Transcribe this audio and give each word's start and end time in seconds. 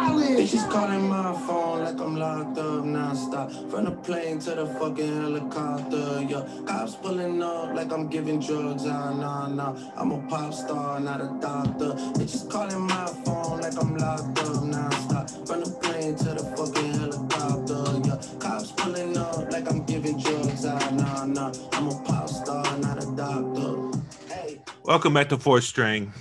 Bitches 0.00 0.68
calling 0.70 1.08
my 1.08 1.32
phone 1.46 1.80
like 1.80 2.00
I'm 2.00 2.16
locked 2.16 2.56
up 2.56 2.84
nonstop. 2.84 3.70
From 3.70 3.84
the 3.84 3.90
plane 3.90 4.38
to 4.40 4.54
the 4.54 4.66
fucking 4.66 5.22
helicopter, 5.22 6.22
yeah. 6.22 6.48
Cops 6.66 6.94
pulling 6.96 7.42
up 7.42 7.74
like 7.74 7.92
I'm 7.92 8.08
giving 8.08 8.40
drugs, 8.40 8.86
ah, 8.86 9.12
nah, 9.12 9.48
nah. 9.48 9.76
I'm 9.96 10.12
a 10.12 10.18
pop 10.28 10.54
star, 10.54 11.00
not 11.00 11.20
a 11.20 11.36
doctor. 11.40 11.92
Bitches 12.16 12.50
calling 12.50 12.80
my 12.86 13.06
phone 13.24 13.60
like 13.60 13.78
I'm 13.78 13.96
locked 13.98 14.38
up 14.38 14.64
nonstop. 14.64 15.46
From 15.46 15.60
the 15.64 15.70
plane 15.82 16.16
to 16.16 16.30
the 16.34 16.44
fucking 16.56 16.92
helicopter, 16.94 18.08
yeah. 18.08 18.38
Cops 18.38 18.72
pulling 18.72 19.18
up 19.18 19.52
like 19.52 19.70
I'm 19.70 19.84
giving 19.84 20.18
drugs, 20.18 20.64
ah, 20.64 20.90
nah, 20.92 21.26
nah. 21.26 21.52
I'm 21.72 21.88
a 21.88 22.02
pop 22.04 22.28
star, 22.28 22.64
not 22.78 23.02
a 23.02 23.06
doctor. 23.14 23.98
Hey. 24.32 24.62
Welcome 24.84 25.12
back 25.12 25.28
to 25.28 25.36
Fourth 25.36 25.64
String. 25.64 26.14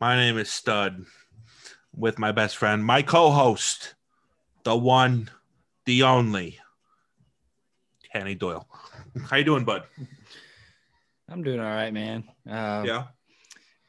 My 0.00 0.16
name 0.16 0.36
is 0.36 0.50
Stud 0.50 1.06
with 2.00 2.18
my 2.18 2.32
best 2.32 2.56
friend, 2.56 2.84
my 2.84 3.02
co-host, 3.02 3.94
the 4.64 4.74
one, 4.74 5.30
the 5.84 6.02
only, 6.02 6.58
Kenny 8.12 8.34
Doyle. 8.34 8.66
How 9.28 9.36
you 9.36 9.44
doing, 9.44 9.64
bud? 9.64 9.84
I'm 11.28 11.42
doing 11.42 11.60
all 11.60 11.66
right, 11.66 11.92
man. 11.92 12.24
Uh, 12.48 12.82
Yeah. 12.86 13.04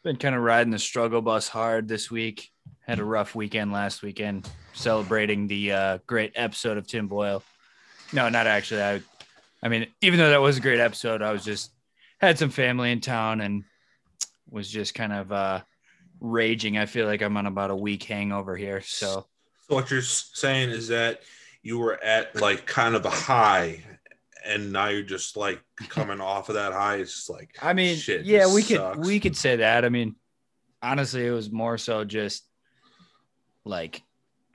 Been 0.03 0.17
kind 0.17 0.35
of 0.35 0.41
riding 0.41 0.71
the 0.71 0.79
struggle 0.79 1.21
bus 1.21 1.47
hard 1.47 1.87
this 1.87 2.09
week. 2.09 2.49
Had 2.87 2.97
a 2.99 3.03
rough 3.03 3.35
weekend 3.35 3.71
last 3.71 4.01
weekend, 4.01 4.49
celebrating 4.73 5.47
the 5.47 5.71
uh, 5.71 5.97
great 6.07 6.31
episode 6.35 6.77
of 6.77 6.87
Tim 6.87 7.07
Boyle. 7.07 7.43
No, 8.11 8.27
not 8.27 8.47
actually. 8.47 8.81
I, 8.81 9.01
I 9.61 9.69
mean, 9.69 9.85
even 10.01 10.17
though 10.19 10.31
that 10.31 10.41
was 10.41 10.57
a 10.57 10.61
great 10.61 10.79
episode, 10.79 11.21
I 11.21 11.31
was 11.31 11.45
just 11.45 11.71
had 12.19 12.39
some 12.39 12.49
family 12.49 12.91
in 12.91 12.99
town 12.99 13.41
and 13.41 13.63
was 14.49 14.67
just 14.69 14.95
kind 14.95 15.13
of 15.13 15.31
uh, 15.31 15.61
raging. 16.21 16.77
I 16.77 16.85
feel 16.85 17.07
like 17.07 17.21
I'm 17.21 17.35
on 17.35 17.47
about 17.47 17.71
a 17.71 17.75
week 17.75 18.03
hangover 18.03 18.55
here. 18.55 18.81
So 18.81 19.25
So 19.67 19.75
what 19.75 19.91
you're 19.91 20.01
saying 20.01 20.69
is 20.69 20.87
that 20.89 21.21
you 21.63 21.79
were 21.79 22.01
at 22.01 22.39
like 22.39 22.65
kind 22.65 22.95
of 22.95 23.05
a 23.05 23.09
high, 23.09 23.83
and 24.45 24.71
now 24.71 24.87
you're 24.87 25.01
just 25.01 25.35
like 25.35 25.61
coming 25.89 26.21
off 26.21 26.47
of 26.49 26.55
that 26.55 26.71
high. 26.71 26.97
It's 26.97 27.13
just 27.13 27.29
like 27.29 27.55
I 27.61 27.73
mean, 27.73 27.97
shit, 27.97 28.25
yeah, 28.25 28.53
we 28.53 28.63
could 28.63 28.97
we 28.97 29.19
could 29.19 29.35
say 29.35 29.57
that. 29.57 29.83
I 29.83 29.89
mean, 29.89 30.15
honestly, 30.81 31.25
it 31.25 31.31
was 31.31 31.51
more 31.51 31.77
so 31.77 32.05
just 32.05 32.47
like 33.65 34.01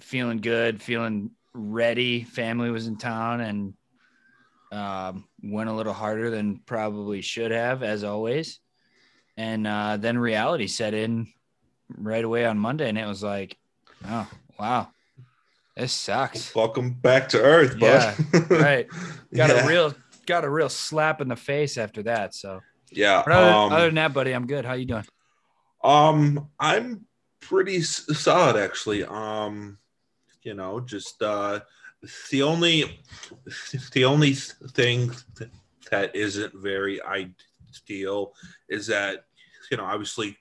feeling 0.00 0.38
good, 0.38 0.82
feeling 0.82 1.30
ready. 1.52 2.22
Family 2.22 2.70
was 2.70 2.86
in 2.86 2.96
town 2.96 3.40
and 3.40 3.74
um, 4.72 5.24
went 5.42 5.70
a 5.70 5.72
little 5.72 5.92
harder 5.92 6.30
than 6.30 6.60
probably 6.66 7.22
should 7.22 7.50
have, 7.50 7.82
as 7.82 8.04
always. 8.04 8.60
And 9.36 9.66
uh, 9.66 9.96
then 9.98 10.18
reality 10.18 10.66
set 10.66 10.94
in 10.94 11.28
right 11.96 12.24
away 12.24 12.44
on 12.44 12.58
Monday, 12.58 12.88
and 12.88 12.98
it 12.98 13.06
was 13.06 13.22
like, 13.22 13.56
oh 14.06 14.28
wow, 14.58 14.88
this 15.76 15.92
sucks. 15.92 16.54
Welcome 16.54 16.90
back 16.92 17.28
to 17.30 17.40
Earth, 17.40 17.78
bud. 17.78 18.14
Yeah, 18.32 18.46
right. 18.50 18.86
Got 19.34 19.50
Yeah. 19.50 19.64
a 19.64 19.68
real 19.68 19.94
got 20.26 20.44
a 20.44 20.50
real 20.50 20.68
slap 20.68 21.20
in 21.20 21.28
the 21.28 21.36
face 21.36 21.78
after 21.78 22.02
that. 22.04 22.34
So. 22.34 22.60
Yeah. 22.90 23.22
But 23.24 23.32
other, 23.32 23.50
um, 23.50 23.72
other 23.72 23.86
than 23.86 23.94
that, 23.96 24.12
buddy, 24.14 24.32
I'm 24.32 24.46
good. 24.46 24.64
How 24.64 24.74
you 24.74 24.86
doing? 24.86 25.04
Um, 25.84 26.48
I'm 26.58 27.04
pretty 27.40 27.80
solid 27.82 28.56
actually. 28.56 29.04
Um, 29.04 29.78
you 30.42 30.54
know, 30.54 30.80
just 30.80 31.20
uh, 31.22 31.60
the 32.30 32.42
only 32.42 33.00
the 33.92 34.04
only 34.04 34.34
thing 34.34 35.12
that 35.90 36.14
isn't 36.14 36.54
very 36.54 37.00
ideal 37.02 38.32
is 38.68 38.86
that 38.88 39.24
you 39.70 39.76
know, 39.76 39.84
obviously 39.84 40.36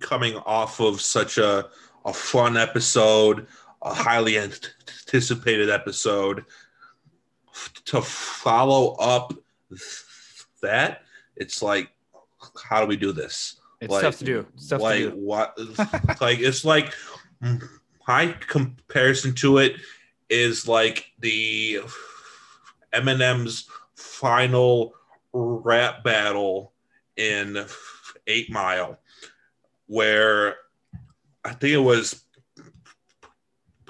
coming 0.00 0.36
off 0.38 0.80
of 0.80 1.00
such 1.00 1.38
a 1.38 1.68
a 2.04 2.12
fun 2.12 2.56
episode, 2.56 3.46
a 3.82 3.92
highly 3.92 4.38
anticipated 4.38 5.68
episode, 5.70 6.44
to 7.86 8.00
follow 8.02 8.94
up 8.94 9.32
that 10.62 11.02
it's 11.36 11.62
like 11.62 11.90
how 12.68 12.80
do 12.80 12.86
we 12.86 12.96
do 12.96 13.12
this 13.12 13.60
It's 13.80 13.90
like- 13.90 14.02
tough 14.02 14.18
to 14.18 14.24
do. 14.24 14.46
It's 14.54 14.68
tough 14.68 14.80
like 14.80 14.98
to 15.00 15.10
do. 15.10 15.16
what 15.16 15.58
like 16.20 16.38
it's 16.38 16.64
like 16.64 16.94
my 18.08 18.34
comparison 18.46 19.34
to 19.34 19.58
it 19.58 19.76
is 20.30 20.66
like 20.68 21.10
the 21.18 21.80
Eminem's 22.94 23.68
final 23.94 24.94
rap 25.32 26.02
battle 26.04 26.72
in 27.16 27.64
Eight 28.26 28.50
Mile, 28.50 28.98
where 29.86 30.56
I 31.44 31.52
think 31.52 31.72
it 31.72 31.78
was 31.78 32.24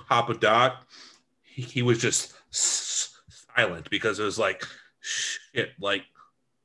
Papa 0.09 0.35
Doc. 0.35 0.87
He, 1.43 1.63
he 1.63 1.83
was 1.83 1.99
just 1.99 2.35
silent 2.51 3.89
because 3.91 4.19
it 4.19 4.25
was 4.25 4.39
like 4.39 4.65
shit. 5.01 5.71
Like, 5.81 6.03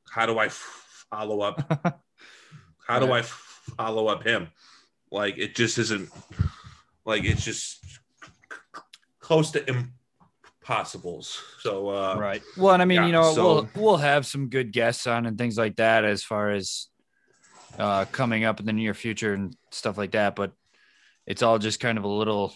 how 0.08 0.26
do 0.26 0.38
I 0.38 0.48
follow 0.48 1.40
up 1.40 2.00
how 2.86 2.98
do 2.98 3.12
I 3.12 3.22
follow 3.22 4.08
up 4.08 4.24
him? 4.24 4.48
Like 5.10 5.38
it 5.38 5.54
just 5.54 5.78
isn't 5.78 6.10
like 7.04 7.24
it's 7.24 7.44
just 7.44 7.78
close 9.20 9.50
to 9.52 9.86
impossibles. 10.62 11.40
So 11.60 11.88
uh 11.88 12.16
right. 12.18 12.42
Well, 12.56 12.74
and 12.74 12.82
I 12.82 12.84
mean, 12.84 13.00
yeah, 13.00 13.06
you 13.06 13.12
know, 13.12 13.34
so- 13.34 13.44
we'll 13.44 13.68
we'll 13.74 13.96
have 13.98 14.26
some 14.26 14.48
good 14.48 14.72
guests 14.72 15.06
on 15.06 15.26
and 15.26 15.38
things 15.38 15.56
like 15.58 15.76
that 15.76 16.04
as 16.04 16.22
far 16.22 16.50
as 16.50 16.88
uh 17.78 18.04
coming 18.06 18.44
up 18.44 18.60
in 18.60 18.66
the 18.66 18.72
near 18.72 18.94
future 18.94 19.34
and 19.34 19.56
stuff 19.70 19.98
like 19.98 20.12
that, 20.12 20.36
but 20.36 20.52
it's 21.26 21.42
all 21.42 21.58
just 21.58 21.80
kind 21.80 21.98
of 21.98 22.04
a 22.04 22.08
little 22.08 22.54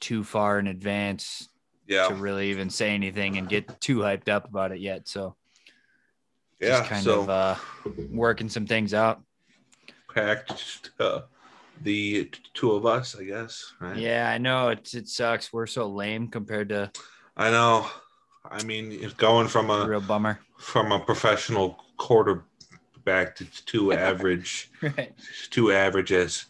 too 0.00 0.24
far 0.24 0.58
in 0.58 0.66
advance 0.66 1.48
yeah, 1.86 2.08
to 2.08 2.14
really 2.14 2.50
even 2.50 2.70
say 2.70 2.90
anything 2.90 3.38
and 3.38 3.48
get 3.48 3.80
too 3.80 3.98
hyped 3.98 4.28
up 4.28 4.48
about 4.48 4.72
it 4.72 4.80
yet. 4.80 5.08
So 5.08 5.36
yeah. 6.60 6.78
just 6.78 6.90
kind 6.90 7.04
so 7.04 7.22
of 7.22 7.30
uh 7.30 7.54
working 8.10 8.48
some 8.48 8.66
things 8.66 8.94
out. 8.94 9.22
packed 10.12 10.90
uh, 10.98 11.22
the 11.82 12.30
two 12.54 12.72
of 12.72 12.86
us, 12.86 13.16
I 13.18 13.24
guess. 13.24 13.72
Right? 13.80 13.96
Yeah, 13.96 14.30
I 14.30 14.38
know 14.38 14.70
it 14.70 14.92
it 14.94 15.08
sucks. 15.08 15.52
We're 15.52 15.66
so 15.66 15.86
lame 15.88 16.28
compared 16.28 16.70
to 16.70 16.90
I 17.36 17.50
know. 17.50 17.86
I 18.50 18.62
mean, 18.64 18.92
it's 18.92 19.14
going 19.14 19.48
from 19.48 19.70
a 19.70 19.86
real 19.86 20.00
bummer. 20.00 20.38
from 20.56 20.92
a 20.92 21.00
professional 21.00 21.84
quarterback 23.06 23.36
to 23.36 23.44
two 23.64 23.92
average 23.92 24.70
Right. 24.82 25.12
two 25.50 25.72
averages 25.72 26.46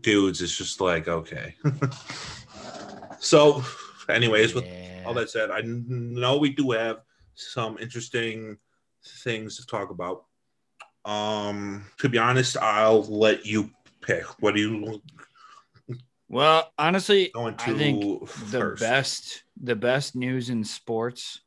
dudes 0.00 0.42
it's 0.42 0.56
just 0.56 0.80
like 0.80 1.08
okay. 1.08 1.54
So 3.20 3.64
anyways 4.08 4.54
with 4.54 4.64
Yeah. 4.64 5.06
all 5.06 5.14
that 5.14 5.28
said 5.30 5.50
i 5.50 5.60
know 5.64 6.38
we 6.38 6.50
do 6.50 6.70
have 6.70 6.98
some 7.34 7.78
interesting 7.78 8.58
things 9.24 9.56
to 9.56 9.66
talk 9.66 9.90
about. 9.90 10.24
Um 11.04 11.84
to 11.98 12.08
be 12.08 12.18
honest 12.18 12.56
i'll 12.58 13.02
let 13.02 13.44
you 13.46 13.70
pick. 14.00 14.24
What 14.40 14.54
do 14.54 14.60
you 14.60 15.02
Well, 16.28 16.72
honestly, 16.78 17.32
I 17.34 17.72
think 17.74 18.04
the 18.50 18.76
best 18.78 19.42
the 19.60 19.76
best 19.76 20.14
news 20.14 20.50
in 20.50 20.62
sports, 20.64 21.40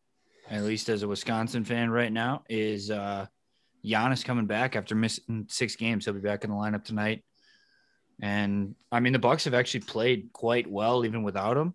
at 0.50 0.64
least 0.64 0.90
as 0.90 1.04
a 1.04 1.08
Wisconsin 1.08 1.64
fan 1.64 1.90
right 1.90 2.12
now, 2.12 2.44
is 2.50 2.90
uh 2.92 3.28
Giannis 3.86 4.24
coming 4.24 4.46
back 4.46 4.75
after 4.75 4.96
missing 4.96 5.46
six 5.50 5.75
games. 5.75 6.06
He'll 6.06 6.14
be 6.14 6.19
back 6.19 6.44
in 6.44 6.50
the 6.50 6.56
lineup 6.56 6.84
tonight. 6.84 7.24
And 8.22 8.75
I 8.92 9.00
mean 9.00 9.14
the 9.14 9.19
Bucks 9.19 9.46
have 9.46 9.53
actually 9.53 9.81
played 9.81 10.30
quite 10.34 10.69
well 10.69 11.06
even 11.06 11.24
without 11.24 11.58
him. 11.58 11.74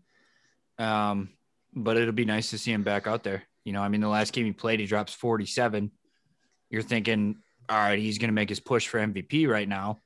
Um, 0.78 1.30
but 1.74 1.96
it'll 1.96 2.12
be 2.12 2.24
nice 2.24 2.50
to 2.50 2.58
see 2.58 2.72
him 2.72 2.82
back 2.82 3.06
out 3.06 3.24
there. 3.24 3.42
You 3.64 3.72
know, 3.72 3.82
I 3.82 3.88
mean 3.88 4.00
the 4.00 4.08
last 4.08 4.32
game 4.32 4.46
he 4.46 4.52
played, 4.52 4.80
he 4.80 4.86
drops 4.86 5.12
47. 5.12 5.90
You're 6.70 6.82
thinking, 6.82 7.36
all 7.68 7.76
right, 7.76 7.98
he's 7.98 8.18
gonna 8.18 8.32
make 8.32 8.48
his 8.48 8.60
push 8.60 8.86
for 8.86 8.98
MVP 8.98 9.48
right 9.48 9.68
now 9.68 10.00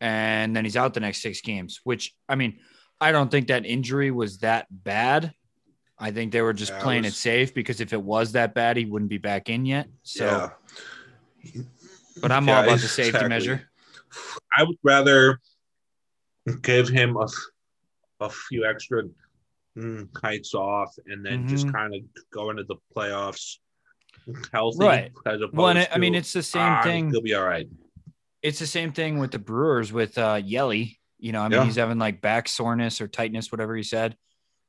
and 0.00 0.54
then 0.54 0.64
he's 0.64 0.76
out 0.76 0.94
the 0.94 1.00
next 1.00 1.22
six 1.22 1.40
games. 1.40 1.80
Which 1.84 2.14
I 2.28 2.34
mean, 2.34 2.58
I 3.00 3.12
don't 3.12 3.30
think 3.30 3.48
that 3.48 3.66
injury 3.66 4.10
was 4.10 4.38
that 4.38 4.66
bad. 4.70 5.32
I 6.00 6.10
think 6.12 6.32
they 6.32 6.42
were 6.42 6.52
just 6.52 6.72
Yeah, 6.72 6.78
it 6.78 6.82
playing 6.82 7.04
was- 7.04 7.14
it 7.14 7.16
safe 7.16 7.54
because 7.54 7.80
if 7.80 7.92
it 7.92 8.00
was 8.02 8.32
that 8.32 8.54
bad, 8.54 8.76
he 8.76 8.84
wouldn't 8.84 9.08
be 9.10 9.18
back 9.18 9.48
in 9.48 9.64
yet. 9.66 9.88
So, 10.02 10.24
yeah 10.26 10.50
but 12.20 12.32
I'm 12.32 12.48
Yeah, 12.48 12.56
all 12.58 12.64
about 12.64 12.80
the 12.80 12.88
safety 12.88 13.10
exactly. 13.10 13.28
measure. 13.28 13.70
i 14.56 14.62
would 14.64 14.76
rather 14.82 15.38
give 16.62 16.88
him 16.88 17.16
a, 17.16 17.26
a 18.20 18.28
few 18.28 18.64
extra 18.66 19.04
mm, 19.76 20.12
kites 20.14 20.52
off 20.54 20.92
and 21.06 21.24
then 21.24 21.46
just 21.46 21.66
Mhm. 21.68 21.72
kind 21.72 21.94
of 21.94 22.00
go 22.32 22.50
into 22.50 22.64
the 22.64 22.74
playoffs 22.94 23.58
healthy 24.52 24.84
Right. 24.84 25.12
as 25.26 25.40
opposed 25.40 25.56
Well, 25.56 25.68
and 25.68 25.78
it, 25.78 25.88
I 25.92 25.98
mean, 25.98 26.14
it's 26.16 26.32
the 26.32 26.42
same 26.42 26.62
"Ah, 26.62 26.82
thing. 26.82 27.10
he'll 27.10 27.22
be 27.22 27.34
all 27.34 27.44
right 27.46 27.68
It's 28.42 28.58
the 28.58 28.66
same 28.66 28.92
thing 28.92 29.18
with 29.18 29.30
the 29.32 29.38
Brewers 29.38 29.92
with 29.92 30.16
uh, 30.18 30.36
Yeli. 30.40 30.98
You 31.18 31.32
know, 31.32 31.40
I 31.42 31.48
mean, 31.48 31.58
Yeah. 31.60 31.64
he's 31.64 31.76
having 31.76 31.98
like 31.98 32.20
back 32.20 32.48
soreness 32.48 33.00
or 33.00 33.08
tightness, 33.08 33.50
whatever 33.52 33.74
he 33.76 33.82
said. 33.82 34.16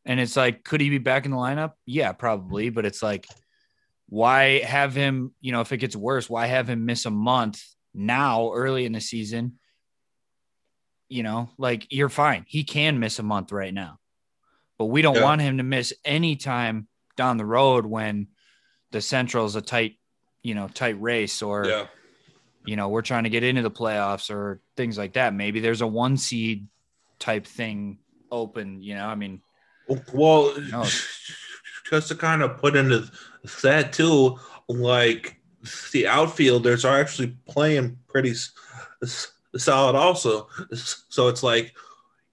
And 0.06 0.20
it's 0.20 0.36
like, 0.36 0.64
could 0.64 0.82
he 0.82 0.90
be 0.90 0.98
back 0.98 1.26
in 1.26 1.32
the 1.32 1.38
lineup? 1.38 1.74
Yeah, 1.86 2.14
probably. 2.14 2.70
But 2.70 2.86
it's 2.86 3.04
like, 3.04 3.28
why 4.08 4.60
have 4.60 4.96
him, 4.96 5.34
you 5.42 5.52
know, 5.52 5.62
if 5.62 5.72
it 5.72 5.78
gets 5.78 5.96
worse, 5.96 6.30
why 6.30 6.48
have 6.48 6.70
him 6.70 6.86
miss 6.86 7.06
a 7.06 7.12
month 7.12 7.62
now 7.94 8.54
early 8.54 8.86
in 8.86 8.94
the 8.94 9.02
season 9.02 9.60
you 11.12 11.24
know, 11.24 11.50
like 11.58 11.88
you're 11.90 12.08
fine. 12.08 12.46
He 12.48 12.64
can 12.64 13.00
miss 13.00 13.18
a 13.18 13.24
month 13.24 13.52
right 13.52 13.74
now, 13.74 13.98
but 14.78 14.86
we 14.86 15.02
don't 15.02 15.16
Yeah. 15.16 15.24
want 15.24 15.42
him 15.42 15.58
to 15.58 15.64
miss 15.64 15.92
any 16.06 16.36
time 16.36 16.88
down 17.18 17.38
the 17.38 17.46
road 17.46 17.86
when 17.86 18.28
the 18.92 19.02
Central 19.02 19.46
is 19.46 19.56
a 19.56 19.62
tight, 19.62 20.00
you 20.44 20.54
know, 20.54 20.68
tight 20.68 21.02
race 21.02 21.42
or 21.42 21.66
Yeah. 21.66 21.88
you 22.64 22.76
know, 22.76 22.90
we're 22.90 23.02
trying 23.02 23.24
to 23.24 23.32
get 23.32 23.44
into 23.44 23.64
the 23.64 23.72
playoffs 23.72 24.30
or 24.30 24.62
things 24.78 25.00
like 25.00 25.14
that. 25.14 25.34
Maybe 25.34 25.60
there's 25.60 25.82
a 25.82 25.88
one 25.88 26.16
seed 26.16 26.68
type 27.18 27.48
thing 27.48 27.98
open, 28.30 28.80
you 28.80 28.94
know. 28.94 29.08
I 29.08 29.16
mean, 29.16 29.42
Well, 30.14 30.54
No. 30.72 30.84
just 31.90 32.08
to 32.10 32.16
kind 32.16 32.42
of 32.44 32.58
put 32.58 32.76
into 32.76 33.10
that 33.64 33.94
too, 33.94 34.40
like 34.68 35.40
the 35.92 36.08
outfielders 36.08 36.86
are 36.86 37.00
actually 37.00 37.36
playing 37.48 37.98
pretty 38.08 38.34
solid 39.58 39.96
also. 39.96 40.48
So 41.10 41.28
it's 41.28 41.44
like, 41.44 41.76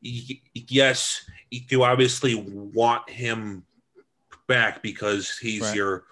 yes, 0.00 1.28
you 1.50 1.82
obviously 1.82 2.34
want 2.34 3.08
him 3.08 3.64
back 4.46 4.82
because 4.82 5.36
he's 5.38 5.62
Right. 5.62 5.74
your 5.76 6.06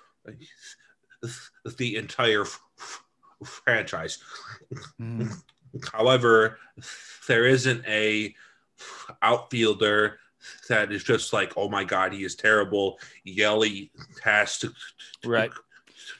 the 1.78 1.96
entire 1.96 2.44
franchise. 3.44 4.18
mm, 5.00 5.32
However, 5.92 6.58
there 7.28 7.46
isn't 7.46 7.84
a 7.86 8.34
outfielder 9.22 10.18
that 10.68 10.92
is 10.92 11.02
just 11.04 11.32
like, 11.32 11.52
oh 11.56 11.68
my 11.68 11.84
god, 11.84 12.12
he 12.12 12.24
is 12.24 12.34
terrible. 12.34 12.98
Yeli 13.26 13.90
has 14.22 14.58
to 14.58 14.72
Right. 15.24 15.50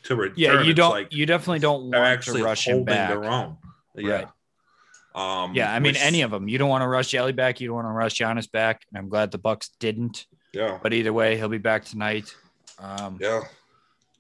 to 0.05 0.17
return. 0.17 0.35
yeah, 0.39 0.63
you 0.63 0.71
It's 0.71 0.77
don't, 0.77 0.91
like 0.91 1.13
you 1.13 1.27
definitely 1.27 1.59
don't 1.61 1.85
want 1.85 1.97
actually 1.97 2.41
to 2.41 2.45
rush 2.47 2.67
him 2.67 2.85
back. 2.85 3.11
their 3.11 3.25
own. 3.25 3.57
Yeah. 3.95 4.11
Right. 4.13 4.29
Um, 5.45 5.55
Yeah, 5.55 5.73
I 5.73 5.79
mean, 5.79 5.93
which- 5.93 6.03
any 6.03 6.23
of 6.23 6.31
them. 6.31 6.49
You 6.49 6.59
don't 6.59 6.69
want 6.69 6.83
to 6.83 6.89
rush 6.89 7.11
Yeli 7.11 7.35
back. 7.37 7.61
You 7.61 7.69
don't 7.69 7.77
want 7.77 7.87
to 7.87 7.93
rush 7.93 8.15
Giannis 8.19 8.51
back. 8.51 8.83
And 8.91 8.99
I'm 8.99 9.09
glad 9.09 9.31
the 9.31 9.39
Bucks 9.39 9.71
didn't. 9.79 10.27
Yeah. 10.53 10.79
But 10.83 10.93
either 10.93 11.13
way, 11.13 11.37
he'll 11.37 11.49
be 11.49 11.59
back 11.59 11.85
tonight. 11.85 12.35
Um, 12.79 13.19
Yeah. 13.21 13.43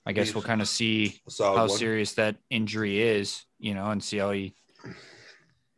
I 0.07 0.13
guess 0.13 0.35
we'll 0.35 0.43
kind 0.45 0.61
of 0.61 0.69
see 0.69 1.21
how 1.39 1.57
one. 1.57 1.69
serious 1.71 2.13
that 2.15 2.37
injury 2.51 3.01
is, 3.01 3.45
you 3.59 3.73
know, 3.75 3.91
and 3.91 4.03
see 4.05 4.19
how 4.19 4.31
he 4.33 4.55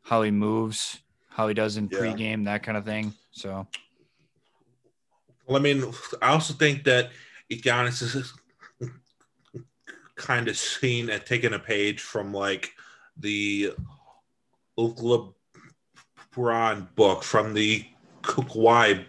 how 0.03 0.23
he 0.23 0.31
moves, 0.31 0.99
how 1.31 1.49
he 1.49 1.55
does 1.55 1.77
in 1.77 1.89
Yeah. 1.91 1.99
pregame, 1.99 2.45
that 2.45 2.63
kind 2.63 2.77
of 2.77 2.85
thing. 2.85 3.15
So 3.31 3.67
Well, 5.47 5.57
I 5.57 5.61
mean, 5.61 5.85
I 6.23 6.31
also 6.31 6.55
think 6.55 6.85
that 6.85 7.11
Giannis 7.51 8.03
is 8.03 8.33
kind 10.17 10.49
of 10.49 10.57
seen 10.57 11.11
at 11.11 11.27
taking 11.27 11.55
a 11.55 11.59
page 11.59 12.01
from 12.01 12.33
like 12.33 12.73
the 13.17 13.73
LeBron 14.79 15.35
book, 16.97 17.23
from 17.23 17.55
the 17.55 17.87
Kawhi 18.23 19.05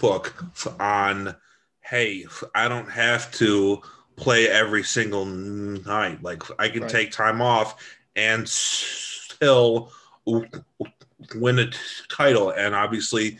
book 0.00 0.44
on, 0.80 1.36
hey, 1.80 2.24
I 2.54 2.68
don't 2.68 2.90
have 2.90 3.30
to 3.32 3.82
play 4.16 4.48
every 4.48 4.82
single 4.82 5.26
night. 5.26 6.22
Like 6.22 6.42
I 6.58 6.68
can 6.68 6.82
Right. 6.82 6.90
take 6.90 7.12
time 7.12 7.42
off 7.42 7.84
and 8.16 8.48
still 8.48 9.92
win 10.24 11.58
a 11.58 11.70
title. 12.08 12.50
And 12.50 12.74
obviously, 12.74 13.38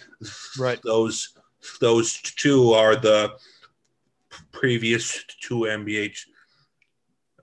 Right. 0.59 0.81
those 0.83 1.38
those 1.81 2.21
two 2.23 2.73
are 2.73 2.97
the 2.97 3.33
previous 4.53 5.25
two 5.41 5.61
NBA 5.61 6.17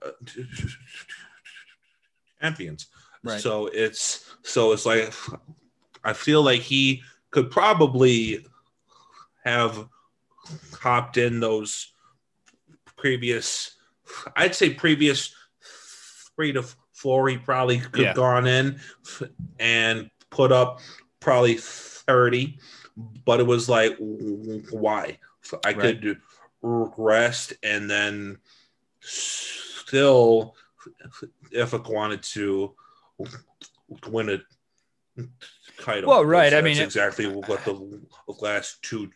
uh, 0.05 0.11
champions. 2.41 2.87
Right. 3.23 3.41
So 3.41 3.67
it's 3.67 4.35
so 4.43 4.71
it's 4.71 4.85
like 4.85 5.13
I 6.03 6.13
feel 6.13 6.43
like 6.43 6.61
he 6.61 7.01
could 7.31 7.49
probably 7.49 8.45
have 9.43 9.87
hopped 10.79 11.17
in 11.17 11.39
those 11.39 11.91
previous 12.95 13.75
I'd 14.35 14.53
say 14.55 14.73
previous 14.73 15.33
three 16.35 16.51
to 16.51 16.63
four 16.93 17.27
he 17.29 17.37
probably 17.37 17.79
could 17.79 18.01
Yeah. 18.01 18.07
have 18.07 18.15
gone 18.15 18.47
in 18.47 18.79
and 19.59 20.09
put 20.29 20.51
up 20.51 20.79
probably 21.19 21.55
30 21.55 22.59
but 22.97 23.39
it 23.39 23.45
was 23.45 23.67
like 23.69 23.95
why 23.99 25.17
i 25.65 25.73
Right. 25.73 26.01
could 26.01 26.21
rest 26.61 27.53
and 27.63 27.89
then 27.89 28.37
still 29.01 30.55
if 31.51 31.73
i 31.73 31.77
wanted 31.77 32.23
to 32.23 32.73
win 34.07 34.29
a 34.29 34.37
title 35.81 36.09
Well, 36.09 36.25
right, 36.25 36.53
I 36.53 36.61
mean, 36.61 36.77
it- 36.77 36.83
exactly 36.83 37.25
what 37.27 37.63
the 37.65 38.01
last 38.41 38.81
two 38.81 39.11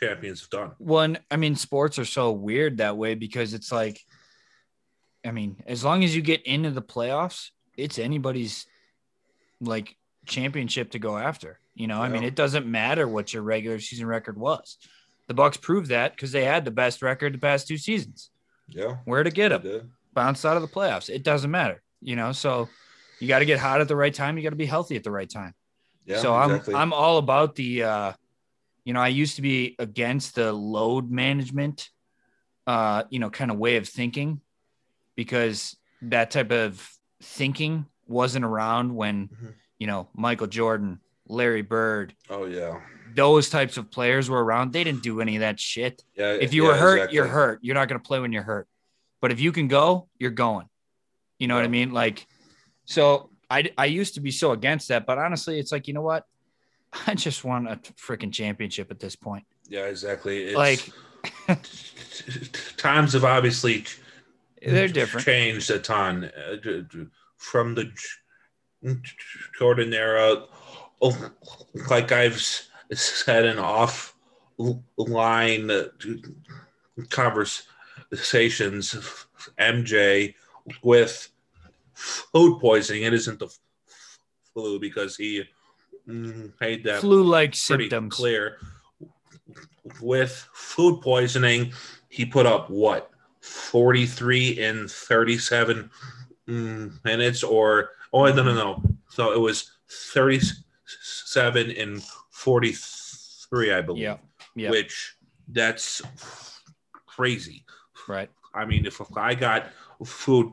champions 0.00 0.40
have 0.42 0.50
done 0.50 0.70
one, 0.78 1.18
I 1.30 1.36
mean, 1.36 1.54
sports 1.56 1.98
are 1.98 2.04
so 2.04 2.30
weird 2.32 2.78
that 2.78 2.96
way 2.96 3.14
because 3.14 3.54
it's 3.54 3.70
like, 3.72 4.00
I 5.24 5.30
mean, 5.30 5.62
as 5.66 5.84
long 5.84 6.02
as 6.04 6.14
you 6.14 6.22
get 6.22 6.42
into 6.46 6.70
the 6.70 6.82
playoffs, 6.82 7.50
it's 7.76 7.98
anybody's 7.98 8.66
like 9.60 9.96
championship 10.26 10.90
to 10.92 10.98
go 10.98 11.16
after. 11.16 11.58
You 11.74 11.86
know, 11.86 12.00
I 12.02 12.08
mean, 12.08 12.22
it 12.22 12.34
doesn't 12.34 12.66
matter 12.66 13.08
what 13.08 13.32
your 13.32 13.42
regular 13.42 13.80
season 13.80 14.06
record 14.06 14.36
was. 14.38 14.76
The 15.28 15.34
Bucks 15.34 15.56
proved 15.56 15.88
that 15.88 16.12
because 16.14 16.30
they 16.32 16.44
had 16.44 16.64
the 16.64 16.70
best 16.70 17.00
record 17.02 17.32
the 17.34 17.38
past 17.38 17.66
two 17.66 17.78
seasons. 17.78 18.30
yeah 18.68 18.96
Where 19.06 19.22
to 19.22 19.30
get 19.30 19.48
them? 19.48 19.92
Bounced 20.12 20.44
out 20.44 20.56
of 20.56 20.62
the 20.62 20.68
playoffs. 20.68 21.08
It 21.08 21.22
doesn't 21.22 21.50
matter. 21.50 21.82
You 22.02 22.16
know, 22.16 22.32
so 22.32 22.68
you 23.20 23.28
got 23.28 23.38
to 23.38 23.46
get 23.46 23.58
hot 23.58 23.80
at 23.80 23.88
the 23.88 23.96
right 23.96 24.12
time. 24.12 24.36
You 24.36 24.42
got 24.42 24.50
to 24.50 24.56
be 24.56 24.66
healthy 24.66 24.96
at 24.96 25.04
the 25.04 25.10
right 25.10 25.30
time. 25.30 25.54
yeah 26.04 26.18
so 26.18 26.38
exactly. 26.42 26.74
I'm 26.74 26.80
I'm 26.80 26.92
all 26.92 27.16
about 27.18 27.54
the 27.54 27.84
uh 27.84 28.12
you 28.84 28.92
know, 28.92 29.00
I 29.00 29.08
used 29.08 29.36
to 29.36 29.42
be 29.42 29.76
against 29.78 30.34
the 30.34 30.52
load 30.52 31.10
management 31.10 31.88
uh, 32.66 33.02
you 33.10 33.18
know, 33.18 33.30
kind 33.30 33.50
of 33.50 33.56
way 33.58 33.76
of 33.76 33.88
thinking 33.88 34.40
because 35.16 35.76
that 36.02 36.30
type 36.30 36.50
of 36.52 36.88
thinking 37.22 37.86
wasn't 38.06 38.44
around 38.44 38.94
when, 38.94 39.28
Mhm. 39.28 39.54
you 39.78 39.86
know, 39.86 40.08
Michael 40.14 40.46
Jordan, 40.46 41.00
Larry 41.28 41.62
Bird, 41.62 42.14
oh 42.30 42.44
yeah 42.46 42.80
those 43.14 43.50
types 43.50 43.76
of 43.76 43.90
players 43.90 44.30
were 44.30 44.42
around. 44.42 44.72
They 44.72 44.84
didn't 44.84 45.02
do 45.02 45.20
any 45.20 45.36
of 45.36 45.40
that 45.40 45.60
shit. 45.60 46.02
yeah 46.16 46.32
If 46.32 46.54
you 46.54 46.62
yeah, 46.62 46.68
were 46.70 46.76
hurt, 46.76 46.94
exactly. 46.96 47.16
you're 47.16 47.26
hurt. 47.26 47.58
You're 47.60 47.74
not 47.74 47.86
going 47.88 48.00
to 48.00 48.06
play 48.06 48.18
when 48.20 48.32
you're 48.32 48.42
hurt. 48.42 48.66
But 49.20 49.30
if 49.32 49.38
you 49.38 49.52
can 49.52 49.68
go, 49.68 50.08
you're 50.18 50.30
going. 50.30 50.66
You 51.38 51.46
know 51.46 51.54
what 51.54 51.64
I 51.64 51.68
mean? 51.68 51.90
Like, 51.92 52.26
so 52.86 53.28
I, 53.50 53.70
I 53.76 53.84
used 53.84 54.14
to 54.14 54.20
be 54.22 54.30
so 54.30 54.52
against 54.52 54.88
that, 54.88 55.04
but 55.04 55.18
honestly, 55.18 55.58
it's 55.58 55.72
like, 55.72 55.88
you 55.88 55.92
know 55.94 56.00
what? 56.00 56.24
I 57.06 57.14
just 57.14 57.44
want 57.44 57.68
a 57.68 57.76
freaking 57.76 58.32
championship 58.32 58.90
at 58.90 58.98
this 58.98 59.14
point. 59.14 59.44
yeah 59.68 59.84
exactly 59.84 60.44
it's, 60.44 60.56
Like- 60.56 60.88
times 62.78 63.12
have 63.12 63.24
obviously 63.24 63.84
They're 64.64 64.88
different. 64.88 65.26
changed 65.26 65.70
a 65.70 65.78
ton 65.78 66.24
uh, 66.34 66.56
from 67.36 67.74
the 67.74 67.92
Jordan 69.58 69.92
era. 69.92 70.44
Oh, 71.02 71.30
Like 71.90 72.12
I've 72.12 72.40
said 72.40 73.44
in 73.44 73.56
offline 73.56 74.14
conversations, 77.10 78.94
MJ 79.58 80.34
with 80.82 81.28
food 81.94 82.60
poisoning. 82.60 83.02
It 83.02 83.14
isn't 83.14 83.40
the 83.40 83.48
flu 84.54 84.78
because 84.78 85.16
he 85.16 85.42
mm, 86.08 86.52
made 86.60 86.84
that 86.84 87.00
Flu-like 87.00 87.56
symptoms. 87.56 88.14
clear. 88.14 88.58
With 90.00 90.48
food 90.52 91.00
poisoning, 91.00 91.72
he 92.08 92.24
put 92.24 92.46
up 92.46 92.70
what 92.70 93.10
43 93.40 94.60
in 94.60 94.86
37 94.86 95.90
mm, 96.48 97.04
minutes, 97.04 97.42
or 97.42 97.90
oh 98.12 98.26
no 98.26 98.44
no 98.44 98.54
no. 98.54 98.80
So 99.08 99.32
it 99.32 99.40
was 99.40 99.72
37 99.90 100.62
in 101.70 102.02
43, 102.30 103.72
I 103.72 103.80
believe. 103.80 104.02
Yeah. 104.02 104.16
Yeah. 104.54 104.70
Which 104.70 105.16
that's 105.48 106.02
crazy. 107.06 107.64
Right. 108.08 108.30
I 108.54 108.64
mean, 108.64 108.86
if 108.86 109.00
I 109.16 109.34
got 109.34 109.70
food 110.04 110.52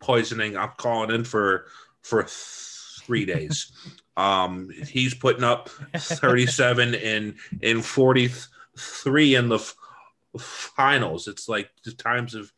poisoning, 0.00 0.56
I'm 0.56 0.72
calling 0.76 1.10
in 1.10 1.24
for 1.24 1.66
for 2.02 2.24
three 2.28 3.24
days. 3.24 3.72
um, 4.16 4.70
he's 4.88 5.14
putting 5.14 5.44
up 5.44 5.68
37 5.96 6.94
in 6.94 7.36
in 7.62 7.82
43 7.82 9.34
in 9.34 9.48
the 9.48 9.72
finals. 10.38 11.28
It's 11.28 11.48
like 11.48 11.70
the 11.84 11.92
times 11.92 12.34
have 12.34 12.50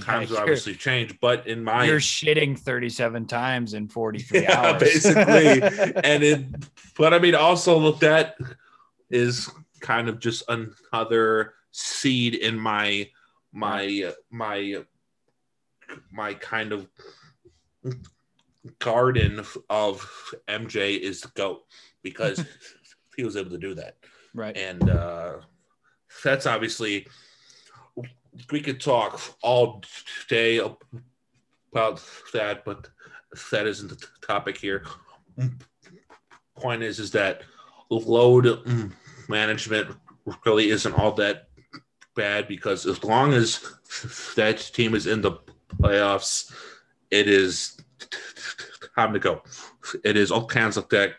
times 0.00 0.30
You're- 0.30 0.40
obviously 0.40 0.74
changed, 0.74 1.18
but 1.20 1.46
in 1.46 1.64
my 1.64 1.84
You're 1.84 2.00
shitting 2.00 2.58
37 2.58 3.26
times 3.26 3.74
in 3.74 3.88
43 3.88 4.42
yeah, 4.42 4.60
hours. 4.60 4.80
basically, 4.80 5.62
and 6.04 6.22
it. 6.22 6.46
But 6.96 7.14
I 7.14 7.18
mean, 7.18 7.34
also 7.34 7.78
look 7.78 8.00
that 8.00 8.36
is 9.10 9.50
kind 9.80 10.08
of 10.08 10.18
just 10.18 10.44
another 10.48 11.54
seed 11.72 12.34
in 12.34 12.58
my 12.58 13.10
my 13.52 14.12
my 14.30 14.82
my 16.10 16.34
kind 16.34 16.72
of 16.72 16.88
garden 18.78 19.44
of 19.68 20.34
MJ 20.48 20.98
is 20.98 21.20
the 21.20 21.28
goat 21.34 21.64
because 22.02 22.44
he 23.16 23.24
was 23.24 23.36
able 23.36 23.50
to 23.50 23.58
do 23.58 23.74
that. 23.74 23.96
Right. 24.34 24.56
And 24.56 24.88
uh, 24.88 25.34
that's 26.24 26.46
obviously, 26.46 27.06
we 28.50 28.60
could 28.60 28.80
talk 28.80 29.20
all 29.42 29.82
day 30.28 30.58
about 31.72 32.02
that, 32.32 32.64
but 32.64 32.88
that 33.50 33.66
isn't 33.66 33.88
the 33.88 34.06
topic 34.26 34.56
here. 34.56 34.84
Point 36.56 36.82
is, 36.82 36.98
is 36.98 37.10
that 37.12 37.42
load 37.90 38.60
management 39.28 39.96
really 40.44 40.70
isn't 40.70 40.98
all 40.98 41.12
that 41.12 41.48
bad 42.14 42.48
because 42.48 42.86
as 42.86 43.02
long 43.04 43.32
as 43.32 43.74
that 44.36 44.58
team 44.58 44.94
is 44.94 45.06
in 45.06 45.20
the 45.20 45.32
playoffs, 45.76 46.52
it 47.10 47.28
is 47.28 47.76
time 48.96 49.12
to 49.12 49.18
go. 49.18 49.42
It 50.04 50.16
is 50.16 50.30
all 50.30 50.46
kinds 50.46 50.76
of 50.76 50.88
that 50.90 51.14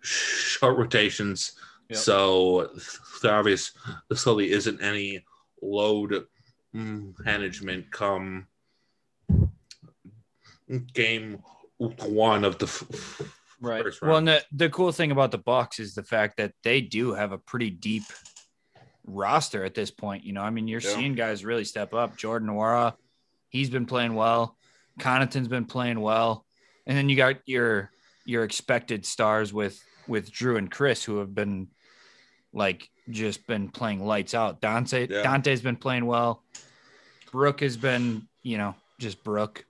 short 0.00 0.76
rotations. 0.76 1.52
Yep. 1.88 1.98
So 1.98 2.70
the 3.22 3.30
obvious 3.30 3.72
facility 4.08 4.50
isn't 4.50 4.82
any 4.82 5.24
load 5.60 6.26
management 6.72 7.90
come 7.90 8.46
game 10.94 11.42
one 11.98 12.44
of 12.44 12.58
the 12.58 12.66
f- 12.66 13.22
Right. 13.60 13.82
first 13.84 14.02
Well, 14.02 14.16
and 14.16 14.26
the, 14.26 14.42
the 14.52 14.70
cool 14.70 14.90
thing 14.90 15.12
about 15.12 15.30
the 15.30 15.38
Bucks 15.38 15.78
is 15.78 15.94
the 15.94 16.02
fact 16.02 16.38
that 16.38 16.52
they 16.64 16.80
do 16.80 17.12
have 17.14 17.30
a 17.32 17.38
pretty 17.38 17.70
deep 17.70 18.02
roster 19.06 19.64
at 19.64 19.74
this 19.74 19.90
point. 19.90 20.24
You 20.24 20.32
know, 20.32 20.42
I 20.42 20.50
mean, 20.50 20.66
you're 20.66 20.80
Yeah. 20.80 20.94
seeing 20.94 21.14
guys 21.14 21.44
really 21.44 21.64
step 21.64 21.94
up. 21.94 22.16
Jordan 22.16 22.48
Nwora, 22.48 22.94
he's 23.50 23.70
been 23.70 23.86
playing 23.86 24.14
well. 24.14 24.56
Connaughton's 24.98 25.48
been 25.48 25.64
playing 25.66 26.00
well, 26.00 26.44
and 26.86 26.96
then 26.98 27.08
you 27.08 27.16
got 27.16 27.36
your 27.46 27.90
your 28.24 28.44
expected 28.44 29.06
stars 29.06 29.52
with 29.52 29.80
with 30.06 30.30
Jrue 30.32 30.58
and 30.58 30.70
Khris, 30.70 31.04
who 31.04 31.18
have 31.18 31.34
been 31.34 31.68
like 32.52 32.88
just 33.10 33.46
been 33.46 33.68
playing 33.68 34.04
lights 34.04 34.34
out. 34.34 34.60
Donte 34.60 35.08
Yeah. 35.10 35.22
Donte's 35.22 35.60
been 35.62 35.76
playing 35.76 36.06
well. 36.06 36.42
Brook 37.30 37.60
has 37.60 37.76
been, 37.76 38.28
you 38.42 38.58
know, 38.58 38.74
just 38.98 39.24
Brook, 39.24 39.64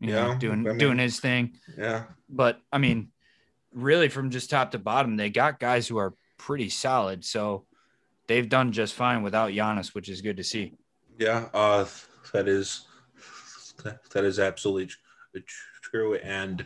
you 0.00 0.08
know, 0.08 0.32
Yeah, 0.32 0.38
doing 0.38 0.66
I 0.66 0.70
mean- 0.70 0.78
doing 0.78 0.98
his 0.98 1.20
thing 1.20 1.58
yeah. 1.78 2.04
but 2.28 2.60
I 2.72 2.78
mean, 2.78 3.10
really 3.72 4.08
from 4.08 4.30
just 4.30 4.50
top 4.50 4.72
to 4.72 4.78
bottom, 4.78 5.16
they 5.16 5.30
got 5.30 5.58
guys 5.60 5.86
who 5.88 5.96
are 5.98 6.14
pretty 6.38 6.68
solid. 6.68 7.24
So 7.24 7.64
they've 8.26 8.48
done 8.48 8.72
just 8.72 8.94
fine 8.94 9.22
without 9.22 9.50
Giannis, 9.52 9.94
which 9.94 10.08
is 10.08 10.20
good 10.20 10.36
to 10.36 10.44
see. 10.44 10.74
Yeah, 11.18 11.48
uh, 11.54 11.86
that 12.32 12.48
is 12.48 12.86
that, 13.84 13.98
that 14.10 14.24
is 14.24 14.38
absolutely 14.38 14.92
true. 15.82 16.16
And 16.16 16.64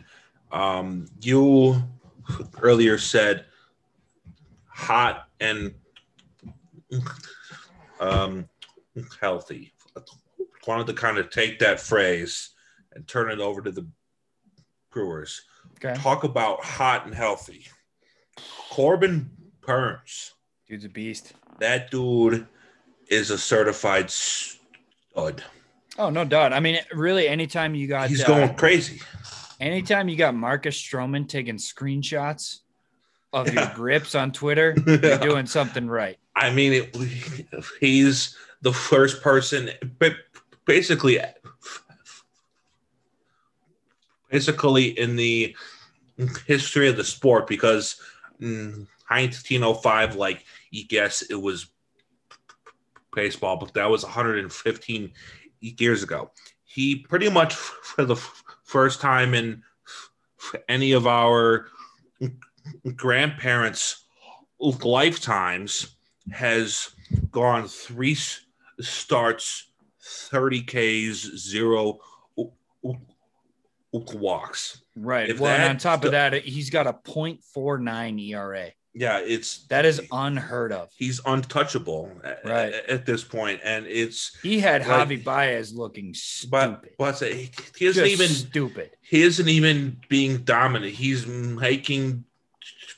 um, 0.51 1.05
you 1.21 1.81
earlier 2.61 2.97
said 2.97 3.45
hot 4.79 5.27
and 5.39 5.73
um, 7.99 8.47
healthy. 9.19 9.73
I 9.95 10.01
Wanted 10.67 10.87
to 10.87 10.93
kind 10.93 11.17
of 11.17 11.29
take 11.31 11.59
that 11.59 11.79
phrase 11.79 12.51
and 12.93 13.07
turn 13.07 13.31
it 13.31 13.39
over 13.39 13.61
to 13.61 13.71
the 13.71 13.87
Brewers. 14.91 15.41
Okay. 15.83 15.99
Talk 15.99 16.23
about 16.23 16.63
hot 16.63 17.05
and 17.05 17.15
healthy. 17.15 17.65
Corbin 18.69 19.29
Burnes. 19.61 20.33
Dude's 20.67 20.85
a 20.85 20.89
beast. 20.89 21.33
That 21.59 21.89
dude 21.89 22.47
is 23.07 23.31
a 23.31 23.37
certified 23.37 24.11
stud. 24.11 25.43
Oh, 25.97 26.09
no 26.09 26.23
doubt. 26.23 26.53
I 26.53 26.59
mean, 26.59 26.79
really, 26.93 27.27
anytime 27.27 27.73
you 27.73 27.87
got 27.87 28.09
He's 28.09 28.23
uh, 28.23 28.27
going 28.27 28.53
crazy. 28.55 29.01
anytime 29.59 30.07
you 30.07 30.15
got 30.17 30.35
Marcus 30.35 30.79
Stroman 30.79 31.27
taking 31.27 31.55
screenshots 31.55 32.59
of 33.33 33.53
your 33.53 33.71
grips 33.75 34.15
on 34.15 34.31
Twitter, 34.31 34.75
you're 34.87 35.17
doing 35.17 35.45
something 35.45 35.87
right. 35.87 36.17
I 36.35 36.51
mean, 36.51 36.73
it, 36.73 36.95
he's 37.79 38.35
the 38.61 38.73
first 38.73 39.21
person, 39.21 39.69
but 39.99 40.13
basically, 40.65 41.19
basically 44.29 44.99
in 44.99 45.15
the 45.15 45.55
history 46.45 46.89
of 46.89 46.97
the 46.97 47.03
sport, 47.03 47.47
because 47.47 48.01
in 48.39 48.87
1905, 49.09 50.15
like 50.15 50.45
you 50.71 50.85
guess 50.85 51.21
it 51.23 51.35
was 51.35 51.67
baseball, 53.13 53.57
but 53.57 53.73
that 53.73 53.89
was 53.89 54.03
115 54.03 55.11
years 55.61 56.03
ago. 56.03 56.31
He 56.63 56.97
pretty 56.97 57.29
much, 57.29 57.55
for 57.55 58.05
the 58.05 58.15
first 58.63 59.01
time 59.01 59.33
in 59.33 59.63
any 60.67 60.91
of 60.91 61.07
our 61.07 61.67
grandparents' 62.95 64.05
lifetimes, 64.59 65.95
has 66.31 66.89
gone 67.31 67.67
three 67.67 68.15
starts, 68.79 69.71
30 70.01 70.61
Ks, 70.63 71.37
zero 71.37 71.99
walks. 73.91 74.81
Right. 74.95 75.29
If 75.29 75.39
well, 75.39 75.51
and 75.53 75.63
that- 75.63 75.69
on 75.71 75.77
top 75.77 76.03
of 76.03 76.11
that, 76.11 76.33
he's 76.43 76.69
got 76.69 76.87
a 76.87 76.93
0.49 76.93 78.19
ERA. 78.19 78.71
Yeah, 78.93 79.19
it's 79.19 79.65
That 79.67 79.85
is 79.85 80.01
unheard 80.11 80.71
of. 80.73 80.89
he's 80.97 81.21
untouchable 81.25 82.11
Right. 82.43 82.73
a- 82.73 82.91
at 82.91 83.05
this 83.05 83.23
point, 83.23 83.61
and 83.63 83.85
it's 83.85 84.35
He 84.41 84.59
had 84.59 84.85
Like- 84.85 85.07
Javi 85.07 85.23
Baez 85.23 85.73
looking 85.73 86.07
but 86.09 86.17
stupid. 86.17 86.89
but 86.97 87.19
he 87.19 87.51
he 87.77 87.85
isn't 87.85 88.03
Just 88.03 88.13
even 88.21 88.27
stupid. 88.35 88.91
he 89.01 89.21
isn't 89.21 89.47
even 89.47 90.01
being 90.09 90.39
dominant. 90.39 90.93
He's 90.95 91.25
making 91.27 92.25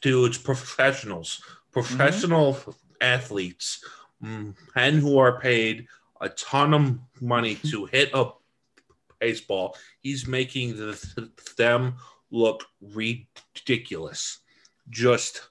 dudes 0.02 0.38
professionals, 0.38 1.42
professional 1.72 2.58
athletes, 3.00 3.84
mm, 4.24 4.54
and 4.76 5.00
who 5.00 5.18
are 5.18 5.40
paid 5.40 5.88
a 6.20 6.30
ton 6.30 6.74
of 6.74 7.00
money 7.22 7.56
to 7.56 7.86
hit 7.86 8.10
a 8.14 8.30
baseball. 9.20 9.76
He's 10.02 10.28
making 10.28 10.76
the, 10.78 11.32
them 11.58 11.96
look 12.32 12.66
ridiculous. 12.82 14.40
Just 14.90 15.42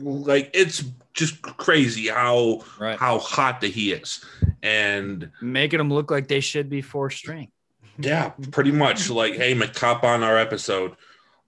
like 0.00 0.50
it's 0.54 0.84
just 1.12 1.42
crazy 1.42 2.08
how 2.08 2.62
Right. 2.78 2.98
how 2.98 3.18
hot 3.18 3.60
that 3.60 3.68
he 3.68 3.92
is, 3.92 4.24
and 4.62 5.30
Making 5.40 5.78
them 5.78 5.90
look 5.90 6.10
like 6.10 6.28
they 6.28 6.40
should 6.40 6.68
be 6.68 6.82
four 6.82 7.10
string. 7.10 7.50
yeah, 7.98 8.30
pretty 8.52 8.72
much 8.72 9.10
like, 9.10 9.34
hey, 9.34 9.54
McCop 9.54 10.02
on 10.04 10.22
our 10.22 10.36
episode. 10.38 10.92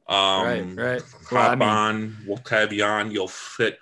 Um, 0.09 0.45
Right, 0.47 0.77
right. 0.77 1.03
Hop 1.31 1.51
I 1.51 1.55
mean- 1.55 1.69
on, 1.69 2.17
we'll 2.27 2.41
have 2.51 2.73
you 2.73 2.85
on. 2.85 3.11
You'll 3.11 3.29
fit 3.29 3.79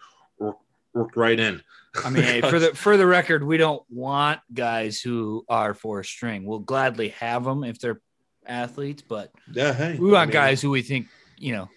right 1.15 1.39
in. 1.39 1.63
I 2.05 2.11
mean, 2.11 2.23
hey, 2.25 2.41
for 2.43 2.59
the 2.59 2.69
for 2.75 2.97
the 2.97 3.07
record, 3.07 3.43
we 3.45 3.57
don't 3.57 3.83
want 3.89 4.41
guys 4.53 5.01
who 5.01 5.45
are 5.49 5.73
four 5.73 6.03
string. 6.03 6.45
We'll 6.45 6.59
gladly 6.59 7.11
have 7.11 7.45
them 7.45 7.65
if 7.65 7.79
they're 7.79 8.01
athletes, 8.47 9.03
but 9.03 9.31
yeah, 9.53 9.73
hey, 9.73 9.99
we 9.99 10.11
want 10.11 10.23
I 10.23 10.25
mean, 10.27 10.33
guys 10.33 10.61
who 10.61 10.71
we 10.71 10.83
think 10.83 11.07
you 11.39 11.53
know 11.53 11.69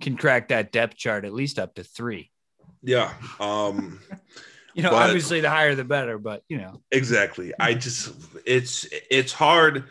can 0.00 0.16
crack 0.16 0.48
that 0.48 0.72
depth 0.72 0.96
chart 0.96 1.24
at 1.24 1.32
least 1.32 1.58
up 1.58 1.74
to 1.76 1.84
three. 1.84 2.30
Yeah, 2.82 3.12
um, 3.40 4.00
You 4.74 4.82
know, 4.82 4.90
But- 4.90 5.02
obviously 5.08 5.40
the 5.40 5.50
higher 5.50 5.74
the 5.74 5.84
better, 5.84 6.18
but 6.18 6.42
you 6.48 6.56
know, 6.58 6.80
exactly. 6.90 7.52
I 7.60 7.74
just, 7.74 8.14
it's 8.46 8.86
it's 9.10 9.32
hard. 9.32 9.84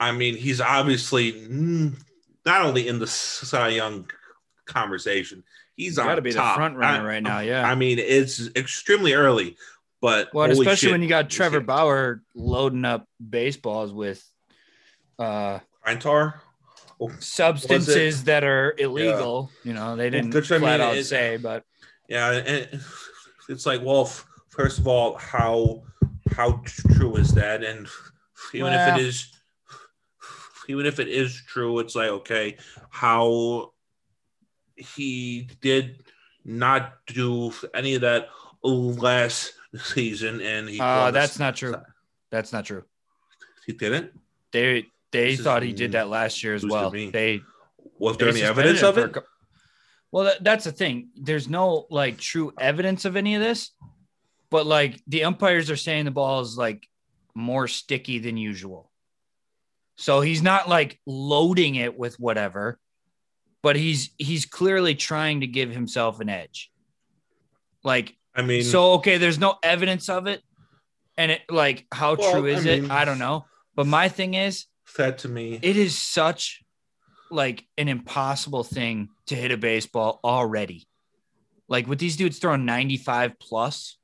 I 0.00 0.12
mean, 0.12 0.36
he's 0.36 0.60
obviously 0.60 1.32
mm, 1.32 1.94
not 2.46 2.62
only 2.62 2.88
in 2.88 2.98
the 2.98 3.06
Cy 3.06 3.68
Young 3.68 4.10
conversation, 4.64 5.44
he's 5.76 5.96
got 5.96 6.08
on 6.10 6.16
to 6.16 6.22
be 6.22 6.30
the 6.30 6.36
top. 6.38 6.56
front 6.56 6.76
runner 6.76 7.04
I- 7.04 7.14
right 7.14 7.22
now. 7.22 7.40
Yeah. 7.40 7.68
I 7.68 7.74
mean, 7.74 7.98
it's 7.98 8.48
extremely 8.56 9.14
early, 9.14 9.56
but 10.00 10.32
well, 10.34 10.50
especially 10.50 10.76
shit, 10.76 10.92
when 10.92 11.02
you 11.02 11.08
got 11.08 11.30
Trevor 11.30 11.58
hit. 11.58 11.66
Bauer 11.66 12.22
loading 12.34 12.84
up 12.84 13.06
baseballs 13.20 13.92
with 13.92 14.24
uh 15.18 15.58
Eintar. 15.86 16.34
substances 17.20 18.24
that 18.24 18.44
are 18.44 18.74
illegal. 18.78 19.50
You 19.64 19.72
know, 19.72 19.96
they 19.96 20.10
didn't 20.10 20.30
that's 20.30 20.50
what 20.50 20.56
I 20.56 20.60
flat 20.60 20.80
mean, 20.80 20.88
out 20.88 20.96
it- 20.96 21.04
say, 21.04 21.36
but 21.36 21.64
Yeah, 22.08 22.30
and 22.32 22.80
it's 23.48 23.66
like, 23.66 23.82
well, 23.82 24.10
first 24.48 24.78
of 24.78 24.86
all, 24.86 25.16
how 25.16 25.82
how 26.32 26.62
true 26.64 27.16
is 27.16 27.32
that? 27.34 27.64
And 27.64 27.86
even 28.52 28.72
if 28.72 28.96
it 28.96 29.00
is, 29.04 29.32
even 30.68 30.86
if 30.86 31.00
it 31.00 31.08
is 31.08 31.42
true, 31.46 31.78
it's 31.80 31.94
like, 31.94 32.10
okay, 32.10 32.56
how 32.90 33.72
he 34.76 35.48
did 35.60 36.02
not 36.44 36.92
do 37.06 37.52
any 37.74 37.94
of 37.94 38.02
that 38.02 38.28
last 38.62 39.54
season, 39.82 40.40
and 40.40 40.68
he 40.68 40.78
uh, 40.78 41.10
that's 41.10 41.38
not 41.38 41.56
true. 41.56 41.74
That's 42.30 42.52
not 42.52 42.66
true. 42.66 42.84
he 43.66 43.72
didn't. 43.72 44.12
They 44.52 44.86
they 45.10 45.30
This 45.30 45.38
is 45.40 45.44
thought 45.44 45.62
he 45.62 45.72
did 45.72 45.92
that 45.92 46.08
last 46.08 46.44
year 46.44 46.54
as 46.54 46.64
well. 46.64 46.90
They 46.90 47.40
Was 47.98 48.18
there 48.18 48.28
any 48.28 48.42
evidence 48.42 48.82
of 48.82 48.98
it? 48.98 49.16
Well, 50.10 50.24
that, 50.24 50.42
that's 50.42 50.64
the 50.64 50.72
thing. 50.72 51.10
There's 51.16 51.48
no 51.48 51.86
like 51.90 52.18
true 52.18 52.52
evidence 52.58 53.04
of 53.04 53.16
any 53.16 53.34
of 53.34 53.42
this, 53.42 53.72
but 54.50 54.66
like 54.66 55.00
the 55.06 55.24
umpires 55.24 55.70
are 55.70 55.76
saying 55.76 56.04
the 56.04 56.10
ball 56.10 56.40
is 56.40 56.56
like 56.56 56.88
more 57.34 57.68
sticky 57.68 58.18
than 58.18 58.36
usual. 58.36 58.90
So 59.98 60.20
he's 60.20 60.42
not 60.42 60.68
like 60.68 61.00
loading 61.06 61.74
it 61.74 61.98
with 61.98 62.18
whatever, 62.20 62.78
but 63.62 63.74
he's 63.76 64.10
he's 64.16 64.46
clearly 64.46 64.94
trying 64.94 65.40
to 65.40 65.46
give 65.48 65.70
himself 65.70 66.20
an 66.20 66.28
edge. 66.28 66.70
Like 67.82 68.16
I 68.34 68.42
mean, 68.42 68.62
so 68.62 68.92
okay, 68.94 69.18
there's 69.18 69.40
no 69.40 69.56
evidence 69.62 70.08
of 70.08 70.26
it. 70.28 70.40
And 71.16 71.32
it 71.32 71.42
like 71.50 71.86
how 71.92 72.14
Well, 72.14 72.32
true 72.32 72.46
I 72.48 72.52
is 72.54 72.64
mean- 72.64 72.84
it? 72.84 72.90
I 72.92 73.04
don't 73.04 73.18
know. 73.18 73.44
But 73.74 73.86
my 73.88 74.08
thing 74.08 74.34
is 74.34 74.66
that 74.96 75.18
to 75.18 75.28
me, 75.28 75.58
it 75.60 75.76
is 75.76 75.98
such 75.98 76.62
like 77.30 77.66
an 77.76 77.88
impossible 77.88 78.62
thing 78.64 79.08
to 79.26 79.34
hit 79.34 79.50
a 79.50 79.56
baseball 79.56 80.20
already. 80.22 80.86
Like 81.68 81.88
with 81.88 81.98
these 81.98 82.16
dudes 82.16 82.38
throwing 82.38 82.64
95 82.64 83.38
plus, 83.40 83.98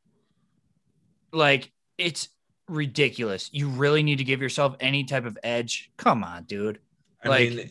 like 1.33 1.73
it's 1.99 2.29
ridiculous. 2.68 3.50
You 3.52 3.68
really 3.68 4.02
need 4.02 4.18
to 4.18 4.25
give 4.25 4.40
yourself 4.40 4.76
any 4.80 5.04
type 5.04 5.25
of 5.25 5.38
edge. 5.42 5.90
Come 5.97 6.25
on, 6.25 6.44
dude. 6.44 6.78
I 7.25 7.28
like- 7.28 7.50
mean, 7.50 7.71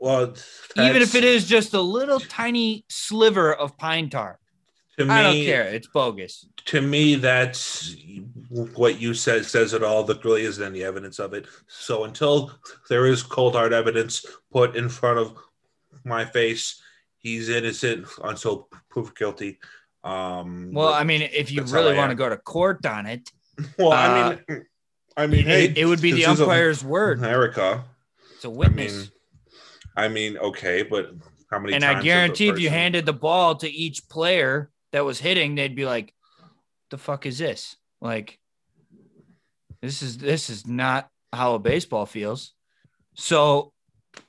well, 0.00 0.34
Even 0.76 1.00
if 1.00 1.14
it 1.14 1.24
is 1.24 1.46
just 1.46 1.72
a 1.72 1.80
little 1.80 2.20
tiny 2.20 2.84
sliver 2.90 3.54
of 3.54 3.78
pine 3.78 4.10
tar, 4.10 4.38
to 4.98 5.04
me, 5.06 5.10
I 5.10 5.22
don't 5.22 5.34
care. 5.34 5.62
It's 5.64 5.86
bogus. 5.88 6.46
to 6.66 6.80
me, 6.82 7.14
that's 7.16 7.96
what 8.50 9.00
you 9.00 9.14
said 9.14 9.44
says 9.46 9.72
it 9.72 9.82
all. 9.82 10.04
There 10.04 10.16
really 10.22 10.42
isn't 10.42 10.62
any 10.62 10.84
evidence 10.84 11.18
of 11.18 11.32
it. 11.32 11.46
So 11.68 12.04
until 12.04 12.52
there 12.88 13.06
is 13.06 13.22
cold 13.22 13.54
hard 13.54 13.72
evidence 13.72 14.24
put 14.52 14.76
in 14.76 14.88
front 14.88 15.18
of 15.18 15.36
my 16.04 16.24
face, 16.24 16.80
he's 17.18 17.48
innocent 17.48 18.06
until 18.22 18.68
proved 18.90 19.16
guilty. 19.16 19.58
Um, 20.04 20.70
Well, 20.72 20.92
I 20.92 21.02
mean, 21.04 21.22
if 21.22 21.50
you 21.50 21.62
really 21.64 21.96
want 21.96 22.10
to 22.10 22.14
go 22.14 22.28
to 22.28 22.36
court 22.36 22.84
on 22.84 23.06
it, 23.06 23.32
well, 23.78 23.92
uh, 23.92 23.96
I 23.96 24.30
mean, 24.48 24.64
I 25.16 25.26
mean, 25.26 25.44
hey, 25.44 25.64
it, 25.66 25.78
it 25.78 25.84
would 25.86 26.00
be 26.02 26.12
the 26.12 26.22
is 26.22 26.40
a- 26.40 26.42
umpire's 26.42 26.84
word. 26.84 27.18
America. 27.18 27.84
It's 28.34 28.44
a 28.44 28.50
witness. 28.50 28.92
mean, 28.92 29.08
I 29.96 30.08
mean, 30.08 30.36
okay, 30.38 30.82
but 30.82 31.10
how 31.50 31.58
many? 31.58 31.74
and 31.74 31.84
I 31.84 32.02
guarantee 32.02 32.48
if 32.48 32.58
you 32.58 32.68
handed 32.70 33.06
the 33.06 33.12
ball 33.12 33.54
to 33.56 33.70
each 33.70 34.08
player 34.08 34.70
that 34.92 35.04
was 35.04 35.20
hitting, 35.20 35.54
they'd 35.54 35.76
be 35.76 35.86
like, 35.86 36.12
"The 36.90 36.98
fuck 36.98 37.26
is 37.26 37.38
this? 37.38 37.76
Like, 38.00 38.38
this 39.82 40.02
is 40.02 40.18
this 40.18 40.50
is 40.50 40.66
not 40.66 41.08
how 41.32 41.54
a 41.54 41.58
baseball 41.60 42.06
feels." 42.06 42.52
So, 43.14 43.72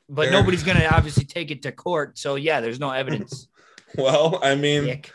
but 0.07 0.23
There- 0.23 0.31
nobody's 0.33 0.63
gonna 0.69 0.85
obviously 0.91 1.25
take 1.25 1.49
it 1.49 1.63
to 1.63 1.71
court. 1.71 2.19
So 2.19 2.35
yeah, 2.35 2.61
there's 2.61 2.79
no 2.79 2.91
evidence. 2.91 3.47
Well, 3.97 4.39
I 4.43 4.53
mean, 4.55 4.83
Dick. 4.83 5.11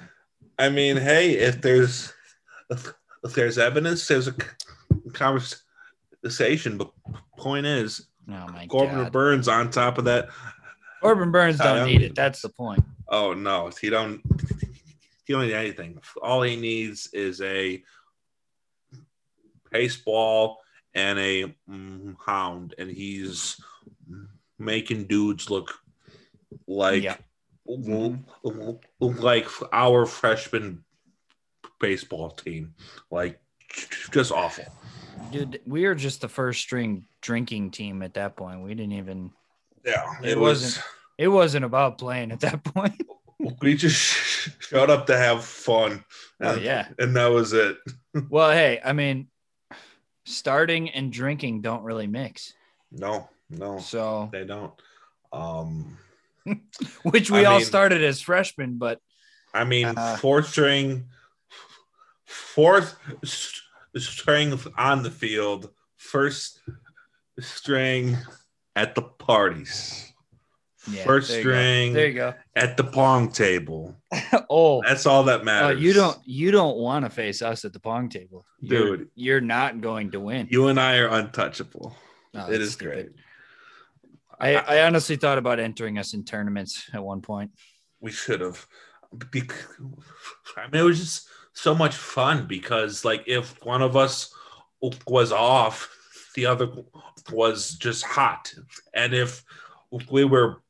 I 0.59 0.69
mean, 0.69 0.97
hey, 0.97 1.33
if 1.35 1.61
there's 1.61 2.13
if 3.25 3.35
there's 3.35 3.59
evidence, 3.59 4.07
there's 4.09 4.29
a 4.29 4.35
conversation. 5.13 6.79
But 6.79 6.91
point 7.37 7.67
is, 7.67 8.07
Oh 8.29 8.47
my 8.53 8.67
Corbin 8.67 8.97
god, 9.05 9.13
Burnes 9.13 9.49
on 9.49 9.71
top 9.71 9.99
of 9.99 10.05
that. 10.05 10.29
Corbin 11.03 11.31
Burnes 11.31 11.59
don't 11.59 11.87
need 11.87 12.03
it. 12.03 12.15
That's 12.15 12.43
the 12.43 12.49
point. 12.49 12.85
Oh 13.09 13.33
no, 13.33 13.71
he 13.81 13.91
don't. 13.91 14.21
He 15.25 15.33
don't 15.33 15.47
need 15.47 15.55
anything. 15.55 16.01
All 16.23 16.43
he 16.43 16.57
needs 16.57 17.09
is 17.13 17.41
a 17.41 17.83
baseball 19.71 20.59
and 20.95 21.19
a 21.19 21.55
mm, 21.69 22.17
hound, 22.25 22.75
and 22.79 22.91
he's 22.91 23.61
making 24.59 25.05
dudes 25.07 25.49
look 25.51 25.73
like 26.67 27.03
Yeah. 27.03 27.17
like 29.01 29.49
our 29.73 30.07
freshman 30.07 30.85
baseball 31.81 32.31
team, 32.31 32.75
like 33.11 33.41
just 34.13 34.31
awful. 34.31 34.65
Dude, 35.33 35.61
we 35.67 35.87
were 35.87 35.95
just 35.95 36.21
the 36.21 36.29
first 36.29 36.61
string 36.61 37.05
drinking 37.21 37.73
team 37.73 38.03
at 38.03 38.15
that 38.15 38.37
point. 38.37 38.63
We 38.63 38.75
didn't 38.75 38.93
even. 38.93 39.33
Yeah, 39.85 40.05
It 40.23 40.39
wasn't- 40.39 40.85
It 41.19 41.29
wasn't 41.29 41.65
about 41.65 41.99
playing 41.99 42.33
at 42.33 42.41
that 42.41 42.63
point. 42.75 43.01
We 43.61 43.75
just 43.75 43.97
showed 44.61 44.91
up 44.91 45.07
to 45.07 45.17
have 45.17 45.45
fun. 45.45 46.05
Oh 46.41 46.55
yeah. 46.57 46.89
and 46.99 47.15
that 47.17 47.27
was 47.29 47.53
it. 47.53 47.79
Well, 48.29 48.51
hey, 48.51 48.81
I 48.85 48.93
mean, 48.93 49.29
starting 50.25 50.91
and 50.91 51.13
drinking 51.13 51.61
don't 51.63 51.83
really 51.85 52.07
mix. 52.07 52.53
No, 52.91 53.29
no, 53.49 53.79
So, 53.79 54.29
they 54.33 54.45
don't. 54.45 54.73
Um, 55.33 55.97
which 57.05 57.31
we 57.31 57.41
I 57.41 57.45
all 57.45 57.57
mean- 57.59 57.67
started 57.67 58.03
as 58.03 58.21
freshmen, 58.21 58.79
but 58.79 59.01
I 59.55 59.65
mean, 59.65 59.87
Uh, 59.87 60.17
fourth 60.17 60.49
string, 60.49 61.07
fourth 62.31 62.97
string 63.97 64.59
on 64.79 65.03
the 65.03 65.11
field, 65.11 65.71
first 65.97 66.61
string 67.39 68.17
at 68.77 68.95
the 68.95 69.03
parties, 69.03 70.13
yeah, 70.91 71.05
first 71.05 71.29
there 71.31 71.41
string 71.41 71.93
There 71.93 72.07
you 72.07 72.15
go. 72.15 72.35
at 72.57 72.77
the 72.77 72.85
pong 72.85 73.31
table. 73.33 73.97
oh, 74.51 74.83
That's 74.83 75.07
all 75.07 75.25
that 75.25 75.41
uh, 75.43 75.45
matters. 75.45 75.81
you 75.81 75.93
don't 75.93 76.19
you 76.25 76.51
don't 76.51 76.77
want 76.79 77.05
to 77.05 77.11
face 77.11 77.43
us 77.43 77.65
at 77.65 77.73
the 77.73 77.81
pong 77.81 78.09
table, 78.09 78.47
You're- 78.61 78.97
Dude. 78.99 79.09
You're 79.15 79.41
not 79.41 79.81
going 79.81 80.13
to 80.13 80.21
win. 80.21 80.49
You 80.51 80.69
and 80.69 80.79
I 80.81 80.99
are 80.99 81.09
untouchable. 81.09 81.95
No, 82.33 82.49
it 82.51 82.61
is 82.61 82.73
stupid. 82.75 82.95
great. 82.95 83.09
I, 84.39 84.55
I 84.79 84.87
honestly 84.87 85.17
thought 85.17 85.37
about 85.37 85.59
entering 85.61 85.99
us 85.99 86.15
in 86.15 86.25
tournaments 86.25 86.89
at 86.95 87.03
one 87.05 87.21
point. 87.21 87.51
we 88.01 88.11
should 88.13 88.41
have. 88.41 88.67
I 90.57 90.63
mean, 90.71 90.81
it 90.81 90.85
was 90.85 90.99
just 91.01 91.29
so 91.61 91.75
much 91.75 91.95
fun 91.95 92.47
because, 92.47 93.05
like, 93.05 93.25
if 93.27 93.63
one 93.65 93.83
of 93.83 93.97
us 93.97 94.35
was 95.07 95.31
off, 95.33 95.89
the 96.35 96.47
other 96.47 96.71
was 97.31 97.73
just 97.73 98.05
hot, 98.05 98.53
and 98.95 99.13
if 99.15 99.45
we 100.11 100.25
were 100.25 100.63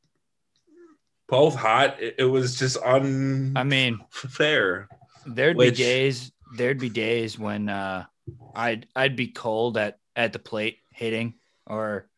both 1.27 1.55
hot, 1.55 2.01
it, 2.01 2.15
it 2.19 2.25
was 2.25 2.57
just 2.59 2.77
unfair. 2.83 3.61
I 3.61 3.63
mean, 3.63 3.99
fair. 4.09 4.89
there'd 5.25 5.55
Which- 5.57 5.77
be 5.77 5.83
days 5.83 6.31
there'd 6.57 6.79
be 6.79 6.89
days 6.89 7.39
when 7.39 7.69
uh 7.69 8.05
I'd 8.53 8.85
I'd 8.95 9.15
be 9.15 9.27
cold 9.27 9.77
at 9.77 9.99
at 10.17 10.33
the 10.33 10.39
plate 10.39 10.79
hitting 10.89 11.35
or 11.65 12.09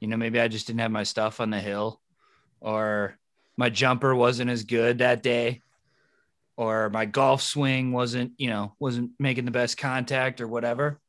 you 0.00 0.08
know 0.08 0.18
maybe 0.18 0.38
I 0.38 0.48
just 0.48 0.66
didn't 0.66 0.80
have 0.80 0.90
my 0.90 1.04
stuff 1.04 1.40
on 1.40 1.48
the 1.48 1.60
hill 1.60 1.98
or 2.60 3.16
my 3.56 3.70
jumper 3.70 4.14
wasn't 4.14 4.50
as 4.50 4.64
good 4.64 4.98
that 4.98 5.22
day 5.22 5.62
or 6.58 6.90
my 6.90 7.06
golf 7.06 7.40
swing 7.40 7.92
wasn't 7.92 8.32
you 8.36 8.50
know 8.50 8.74
wasn't 8.78 9.10
making 9.18 9.46
the 9.46 9.50
best 9.50 9.78
contact 9.78 10.42
or 10.42 10.46
whatever 10.48 11.00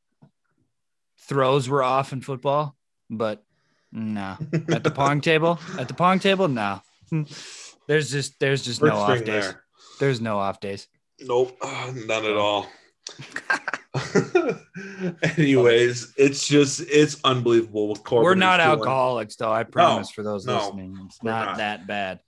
throws 1.22 1.68
were 1.68 1.84
off 1.84 2.14
in 2.14 2.22
football 2.22 2.76
but 3.10 3.44
no 3.92 4.38
at 4.72 4.84
the 4.84 4.92
pong 4.92 5.20
table 5.20 5.60
at 5.78 5.88
the 5.90 5.94
pong 5.94 6.20
table 6.20 6.48
no 6.48 6.82
there's 7.88 8.10
just 8.12 8.40
there's 8.40 8.64
just 8.64 8.82
no 8.82 8.96
off 8.96 9.18
days 9.20 9.26
there. 9.26 9.64
there's 10.00 10.22
no 10.22 10.38
off 10.38 10.60
days 10.62 10.88
Nope, 11.22 11.58
none 12.08 12.26
at 12.26 12.36
all. 12.38 12.68
Anyways, 15.38 16.14
it's 16.18 16.48
just 16.48 16.82
it's 16.82 17.20
unbelievable 17.24 17.90
what 17.90 18.04
Corbin 18.04 18.24
We're 18.24 18.36
not 18.36 18.58
doing. 18.58 18.70
alcoholics, 18.70 19.36
though. 19.36 19.52
I 19.52 19.64
promise 19.64 20.12
for 20.12 20.24
those 20.24 20.46
no, 20.46 20.58
listening, 20.58 20.98
it's 21.06 21.24
not, 21.24 21.48
not. 21.48 21.58
that 21.58 21.88
bad. 21.88 22.20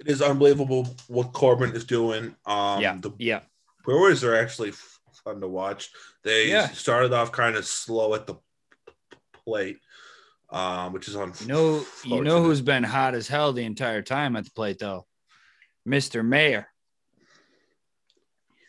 It 0.00 0.06
is 0.06 0.22
unbelievable 0.22 0.96
what 1.08 1.32
Corbin 1.32 1.74
is 1.74 1.84
doing. 1.84 2.34
Um, 2.46 2.80
yeah, 2.80 2.96
the 3.00 3.10
yeah, 3.18 3.40
Brewers 3.84 4.22
are 4.24 4.34
actually 4.36 4.72
fun 5.24 5.40
to 5.40 5.48
watch. 5.48 5.90
They 6.22 6.48
Yeah. 6.50 6.68
started 6.68 7.12
off 7.12 7.32
kind 7.32 7.56
of 7.56 7.66
slow 7.66 8.14
at 8.14 8.26
the 8.26 8.36
plate, 9.44 9.78
um, 10.50 10.92
which 10.92 11.08
is 11.08 11.16
on. 11.16 11.32
you 11.40 11.46
know, 11.48 11.86
you 12.04 12.22
know 12.22 12.42
who's 12.42 12.60
been 12.60 12.84
hot 12.84 13.14
as 13.14 13.28
hell 13.28 13.52
the 13.52 13.64
entire 13.64 14.02
time 14.02 14.36
at 14.36 14.44
the 14.44 14.50
plate, 14.52 14.78
though, 14.78 15.06
Mister 15.84 16.22
Mayor, 16.22 16.68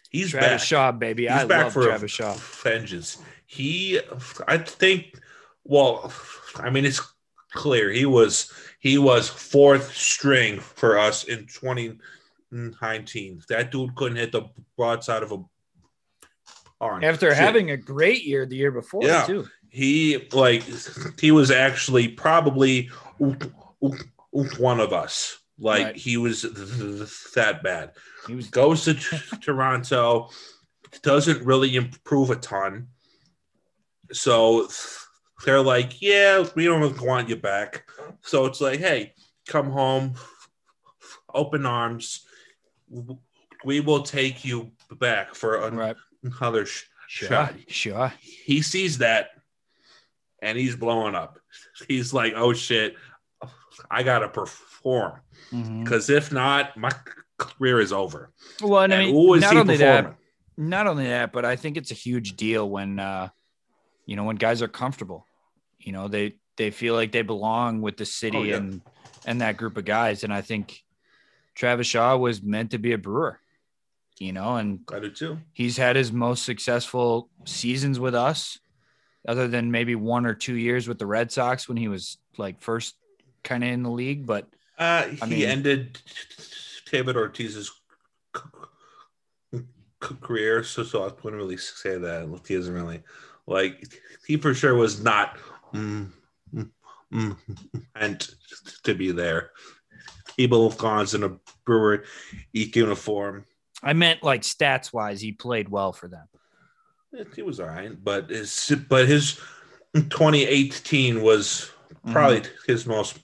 he's 0.10 0.32
Travis 0.32 0.62
back. 0.62 0.68
Shaw, 0.68 0.92
baby. 0.92 1.24
He's 1.24 1.32
I 1.32 1.46
back 1.46 1.66
love 1.66 1.74
for 1.74 1.84
Travis 1.84 2.12
Shaw. 2.12 2.34
vengeance. 2.34 3.18
He, 3.46 4.00
I 4.48 4.58
think. 4.58 5.20
Well, 5.64 6.12
I 6.56 6.70
mean, 6.72 6.86
it's 6.86 7.02
clear 7.52 7.92
he 7.92 8.06
was 8.06 8.52
he 8.80 8.98
was 8.98 9.28
fourth 9.30 9.94
string 9.96 10.60
for 10.60 10.98
us 10.98 11.26
in 11.26 11.46
2019. 11.48 13.42
That 13.50 13.72
dude 13.72 13.96
couldn't 13.96 14.18
hit 14.18 14.32
the 14.32 14.44
broadside 14.78 15.22
of 15.24 15.32
a 15.32 15.44
barn. 16.80 17.04
After 17.04 17.30
Shit. 17.30 17.38
having 17.38 17.72
a 17.72 17.78
great 17.78 18.24
year 18.24 18.46
the 18.46 18.56
year 18.56 18.72
before, 18.72 19.04
Yeah. 19.04 19.26
too. 19.26 19.48
he 19.70 20.28
like 20.32 20.64
he 21.20 21.32
was 21.32 21.52
actually 21.52 22.08
probably 22.08 22.90
one 24.58 24.80
of 24.80 24.94
us. 24.94 25.38
Like 25.62 25.86
Right. 25.86 25.96
he 25.98 26.16
was 26.18 26.42
th- 26.44 26.54
th- 26.56 27.32
that 27.36 27.62
bad. 27.64 27.92
He 28.28 28.36
was 28.36 28.48
Goes 28.50 28.86
to 28.86 28.94
Toronto, 29.42 30.30
doesn't 31.04 31.46
really 31.46 31.76
improve 31.76 32.30
a 32.30 32.36
ton. 32.38 32.88
So 34.14 34.70
they're 35.46 35.62
like, 35.62 36.02
yeah, 36.02 36.46
we 36.56 36.66
don't 36.66 37.02
want 37.02 37.30
you 37.30 37.36
back. 37.36 37.90
So 38.22 38.46
it's 38.46 38.60
like, 38.62 38.80
hey, 38.80 39.14
come 39.48 39.70
home, 39.72 40.14
open 41.34 41.66
arms. 41.66 42.26
We 43.64 43.80
will 43.80 44.04
take 44.04 44.44
you 44.46 44.72
back 45.00 45.36
for 45.36 45.66
an- 45.66 45.76
right. 45.76 45.96
another 46.24 46.66
sh- 46.66 46.84
Sure, 47.08 47.28
shot. 47.28 47.56
sure. 47.68 48.14
He 48.22 48.62
sees 48.62 49.00
that 49.00 49.30
and 50.44 50.56
he's 50.58 50.76
blowing 50.76 51.16
up. 51.16 51.40
He's 51.88 52.14
like, 52.14 52.34
oh 52.36 52.54
shit, 52.54 52.96
I 53.90 54.04
gotta 54.04 54.30
perform 54.30 55.20
Mhm. 55.52 55.84
because 55.84 56.10
if 56.12 56.32
not, 56.32 56.78
my 56.78 56.92
career 57.40 57.80
is 57.80 57.92
over. 57.92 58.32
Well, 58.62 58.84
and 58.84 58.94
I 58.94 59.00
mean, 59.06 59.16
who 59.16 59.34
is 59.34 59.42
not 59.42 59.54
he 59.54 59.60
only 59.60 59.78
that, 59.78 59.96
performing? 60.04 60.18
not 60.70 60.86
only 60.88 61.08
that, 61.08 61.32
but 61.32 61.46
I 61.46 61.56
think 61.56 61.78
it's 61.78 61.90
a 61.90 61.96
huge 61.96 62.36
deal 62.36 62.70
when 62.70 63.00
uh, 63.00 63.30
you 64.06 64.16
know 64.16 64.26
when 64.26 64.36
guys 64.36 64.62
are 64.62 64.68
comfortable. 64.68 65.26
You 65.80 65.92
know, 65.94 66.08
they 66.08 66.36
they 66.58 66.72
feel 66.72 66.94
like 66.96 67.12
they 67.12 67.22
belong 67.22 67.82
with 67.82 67.98
the 67.98 68.06
city 68.06 68.38
Oh, 68.38 68.44
yeah. 68.44 68.58
and 68.58 68.82
and 69.26 69.42
that 69.42 69.58
group 69.58 69.78
of 69.78 69.86
guys. 69.86 70.24
And 70.24 70.34
I 70.34 70.42
think 70.42 70.84
Travis 71.56 71.88
Shaw 71.88 72.18
was 72.18 72.42
meant 72.42 72.72
to 72.72 72.78
be 72.78 72.94
a 72.94 72.98
Brewer. 72.98 73.40
You 74.18 74.34
know, 74.34 74.58
and 74.58 74.80
I 74.92 75.00
do 75.00 75.10
too. 75.10 75.38
he's 75.54 75.78
had 75.78 75.96
his 75.96 76.12
most 76.12 76.44
successful 76.44 77.30
seasons 77.46 78.02
with 78.02 78.14
us, 78.14 78.60
other 79.26 79.48
than 79.48 79.72
maybe 79.72 79.96
one 79.96 80.26
or 80.26 80.34
two 80.34 80.56
years 80.56 80.90
with 80.90 81.00
the 81.00 81.06
Red 81.06 81.32
Sox 81.32 81.70
when 81.70 81.78
he 81.78 81.88
was 81.88 82.18
like 82.38 82.60
first 82.62 82.96
kind 83.44 83.64
of 83.64 83.70
in 83.70 83.82
the 83.84 83.90
league. 83.90 84.26
But 84.26 84.50
Uh, 84.78 85.04
he 85.08 85.20
I 85.22 85.26
mean- 85.26 85.44
ended 85.46 86.02
David 86.92 87.16
Ortiz's 87.16 87.72
career, 90.00 90.64
so 90.64 90.84
so 90.84 91.04
I 91.04 91.12
wouldn't 91.24 91.42
really 91.42 91.58
say 91.58 91.98
that. 91.98 92.42
He 92.48 92.54
isn't 92.56 92.74
really 92.74 93.02
like 93.48 93.98
he 94.28 94.38
for 94.38 94.54
sure 94.54 94.76
was 94.76 95.02
not 95.04 95.38
mm, 95.74 96.10
mm, 96.54 96.70
mm, 97.14 97.38
meant 98.00 98.30
to 98.84 98.96
be 98.96 99.12
there. 99.12 99.52
He 100.38 100.48
belongs 100.48 101.14
in 101.14 101.24
a 101.24 101.38
Brewer 101.66 102.06
uniform. 102.54 103.46
I 103.84 103.94
meant 103.94 104.24
like 104.24 104.42
stats 104.42 104.92
wise, 104.94 105.22
he 105.22 105.32
played 105.32 105.70
well 105.70 105.94
for 105.94 106.08
them. 106.08 106.28
He 107.36 107.42
was 107.42 107.60
all 107.60 107.68
right, 107.68 107.92
but 108.04 108.30
his 108.30 108.72
but 108.88 109.08
his 109.08 109.40
2018 109.96 111.22
was 111.22 111.72
probably 112.06 112.44
his 112.68 112.86
most 112.86 113.20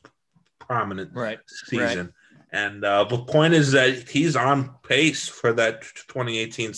prominent 0.59 1.11
Right. 1.13 1.39
season. 1.47 2.13
And 2.51 2.83
uh, 2.83 3.03
the 3.03 3.17
point 3.19 3.53
is 3.53 3.73
that 3.73 4.09
he's 4.09 4.35
on 4.35 4.75
pace 4.87 5.27
for 5.27 5.53
that 5.53 5.81
2018 5.81 6.73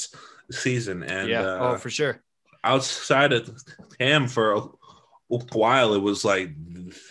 season. 0.51 1.03
And 1.03 1.29
yeah. 1.29 1.41
uh, 1.41 1.57
oh, 1.73 1.77
for 1.77 1.89
sure. 1.89 2.21
outside 2.63 3.31
of 3.31 3.49
him 3.99 4.27
for 4.27 4.71
while, 5.27 5.93
it 5.93 6.01
was 6.01 6.23
like 6.23 6.51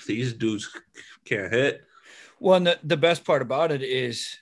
these 0.06 0.32
dudes 0.32 0.68
can't 1.24 1.52
hit. 1.52 1.82
Well, 2.40 2.56
and 2.56 2.66
the, 2.66 2.78
the 2.82 2.96
best 2.96 3.24
part 3.24 3.42
about 3.42 3.72
it 3.72 3.82
is 3.82 4.38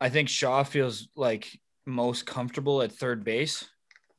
I 0.00 0.08
think 0.08 0.28
Shaw 0.28 0.62
feels 0.64 1.08
like 1.16 1.60
most 1.86 2.26
comfortable 2.26 2.82
at 2.82 2.92
third 2.92 3.24
base. 3.24 3.68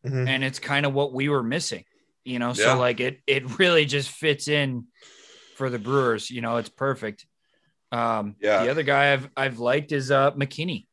Mhm. 0.06 0.28
And 0.28 0.44
it's 0.44 0.60
kind 0.60 0.86
of 0.86 0.94
what 0.94 1.14
we 1.14 1.30
were 1.30 1.42
missing, 1.44 1.84
you 2.24 2.38
know. 2.40 2.54
So 2.54 2.64
Yeah. 2.68 2.74
like 2.76 3.00
it 3.00 3.20
it 3.26 3.58
really 3.60 3.86
just 3.86 4.10
fits 4.10 4.48
in 4.48 4.86
for 5.56 5.70
the 5.70 5.80
Brewers. 5.80 6.30
You 6.30 6.42
know, 6.42 6.58
it's 6.58 6.70
perfect. 6.70 7.26
Um 7.92 8.36
Yeah. 8.40 8.64
the 8.64 8.70
other 8.70 8.84
guy 8.84 9.14
I've 9.14 9.30
I've 9.36 9.60
liked 9.60 9.92
is 9.92 10.12
uh 10.12 10.32
McKinney. 10.32 10.86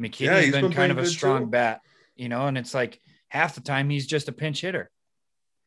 McKinney's 0.00 0.20
Yeah, 0.20 0.40
he's 0.40 0.52
been, 0.52 0.64
been 0.66 0.72
kind 0.72 0.92
of 0.92 0.98
a 0.98 1.06
strong 1.06 1.44
too. 1.44 1.50
bat, 1.50 1.80
you 2.14 2.28
know, 2.28 2.46
and 2.46 2.58
it's 2.58 2.74
like 2.74 3.00
half 3.28 3.54
the 3.54 3.62
time 3.62 3.88
he's 3.88 4.06
just 4.06 4.28
a 4.28 4.32
pinch 4.32 4.60
hitter. 4.60 4.90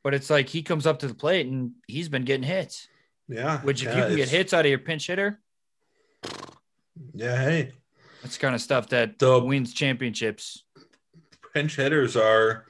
But 0.04 0.14
it's 0.14 0.30
like 0.30 0.48
he 0.50 0.62
comes 0.64 0.88
up 0.88 1.00
to 1.00 1.08
the 1.08 1.14
plate 1.14 1.48
and 1.48 1.72
he's 1.88 2.10
been 2.10 2.24
getting 2.26 2.44
hits. 2.44 2.88
Yeah. 3.28 3.60
Which 3.62 3.82
if 3.84 3.90
yeah, 3.90 3.96
you 3.98 4.04
can 4.08 4.16
get 4.16 4.30
hits 4.30 4.54
out 4.54 4.66
of 4.66 4.70
your 4.70 4.80
pinch 4.80 5.08
hitter, 5.08 5.40
Yeah. 7.14 7.36
Hey, 7.42 7.74
That's 8.22 8.38
kind 8.38 8.54
of 8.56 8.62
stuff 8.62 8.90
that 8.90 9.20
The- 9.20 9.40
wins 9.40 9.74
championships. 9.74 10.64
pinch 11.54 11.76
hitters 11.78 12.16
are 12.16 12.66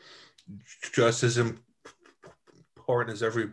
just 0.93 1.23
as 1.23 1.37
important 1.37 3.13
as 3.13 3.21
every 3.23 3.49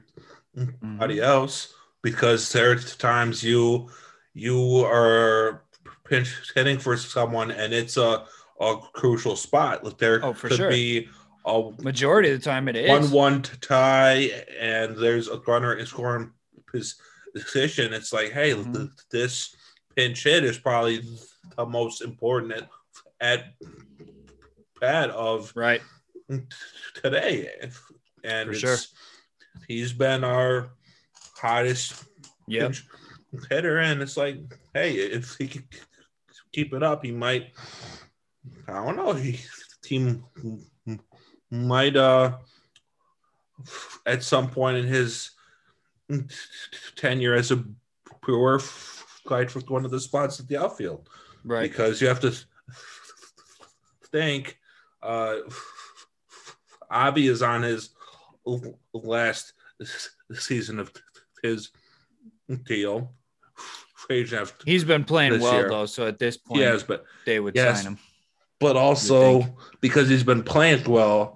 Mhm. 0.57 1.19
else 1.21 1.75
because 2.03 2.51
there 2.53 2.71
are 2.73 2.77
times 2.77 3.43
you 3.43 3.91
you 4.35 4.81
are 4.85 5.65
pinch 6.05 6.29
hitting 6.55 6.79
for 6.79 6.97
someone 6.97 7.51
and 7.51 7.73
it's 7.73 7.97
a, 7.97 8.27
a 8.61 8.77
crucial 8.93 9.35
spot. 9.35 9.83
Like 9.83 9.97
there 9.99 10.23
Oh, 10.25 10.33
for 10.35 10.49
could 10.49 10.59
sure. 10.59 10.71
be 10.71 11.09
a 11.47 11.71
Majority 11.81 12.33
of 12.33 12.41
the 12.41 12.45
time, 12.45 12.69
it 12.69 12.77
is. 12.77 12.89
one 12.91 13.11
one 13.11 13.43
tie 13.61 14.31
and 14.59 14.97
there's 14.97 15.29
a 15.29 15.39
runner 15.47 15.75
in 15.75 15.87
scoring 15.87 16.33
position. 16.67 17.93
It's 17.93 18.13
like, 18.13 18.33
hey, 18.33 18.53
Mhm. 18.53 18.75
th- 18.75 18.91
this 19.11 19.55
pinch 19.95 20.25
hit 20.25 20.45
is 20.45 20.59
probably 20.59 21.03
the 21.57 21.65
most 21.65 22.03
important 22.03 22.53
at, 22.53 22.69
at 23.21 23.45
bat 24.81 25.11
of 25.11 25.53
Right. 25.55 25.83
today. 26.95 27.71
And 28.25 28.49
For 28.49 28.53
it's, 28.53 28.61
sure. 28.61 28.77
he's 29.69 29.93
been 29.93 30.25
our 30.25 30.71
hottest 31.37 32.05
Yep. 32.49 32.63
pinch 32.73 32.87
hitter. 33.49 33.79
And 33.79 34.03
it's 34.03 34.17
like, 34.17 34.39
hey, 34.75 34.95
if 34.97 35.37
he 35.37 35.47
can 35.47 35.69
keep 36.53 36.75
it 36.75 36.83
up, 36.83 37.05
he 37.05 37.13
might, 37.13 37.53
I 38.67 38.73
don't 38.85 38.97
know, 38.97 39.13
he, 39.13 39.41
team 39.83 40.25
might, 41.51 41.97
uh, 41.97 42.37
at 44.05 44.23
some 44.23 44.51
point 44.51 44.77
in 44.79 44.87
his 44.87 45.31
tenure 46.97 47.35
as 47.35 47.51
a 47.51 47.65
Brewer, 48.23 48.59
fight 48.59 49.51
for 49.51 49.61
one 49.61 49.85
of 49.85 49.91
the 49.91 50.01
spots 50.01 50.41
at 50.41 50.49
the 50.49 50.57
outfield 50.57 51.09
Right. 51.45 51.63
because 51.71 52.01
you 52.01 52.09
have 52.09 52.21
to 52.21 52.33
think 54.11 54.59
uh 55.03 55.37
Avi 56.91 57.29
is 57.29 57.43
on 57.43 57.63
his 57.63 57.91
last 58.93 59.53
season 60.33 60.79
of 60.81 60.93
his 61.43 61.71
deal. 62.65 63.13
He's 64.65 64.85
been 64.85 65.05
playing 65.05 65.41
well 65.41 65.55
year. 65.55 65.69
though, 65.69 65.87
so 65.87 66.07
at 66.07 66.19
this 66.19 66.37
point, 66.37 66.63
has, 66.63 66.83
but 66.85 67.05
they 67.25 67.41
would 67.41 67.55
Yes. 67.57 67.79
sign 67.83 67.93
him. 67.95 67.99
but 68.61 68.77
also 68.77 69.57
because 69.81 70.09
he's 70.09 70.23
been 70.25 70.43
playing 70.45 70.85
well, 70.89 71.36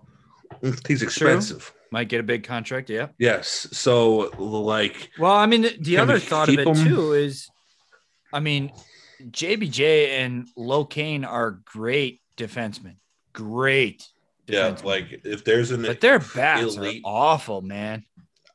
Mm, 0.62 0.86
he's 0.86 1.02
expensive. 1.02 1.72
Might 1.92 2.08
get 2.08 2.20
a 2.20 2.24
big 2.24 2.44
contract. 2.44 2.88
Yeah. 2.90 3.08
Yes. 3.18 3.66
So 3.72 4.30
like 4.38 5.10
Well, 5.18 5.32
I 5.32 5.46
mean, 5.46 5.62
the, 5.62 5.76
the 5.80 5.98
other 5.98 6.18
thought 6.18 6.48
of 6.48 6.58
it 6.58 6.66
him? 6.66 6.74
too 6.74 7.12
is, 7.14 7.48
I 8.32 8.40
mean, 8.40 8.72
JBJ 9.22 10.08
and 10.18 10.48
Low 10.56 10.84
Kane 10.84 11.24
are 11.24 11.60
great 11.64 12.20
defensemen. 12.36 12.96
Great. 13.32 14.06
yeah, 14.46 14.70
defensemen. 14.70 14.84
like 14.84 15.20
if 15.24 15.44
there's 15.44 15.70
an 15.72 15.82
but 15.82 16.00
their 16.00 16.18
bats 16.20 16.76
elite- 16.76 17.02
are 17.04 17.10
awful, 17.10 17.60
man. 17.62 18.04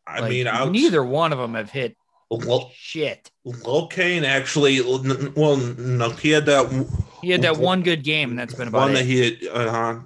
I 0.07 0.19
Like, 0.19 0.29
mean 0.29 0.47
out, 0.47 0.71
neither 0.71 1.03
one 1.03 1.33
of 1.33 1.39
them 1.39 1.55
have 1.55 1.69
hit 1.71 1.97
Lo- 2.37 2.69
shit. 2.73 3.31
Locane 3.45 4.23
actually 4.23 4.81
well 4.81 5.57
no 5.57 6.09
he 6.09 6.29
had 6.31 6.45
that 6.45 6.87
He 7.21 7.29
had 7.31 7.41
that 7.43 7.57
one 7.57 7.81
good 7.81 8.03
game, 8.03 8.29
and 8.31 8.39
that's 8.39 8.53
been 8.53 8.67
about 8.67 8.81
one 8.81 8.91
it. 8.91 8.93
that 8.95 9.05
he 9.05 9.23
had, 9.23 9.67
uh, 9.67 9.99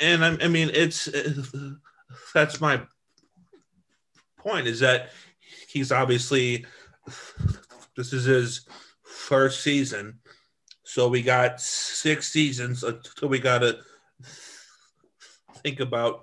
and 0.00 0.24
I, 0.24 0.44
I 0.44 0.48
mean, 0.48 0.70
it's 0.72 1.08
that's 2.34 2.60
my 2.60 2.80
point 4.38 4.66
is 4.66 4.80
that 4.80 5.10
he's 5.68 5.92
obviously 5.92 6.64
this 7.96 8.12
is 8.12 8.24
his 8.24 8.66
first 9.04 9.62
season, 9.62 10.18
so 10.84 11.08
we 11.08 11.22
got 11.22 11.60
six 11.60 12.28
seasons 12.28 12.84
until 12.84 13.28
we 13.28 13.38
got 13.38 13.58
to 13.58 13.78
think 15.62 15.80
about 15.80 16.22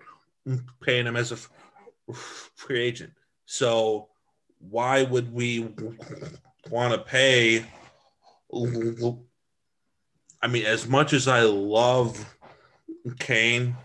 paying 0.82 1.06
him 1.06 1.16
as 1.16 1.32
a 1.32 2.14
free 2.14 2.80
agent. 2.82 3.14
So 3.46 4.10
why 4.70 5.04
would 5.04 5.34
we 5.34 5.60
want 6.70 6.94
to 6.94 7.00
pay? 7.00 7.66
I 10.42 10.48
mean, 10.48 10.66
as 10.66 10.88
much 10.88 11.14
as 11.14 11.28
I 11.28 11.42
love 11.42 12.36
Cain, 13.20 13.76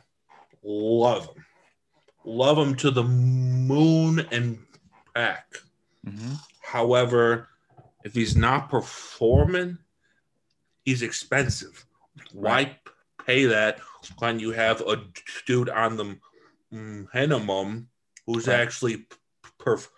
love 0.62 1.27
him, 1.27 1.45
love 2.25 2.59
him 2.59 2.75
to 2.77 2.91
the 2.91 3.03
moon 3.05 4.21
and 4.31 4.59
back. 5.14 5.47
Mhm. 6.07 6.38
However, 6.62 7.49
if 8.05 8.14
he's 8.14 8.37
not 8.37 8.71
performing, 8.71 9.79
he's 10.85 11.03
expensive. 11.03 11.87
Why 12.33 12.79
pay 13.25 13.47
that 13.47 13.81
when 14.19 14.38
you 14.41 14.51
have 14.53 14.81
a 14.83 15.05
dude 15.47 15.69
on 15.69 15.97
the 15.97 16.19
minimum 16.71 17.88
who's 18.27 18.47
Right. 18.47 18.61
actually 18.61 19.07
perf- 19.59 19.88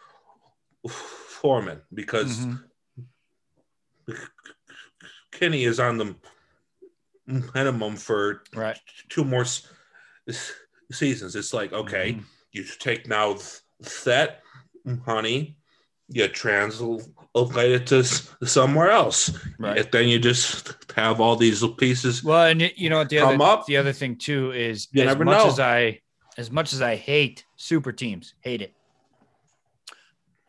performing? 0.85 1.81
Because 1.93 2.47
Mhm. 2.47 2.65
Kenny 5.33 5.65
is 5.65 5.79
on 5.81 5.99
the 5.99 6.17
minimum 7.55 7.97
for 7.97 8.43
Right. 8.55 8.79
two 9.09 9.25
more 9.25 9.43
s- 9.43 9.67
seasons. 10.91 11.37
It's 11.37 11.53
like, 11.53 11.73
okay, 11.73 12.15
Mhm. 12.15 12.25
you 12.53 12.65
take 12.65 13.07
now 13.07 13.35
th- 13.35 13.61
that 14.05 14.43
honey, 15.05 15.57
you 16.09 16.27
translate 16.29 17.07
it 17.71 17.87
to 17.87 18.03
somewhere 18.47 18.91
else. 18.91 19.31
Right. 19.59 19.79
And 19.79 19.93
then 19.93 20.09
you 20.09 20.19
just 20.19 20.75
have 20.97 21.21
all 21.21 21.37
these 21.37 21.65
pieces. 21.79 22.25
Well, 22.25 22.47
and 22.47 22.61
you 22.77 22.91
know 22.91 23.05
the 23.05 23.19
Come 23.19 23.41
other 23.41 23.61
up. 23.61 23.67
the 23.67 23.77
other 23.77 23.93
thing 23.93 24.17
too 24.17 24.51
is 24.53 24.89
You 24.91 25.05
as 25.05 25.17
much 25.17 25.27
know. 25.27 25.47
as 25.47 25.61
I 25.61 26.01
as 26.37 26.51
much 26.51 26.73
as 26.73 26.81
I 26.83 26.97
hate 26.97 27.45
super 27.57 27.93
teams, 27.93 28.35
hate 28.41 28.63
it. 28.63 28.75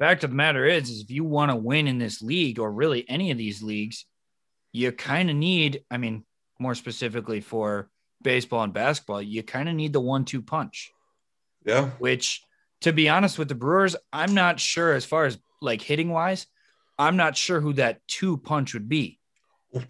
Fact 0.02 0.24
of 0.24 0.32
the 0.32 0.36
matter 0.36 0.66
is, 0.66 0.90
is 0.90 1.02
if 1.02 1.12
you 1.12 1.24
want 1.24 1.52
to 1.52 1.56
win 1.56 1.88
in 1.88 2.00
this 2.00 2.22
league 2.22 2.60
or 2.60 2.72
really 2.72 3.08
any 3.08 3.30
of 3.32 3.38
these 3.38 3.62
leagues, 3.62 4.06
you 4.74 4.92
kind 4.92 5.30
of 5.30 5.36
need, 5.36 5.84
I 5.92 5.98
mean, 5.98 6.24
more 6.60 6.74
specifically 6.76 7.40
for 7.42 7.90
baseball 8.24 8.64
and 8.64 8.74
basketball, 8.74 9.22
you 9.22 9.44
kind 9.44 9.70
of 9.70 9.76
need 9.76 9.94
the 9.94 10.00
one 10.00 10.26
two 10.26 10.42
punch, 10.42 10.92
Yeah. 11.66 11.92
which 12.00 12.42
to 12.82 12.92
be 12.92 13.10
honest 13.10 13.38
with 13.38 13.48
the 13.48 13.54
Brewers, 13.56 13.96
I'm 14.12 14.34
not 14.34 14.60
sure 14.60 14.94
as 14.94 15.06
far 15.06 15.26
as 15.26 15.38
like 15.62 15.82
hitting 15.84 16.10
wise, 16.10 16.48
I'm 16.98 17.16
not 17.16 17.38
sure 17.38 17.62
who 17.62 17.74
that 17.74 18.00
two 18.08 18.38
punch 18.38 18.74
would 18.74 18.90
be. 18.90 19.20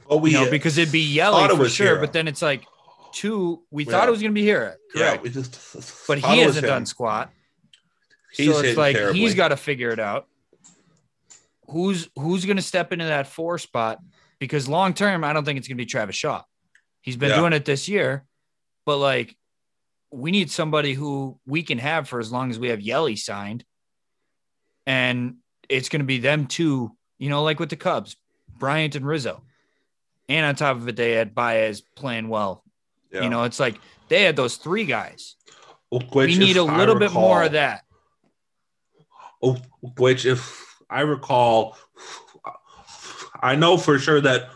Well, 0.10 0.20
we 0.20 0.32
you 0.32 0.44
know, 0.44 0.52
because 0.52 0.78
it'd 0.78 0.92
be 0.92 1.18
it 1.20 1.56
for 1.56 1.70
sure, 1.70 1.88
Hero. 1.88 2.02
but 2.02 2.12
then 2.14 2.28
it's 2.28 2.42
like 2.42 2.66
two, 3.14 3.64
we 3.72 3.86
Yeah. 3.86 3.92
thought 3.92 4.08
it 4.08 4.12
was 4.12 4.20
going 4.22 4.32
to 4.32 4.36
be 4.36 4.44
here. 4.44 4.76
yeah, 4.94 5.12
Correct. 5.12 5.24
we 5.24 5.30
just 5.30 6.08
but 6.08 6.20
he 6.20 6.40
hasn't 6.42 6.66
him. 6.66 6.70
done 6.70 6.86
squat. 6.86 7.32
He's 8.32 8.54
so 8.54 8.62
it's 8.62 8.78
like 8.78 8.96
terribly. 8.96 9.20
he's 9.20 9.36
got 9.36 9.50
to 9.50 9.58
figure 9.58 9.90
it 9.90 10.00
out. 10.00 10.28
Who's 11.70 12.10
who's 12.18 12.46
going 12.46 12.58
to 12.58 12.64
step 12.64 12.92
into 12.92 13.06
that 13.06 13.28
four 13.28 13.58
spot? 13.58 14.00
Because 14.40 14.68
long 14.68 14.94
term, 14.94 15.24
I 15.24 15.34
don't 15.34 15.46
think 15.46 15.58
it's 15.60 15.68
going 15.68 15.78
to 15.78 15.82
be 15.82 15.86
Travis 15.86 16.16
Shaw. 16.16 16.44
He's 17.02 17.18
been 17.18 17.30
Yeah. 17.30 17.38
doing 17.38 17.54
it 17.54 17.66
this 17.66 17.88
year, 17.88 18.26
but 18.86 18.98
like 18.98 19.36
we 20.12 20.32
need 20.32 20.52
somebody 20.52 20.94
who 20.94 21.40
we 21.46 21.64
can 21.64 21.78
have 21.78 22.08
for 22.10 22.20
as 22.20 22.32
long 22.32 22.50
as 22.52 22.60
we 22.60 22.70
have 22.70 22.80
Yeli 22.80 23.18
signed, 23.18 23.64
and 24.86 25.36
it's 25.70 25.90
going 25.90 26.02
to 26.02 26.06
be 26.06 26.20
them 26.20 26.48
two. 26.48 26.96
You 27.20 27.30
know, 27.30 27.44
like 27.44 27.60
with 27.60 27.70
the 27.70 27.76
Cubs, 27.76 28.16
Bryant 28.58 28.96
and 28.96 29.06
Rizzo, 29.06 29.44
and 30.28 30.46
on 30.46 30.56
top 30.56 30.78
of 30.78 30.88
it, 30.88 30.96
they 30.96 31.12
had 31.12 31.36
Baez 31.36 31.82
playing 31.82 32.28
well. 32.28 32.64
Yeah. 33.12 33.24
You 33.24 33.30
know, 33.30 33.44
it's 33.44 33.60
like 33.60 33.80
they 34.10 34.24
had 34.24 34.36
those 34.36 34.58
three 34.58 34.86
guys. 34.86 35.36
Which, 35.92 36.08
we 36.14 36.38
need 36.38 36.58
a 36.58 36.64
little 36.64 36.96
bit 36.96 37.12
more 37.12 37.44
of 37.44 37.52
that. 37.52 37.84
Oh, 39.44 39.58
which, 39.98 40.26
if 40.26 40.76
I 40.90 41.02
recall, 41.02 41.78
I 43.42 43.56
know 43.56 43.78
for 43.78 43.98
sure 44.00 44.22
that 44.22 44.50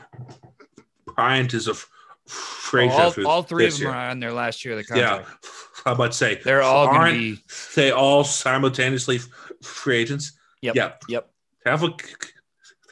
Bryant 1.16 1.54
is 1.54 1.68
a 1.68 1.72
f- 1.72 1.90
free 2.28 2.88
all, 2.90 3.10
agent 3.12 3.26
all 3.26 3.44
three 3.44 3.66
of 3.68 3.74
them 3.74 3.82
year. 3.82 3.92
are 3.92 4.10
on 4.10 4.20
their 4.20 4.32
last 4.34 4.64
year 4.66 4.78
of 4.78 4.86
the 4.86 4.96
Yeah, 4.98 5.18
contract. 5.18 5.48
I'm 5.86 5.94
about 5.94 6.12
to 6.12 6.18
say 6.18 6.42
They're 6.44 6.62
all 6.62 6.86
going 6.88 6.96
to 6.96 7.02
aren't 7.02 7.18
be. 7.18 7.40
they 7.76 7.92
all 7.92 8.24
simultaneously 8.24 9.20
free 9.64 9.98
agents? 9.98 10.34
Yep. 10.62 10.76
Yeah. 10.76 10.92
Yep. 11.10 11.30
Have 11.66 11.84
a 11.84 11.90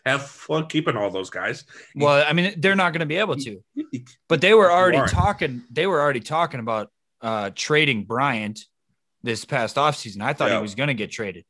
have 0.05 0.25
fun 0.27 0.67
keeping 0.67 0.97
all 0.97 1.09
those 1.11 1.29
guys. 1.29 1.63
Well, 1.95 2.25
I 2.27 2.33
mean, 2.33 2.55
they're 2.57 2.75
not 2.75 2.91
going 2.91 2.99
to 3.01 3.05
be 3.05 3.15
able 3.17 3.35
to, 3.37 3.63
but 4.29 4.41
they 4.41 4.53
were 4.53 4.71
already 4.71 4.97
Warren. 4.97 5.09
talking. 5.11 5.63
They 5.71 5.87
were 5.87 6.01
already 6.01 6.19
talking 6.19 6.59
about 6.59 6.91
uh, 7.21 7.51
trading 7.55 8.03
Bryant 8.03 8.59
this 9.23 9.45
past 9.45 9.75
offseason. 9.77 10.21
I 10.21 10.33
thought 10.33 10.49
Yeah. 10.49 10.57
he 10.57 10.61
was 10.61 10.75
going 10.75 10.87
to 10.87 10.93
get 10.93 11.09
traded. 11.11 11.45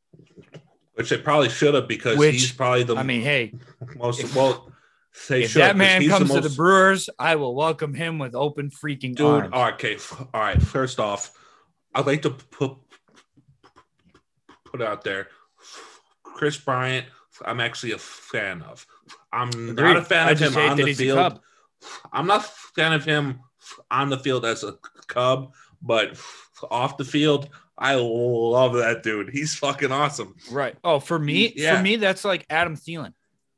Which 0.96 1.10
they 1.10 1.18
probably 1.18 1.50
should 1.50 1.74
have 1.74 1.88
because 1.88 2.18
Which, 2.18 2.34
he's 2.36 2.52
probably 2.52 2.84
the 2.84 2.96
I 2.96 3.04
mean, 3.04 3.22
hey, 3.22 3.54
most 3.96 4.20
if- 4.22 4.36
well. 4.36 4.70
They 5.30 5.44
if 5.44 5.52
should, 5.52 5.62
that 5.62 5.78
man 5.78 6.08
comes 6.10 6.30
to 6.30 6.34
most- 6.42 6.50
the 6.50 6.56
Brewers, 6.56 7.08
I 7.20 7.36
will 7.36 7.54
welcome 7.54 7.94
him 7.94 8.18
with 8.18 8.34
open 8.34 8.72
freaking 8.72 9.16
dude. 9.16 9.22
arms. 9.22 9.50
all 9.54 9.62
right, 9.66 9.74
okay, 9.76 9.98
all 10.34 10.42
right. 10.42 10.60
First 10.60 11.00
off, 11.00 11.32
I'd 11.94 12.08
like 12.08 12.24
to 12.24 12.32
put 12.32 12.78
put 14.66 14.82
out 14.82 15.04
there, 15.04 15.28
Kris 16.24 16.58
Bryant. 16.58 17.06
I'm 17.46 17.60
actually 17.60 17.92
a 17.92 17.98
fan 17.98 18.62
of. 18.64 18.86
I'm 19.32 19.50
Agreed. 19.50 19.76
not 19.78 19.98
a 19.98 20.02
fan 20.04 20.28
I 20.28 20.32
of 20.32 20.40
him 20.40 20.58
on 20.58 20.78
the 20.78 20.94
field. 20.94 21.40
I'm 22.12 22.28
not 22.28 22.42
a 22.42 22.48
fan 22.76 22.94
of 22.94 23.04
him 23.06 23.40
on 23.92 24.10
the 24.10 24.18
field 24.18 24.46
as 24.46 24.64
a 24.64 24.76
Cub, 25.08 25.54
but 25.82 26.18
off 26.72 26.98
the 26.98 27.06
field, 27.06 27.50
I 27.78 27.96
love 27.96 28.74
that 28.74 29.02
dude. 29.04 29.30
He's 29.32 29.56
fucking 29.56 29.92
awesome. 29.92 30.36
Right. 30.52 30.76
Oh, 30.84 31.00
for 31.00 31.18
me, 31.18 31.54
Yeah. 31.56 31.78
for 31.78 31.84
me, 31.84 31.96
that's 31.96 32.24
like 32.24 32.46
Adam 32.50 32.76
Thielen. 32.76 33.14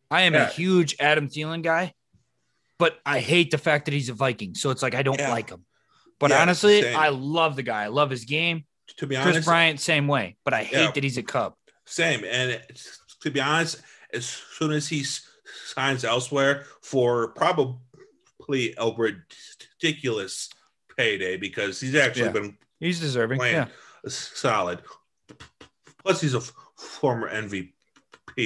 I 0.10 0.21
am 0.21 0.36
a 0.36 0.45
huge 0.45 0.95
Adam 0.99 1.28
Thielen 1.28 1.62
guy, 1.63 1.93
but 2.80 2.97
I 3.06 3.19
hate 3.19 3.51
the 3.51 3.58
fact 3.58 3.86
that 3.86 3.93
he's 3.93 4.10
a 4.10 4.13
Viking. 4.13 4.56
So 4.56 4.69
it's 4.69 4.82
like 4.82 4.95
I 4.95 5.04
don't 5.04 5.19
Yeah. 5.19 5.32
like 5.32 5.49
him. 5.49 5.65
But 6.19 6.30
Yeah, 6.32 6.41
honestly, 6.41 6.82
same. 6.82 6.97
I 6.97 7.10
love 7.10 7.56
the 7.58 7.63
guy. 7.63 7.84
I 7.84 7.88
love 7.88 8.10
his 8.10 8.23
game. 8.23 8.65
To 8.97 9.08
be 9.08 9.17
honest, 9.17 9.34
Kris 9.34 9.45
Bryant, 9.45 9.80
same 9.82 10.08
way. 10.08 10.38
But 10.45 10.54
I 10.54 10.63
hate 10.63 10.78
Yeah. 10.84 10.91
that 10.91 11.04
he's 11.04 11.17
a 11.17 11.23
Cub. 11.23 11.56
Same. 11.86 12.23
And 12.23 12.62
to 13.21 13.32
be 13.32 13.41
honest, 13.41 13.82
as 14.13 14.25
soon 14.25 14.71
as 14.71 14.88
he 14.88 15.04
signs 15.65 16.06
elsewhere 16.06 16.65
for 16.82 17.30
probably 17.30 18.73
a 18.78 18.91
ridiculous 18.95 20.49
payday, 20.97 21.36
because 21.38 21.82
he's 21.82 21.95
actually 21.95 22.25
Yeah. 22.28 22.32
been 22.32 22.58
He's 22.80 22.99
deserving. 22.99 23.39
playing 23.39 23.56
Yeah. 23.56 23.67
Solid. 24.13 24.81
Plus, 26.03 26.21
he's 26.21 26.33
a 26.35 26.37
f- 26.37 26.53
former 26.77 27.29
MVP 27.29 27.71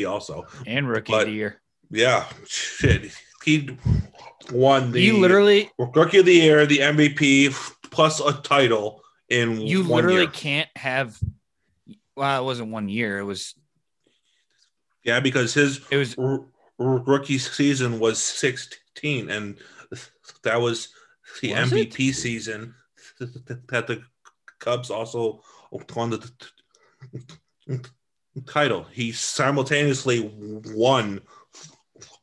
also. 0.07 0.45
And 0.65 0.87
rookie 0.87 1.11
But- 1.11 1.21
of 1.23 1.27
the 1.27 1.33
year. 1.33 1.61
Yeah, 1.91 2.27
shit. 2.47 3.11
He 3.43 3.69
won 4.51 4.91
the 4.91 5.01
you 5.01 5.17
literally, 5.17 5.71
rookie 5.79 6.19
of 6.19 6.25
the 6.25 6.33
year, 6.33 6.65
the 6.67 6.79
MVP, 6.79 7.49
plus 7.89 8.19
a 8.19 8.33
title 8.41 9.01
in 9.29 9.59
you 9.61 9.81
literally 9.83 10.21
year. 10.23 10.27
can't 10.31 10.69
have. 10.75 11.17
Well, 12.15 12.41
it 12.41 12.45
wasn't 12.45 12.71
one 12.71 12.89
year. 12.89 13.17
It 13.19 13.23
was. 13.23 13.55
Yeah, 15.03 15.19
because 15.19 15.53
his 15.53 15.81
It 15.89 15.97
was. 15.97 16.15
r- 16.17 16.45
rookie 16.77 17.37
season 17.39 17.99
was 17.99 18.21
16 18.21 19.29
and 19.31 19.57
that 20.43 20.61
was 20.61 20.89
the 21.41 21.53
Was 21.53 21.71
MVP 21.71 22.13
season 22.13 22.75
that 23.19 23.87
the 23.87 24.03
Cubs 24.59 24.89
also 24.89 25.41
won 25.95 26.09
the 26.11 26.31
title. 28.45 28.83
He 28.91 29.11
simultaneously 29.11 30.31
won 30.75 31.21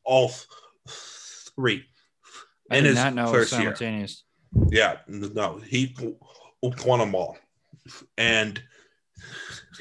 all 0.05 0.31
three 0.88 1.85
I 2.70 2.77
in 2.79 2.85
did 2.85 2.94
not 2.94 3.14
know 3.14 3.29
it 3.35 3.38
was 3.38 3.53
year. 3.53 3.61
simultaneous. 3.61 4.25
Yeah, 4.68 4.99
no, 5.09 5.59
he 5.59 5.96
won 6.62 6.99
them 6.99 7.14
all, 7.14 7.37
and 8.16 8.62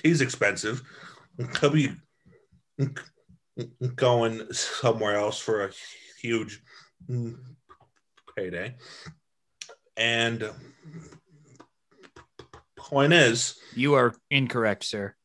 he's 0.03 0.21
expensive. 0.21 0.81
He'll 1.59 1.69
be 1.69 1.91
going 3.95 4.51
somewhere 4.51 5.15
else 5.15 5.39
for 5.39 5.65
a 5.65 5.71
huge 6.21 6.61
payday. 8.35 8.75
And 9.97 10.49
point 12.85 13.13
is, 13.13 13.55
You 13.75 13.95
are 13.95 14.13
incorrect, 14.29 14.83
sir. 14.83 15.15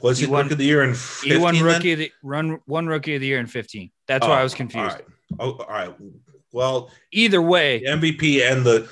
was 0.00 0.18
he 0.18 0.26
He 0.26 0.30
won- 0.30 0.42
rookie 0.44 0.52
of 0.54 0.58
the 0.58 0.64
year 0.64 0.82
in 0.82 0.94
He 1.22 1.36
won 1.36 1.58
rookie 1.60 1.94
the 1.94 2.12
run 2.22 2.60
one 2.66 2.86
rookie 2.86 3.14
of 3.14 3.20
the 3.20 3.26
year 3.26 3.38
in 3.40 3.46
15. 3.46 3.90
That's 4.06 4.26
why 4.26 4.40
I 4.40 4.42
was 4.42 4.54
Oh, 4.54 4.56
confused. 4.56 4.90
All 4.90 4.94
right. 4.96 5.04
Oh, 5.38 5.52
all 5.64 5.68
right. 5.68 5.94
Well, 6.52 6.90
Either 7.12 7.40
way, 7.40 7.78
the 7.78 7.86
MVP 7.86 8.42
and 8.42 8.64
the 8.66 8.88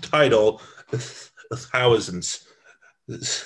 title, 0.00 0.60
was 0.90 2.08
in 2.08 2.18
s- 2.18 2.44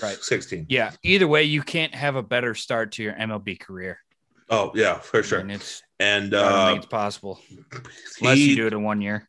Right. 0.02 0.16
16. 0.16 0.66
yeah, 0.68 0.92
either 1.02 1.28
way, 1.28 1.42
you 1.44 1.62
can't 1.62 1.94
have 1.94 2.16
a 2.16 2.22
better 2.22 2.54
start 2.54 2.92
to 2.92 3.02
your 3.02 3.14
MLB 3.14 3.56
career. 3.60 3.98
Oh, 4.50 4.72
yeah, 4.74 4.98
for 4.98 5.22
sure. 5.22 5.38
And 5.40 5.52
it's 5.52 5.82
And 6.00 6.34
I 6.34 6.42
don't 6.42 6.52
uh, 6.52 6.66
think 6.68 6.78
it's 6.78 6.86
possible 6.90 7.40
unless 8.20 8.38
you 8.38 8.56
do 8.56 8.66
it 8.66 8.72
in 8.72 8.82
one 8.82 9.00
year. 9.00 9.28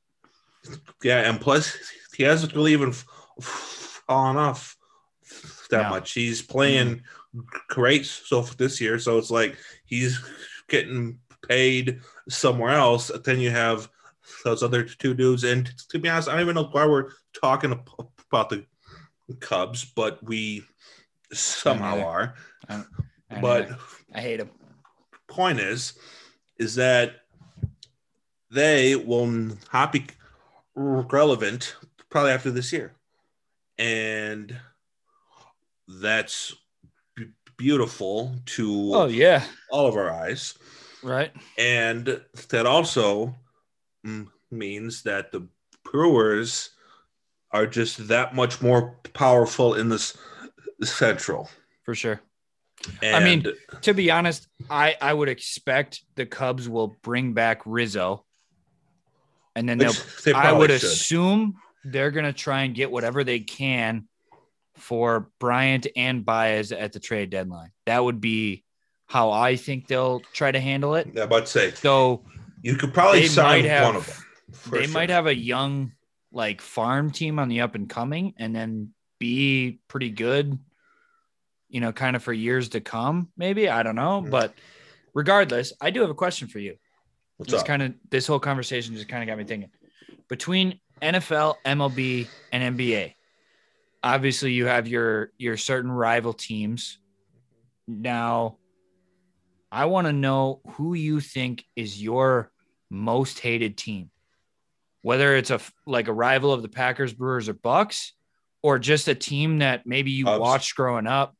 Yeah, 1.04 1.30
and 1.30 1.40
plus 1.40 1.76
he 2.16 2.24
hasn't 2.24 2.54
really 2.56 2.74
even 2.74 2.94
fallen 3.42 4.38
off 4.38 4.78
that 5.70 5.84
No. 5.84 5.90
much. 5.90 6.12
He's 6.14 6.42
playing 6.42 6.98
mm-hmm. 6.98 7.40
great 7.70 8.06
so 8.06 8.42
this 8.42 8.80
year, 8.80 9.00
so 9.00 9.18
it's 9.18 9.32
like 9.32 9.58
he's 9.86 10.20
getting 10.70 11.20
paid 11.48 12.02
somewhere 12.30 12.76
else. 12.76 13.12
Then 13.24 13.40
you 13.40 13.52
have 13.52 13.90
those 14.44 14.64
other 14.64 14.84
two 14.84 15.14
dudes, 15.14 15.44
and 15.44 15.66
to 15.90 16.00
be 16.00 16.10
honest, 16.10 16.30
I 16.30 16.34
don't 16.34 16.42
even 16.42 16.56
know 16.56 16.70
why 16.72 16.86
we're 16.86 17.12
talking 17.40 17.72
about 17.72 18.50
the 18.50 18.66
Cubs, 19.40 19.86
but 19.86 20.24
we 20.24 20.64
somehow 21.32 21.96
neither. 21.96 22.08
are. 22.08 22.36
I 22.70 23.40
But. 23.42 23.70
I 24.14 24.22
hate 24.22 24.40
him. 24.42 24.52
point 25.28 25.60
is, 25.60 25.94
is 26.60 26.76
that 26.76 27.22
they 28.52 28.96
will 28.96 29.26
not 29.74 29.92
be 29.92 30.06
relevant 30.76 31.76
probably 32.10 32.32
after 32.32 32.52
this 32.52 32.72
year, 32.74 32.94
and 33.78 34.56
that's 35.88 36.56
b- 37.16 37.28
beautiful 37.58 38.36
to 38.46 38.92
Oh 38.94 39.06
yeah, 39.06 39.44
all 39.70 39.88
of 39.88 39.96
our 39.96 40.12
eyes, 40.12 40.56
right. 41.02 41.32
and 41.58 42.22
that 42.50 42.66
also 42.66 43.36
means 44.52 45.04
that 45.04 45.32
the 45.32 45.48
Brewers 45.84 46.70
are 47.52 47.68
just 47.68 48.08
that 48.08 48.34
much 48.34 48.62
more 48.62 48.96
powerful 49.14 49.76
in 49.76 49.90
this 49.90 50.18
central. 50.82 51.50
For 51.84 51.94
sure. 51.94 52.22
And 53.02 53.16
I 53.16 53.24
mean, 53.24 53.46
To 53.82 53.94
be 53.94 54.10
honest, 54.12 54.48
I 54.70 54.96
I 55.02 55.14
would 55.14 55.30
expect 55.30 56.04
the 56.16 56.26
Cubs 56.26 56.68
will 56.68 56.98
bring 57.04 57.34
back 57.34 57.62
Rizzo, 57.66 58.26
and 59.56 59.68
then 59.68 59.78
they'll. 59.78 59.94
they 60.26 60.34
I 60.34 60.52
would 60.52 60.70
should. 60.72 60.84
assume 60.84 61.56
they're 61.84 62.12
gonna 62.12 62.34
try 62.34 62.64
and 62.64 62.74
get 62.76 62.92
whatever 62.92 63.24
they 63.24 63.40
can 63.40 64.08
for 64.76 65.30
Bryant 65.40 65.88
and 65.96 66.26
Baez 66.26 66.72
at 66.72 66.94
the 66.94 67.00
trade 67.00 67.30
deadline. 67.30 67.72
That 67.86 68.04
would 68.04 68.20
be 68.22 68.64
how 69.06 69.32
I 69.32 69.56
think 69.56 69.88
they'll 69.88 70.22
try 70.34 70.52
to 70.52 70.60
handle 70.60 70.96
it. 70.96 71.10
Yeah, 71.14 71.26
but 71.28 71.48
say 71.48 71.72
So 71.72 72.24
you 72.62 72.76
could 72.76 72.94
probably 72.94 73.28
sign 73.28 73.66
have- 73.66 73.86
one 73.86 73.96
of 73.98 74.08
them. 74.08 74.72
they 74.72 74.84
sure. 74.86 74.94
might 74.94 75.10
have 75.10 75.28
a 75.28 75.36
young 75.36 75.92
like 76.32 76.62
farm 76.62 77.12
team 77.12 77.38
on 77.38 77.48
the 77.50 77.62
up 77.62 77.76
and 77.76 77.88
coming 77.90 78.34
and 78.40 78.56
then 78.56 78.94
be 79.20 79.80
pretty 79.88 80.10
good, 80.10 80.58
you 81.70 81.80
know, 81.80 81.92
kind 81.92 82.16
of 82.16 82.24
for 82.24 82.34
years 82.34 82.70
to 82.70 82.82
come, 82.82 83.30
maybe. 83.38 83.70
I 83.70 83.84
don't 83.84 83.96
know. 83.96 84.22
Mhm. 84.24 84.32
But 84.32 84.56
regardless, 85.14 85.74
I 85.80 85.92
do 85.92 86.02
have 86.02 86.10
a 86.10 86.16
question 86.16 86.48
for 86.48 86.58
you. 86.60 86.78
What's 87.38 87.64
kind 87.64 87.82
of 87.82 87.94
this 88.10 88.28
whole 88.28 88.40
conversation 88.40 88.96
just 88.96 89.08
kind 89.08 89.24
of 89.24 89.28
got 89.28 89.38
me 89.38 89.44
thinking. 89.44 89.70
Between 90.30 90.80
NFL, 91.02 91.56
MLB, 91.66 92.28
and 92.52 92.78
NBA, 92.78 93.14
obviously 94.04 94.54
you 94.54 94.66
have 94.68 94.88
your 94.88 95.32
your 95.38 95.58
certain 95.58 95.92
rival 95.92 96.34
teams. 96.34 97.00
Now, 97.88 98.58
I 99.72 99.86
want 99.86 100.08
to 100.08 100.14
know 100.14 100.62
who 100.74 100.94
you 100.94 101.20
think 101.20 101.66
is 101.76 102.02
your 102.02 102.52
most 102.90 103.40
hated 103.40 103.78
team. 103.78 104.10
Whether 105.02 105.36
it's 105.36 105.50
a 105.50 105.60
like 105.86 106.08
a 106.08 106.14
rival 106.14 106.54
of 106.54 106.62
the 106.62 106.70
Packers, 106.70 107.14
Brewers, 107.14 107.50
or 107.50 107.54
Bucks, 107.54 108.14
or 108.62 108.80
just 108.80 109.08
a 109.08 109.16
team 109.16 109.60
that 109.60 109.86
maybe 109.86 110.12
you 110.12 110.26
Cubs. 110.26 110.40
watched 110.40 110.76
growing 110.76 111.08
up. 111.08 111.36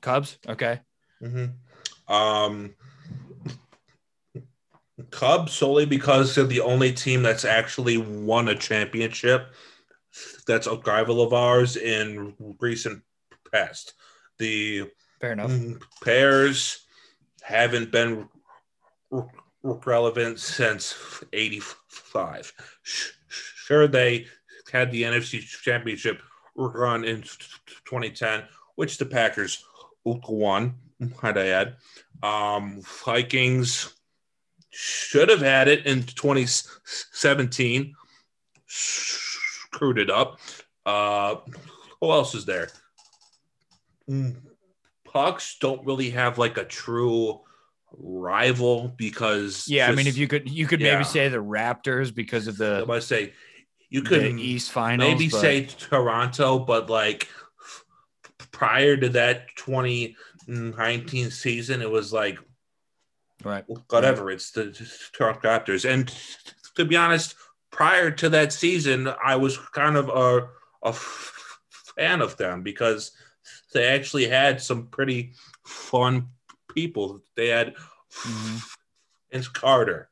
Cubs, 0.00 0.38
okay. 0.48 0.80
Mhm. 1.22 1.52
Um, 2.08 2.74
Cubs 5.10 5.52
solely 5.52 5.86
because 5.86 6.34
they're 6.34 6.44
the 6.44 6.60
only 6.60 6.92
team 6.92 7.22
that's 7.22 7.44
actually 7.44 7.96
won 7.96 8.48
a 8.48 8.54
championship. 8.54 9.48
That's 10.46 10.66
a 10.66 10.76
rival 10.76 11.20
of 11.20 11.32
ours 11.32 11.76
in 11.76 12.34
recent 12.60 13.02
past. 13.52 13.94
The 14.38 14.90
Fair 15.20 15.32
enough. 15.32 15.50
Mm, 15.50 15.82
Bears 16.04 16.84
haven't 17.42 17.90
been 17.90 18.28
relevant 19.62 20.38
since 20.38 20.94
85. 21.32 22.52
Sure, 23.28 23.86
they 23.86 24.26
had 24.72 24.90
the 24.90 25.02
NFC 25.02 25.40
Championship 25.40 26.22
run 26.54 27.04
in 27.04 27.22
2010, 27.22 28.44
which 28.76 28.98
the 28.98 29.06
Packers 29.06 29.64
won, 30.04 30.74
might 31.22 31.38
I 31.38 31.48
add. 31.48 31.76
Um, 32.22 32.82
Vikings 33.04 33.94
should 34.70 35.28
have 35.28 35.40
had 35.40 35.68
it 35.68 35.86
in 35.86 36.02
2017, 36.02 37.94
screwed 38.66 39.98
it 39.98 40.10
up. 40.10 40.38
Uh, 40.86 41.36
who 42.00 42.10
else 42.10 42.34
is 42.34 42.44
there? 42.44 42.68
Mm, 44.08 44.36
Bucks 45.12 45.56
don't 45.60 45.84
really 45.86 46.10
have 46.10 46.38
like 46.38 46.56
a 46.58 46.64
true 46.64 47.40
rival 47.92 48.94
because 48.96 49.66
Yeah, 49.68 49.88
I 49.88 49.94
mean, 49.94 50.06
if 50.06 50.16
you 50.16 50.28
could, 50.28 50.48
you 50.50 50.66
could 50.66 50.80
Yeah. 50.80 50.94
maybe 50.94 51.04
say 51.04 51.28
the 51.28 51.38
Raptors 51.38 52.14
because 52.14 52.46
of 52.46 52.60
I 52.60 52.80
the, 52.80 52.86
must 52.86 53.08
say 53.08 53.32
you 53.90 54.02
could 54.02 54.22
East 54.38 54.70
Finals. 54.70 55.08
maybe 55.12 55.28
but- 55.28 55.40
say 55.40 55.64
Toronto, 55.66 56.58
but 56.58 56.88
like 56.90 57.28
prior 58.52 58.96
to 58.96 59.08
that 59.10 59.48
2019 59.56 61.30
season, 61.30 61.80
it 61.82 61.90
was 61.90 62.12
like 62.12 62.38
right. 63.44 63.64
whatever. 63.90 64.30
It's 64.30 64.50
the 64.52 64.72
Toronto 65.12 65.40
Raptors, 65.48 65.88
and 65.88 66.12
to 66.76 66.84
be 66.84 66.96
honest, 66.96 67.34
prior 67.70 68.10
to 68.10 68.28
that 68.30 68.52
season, 68.52 69.08
I 69.24 69.36
was 69.36 69.58
kind 69.72 69.96
of 69.96 70.08
a, 70.08 70.48
a 70.82 70.92
fan 70.92 72.20
of 72.22 72.36
them 72.36 72.62
because 72.62 73.12
they 73.72 73.86
actually 73.86 74.28
had 74.28 74.60
some 74.60 74.86
pretty 74.86 75.32
fun 75.64 76.28
people. 76.72 77.20
They 77.36 77.48
had 77.48 77.74
Mhm. 78.22 78.62
Vince 79.30 79.48
Carter, 79.48 80.08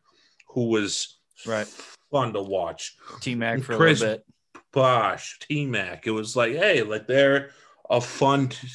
who 0.48 0.68
was 0.68 1.18
Right. 1.46 1.66
fun 2.10 2.32
to 2.34 2.42
watch. 2.42 2.96
T 3.20 3.34
Mac 3.34 3.62
for 3.62 3.72
a 3.72 3.78
little 3.78 4.06
bit. 4.08 4.24
Bosh, 4.72 5.38
T 5.40 5.64
Mac. 5.66 6.06
It 6.06 6.10
was 6.10 6.36
like, 6.36 6.52
hey, 6.54 6.82
like 6.82 7.06
they're 7.06 7.50
a 7.88 8.00
fun 8.00 8.48
t- 8.50 8.68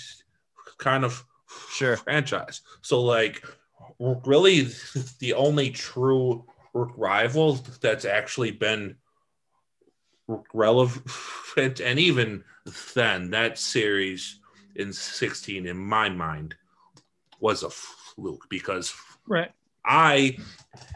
kind 0.79 1.05
of 1.05 1.23
Sure. 1.71 1.97
franchise. 1.97 2.61
So 2.81 3.01
like, 3.01 3.43
really, 4.25 4.67
the 5.19 5.33
only 5.33 5.69
true 5.69 6.45
rival 6.73 7.55
that's 7.81 8.05
actually 8.05 8.51
been 8.51 8.95
relevant, 10.53 11.79
and 11.79 11.99
even 11.99 12.43
then, 12.93 13.31
that 13.31 13.57
series 13.57 14.39
in 14.75 14.93
16, 14.93 15.67
in 15.67 15.77
my 15.77 16.09
mind, 16.09 16.55
was 17.39 17.63
a 17.63 17.69
fluke 17.69 18.47
because 18.49 18.93
Right. 19.27 19.51
I 19.85 20.37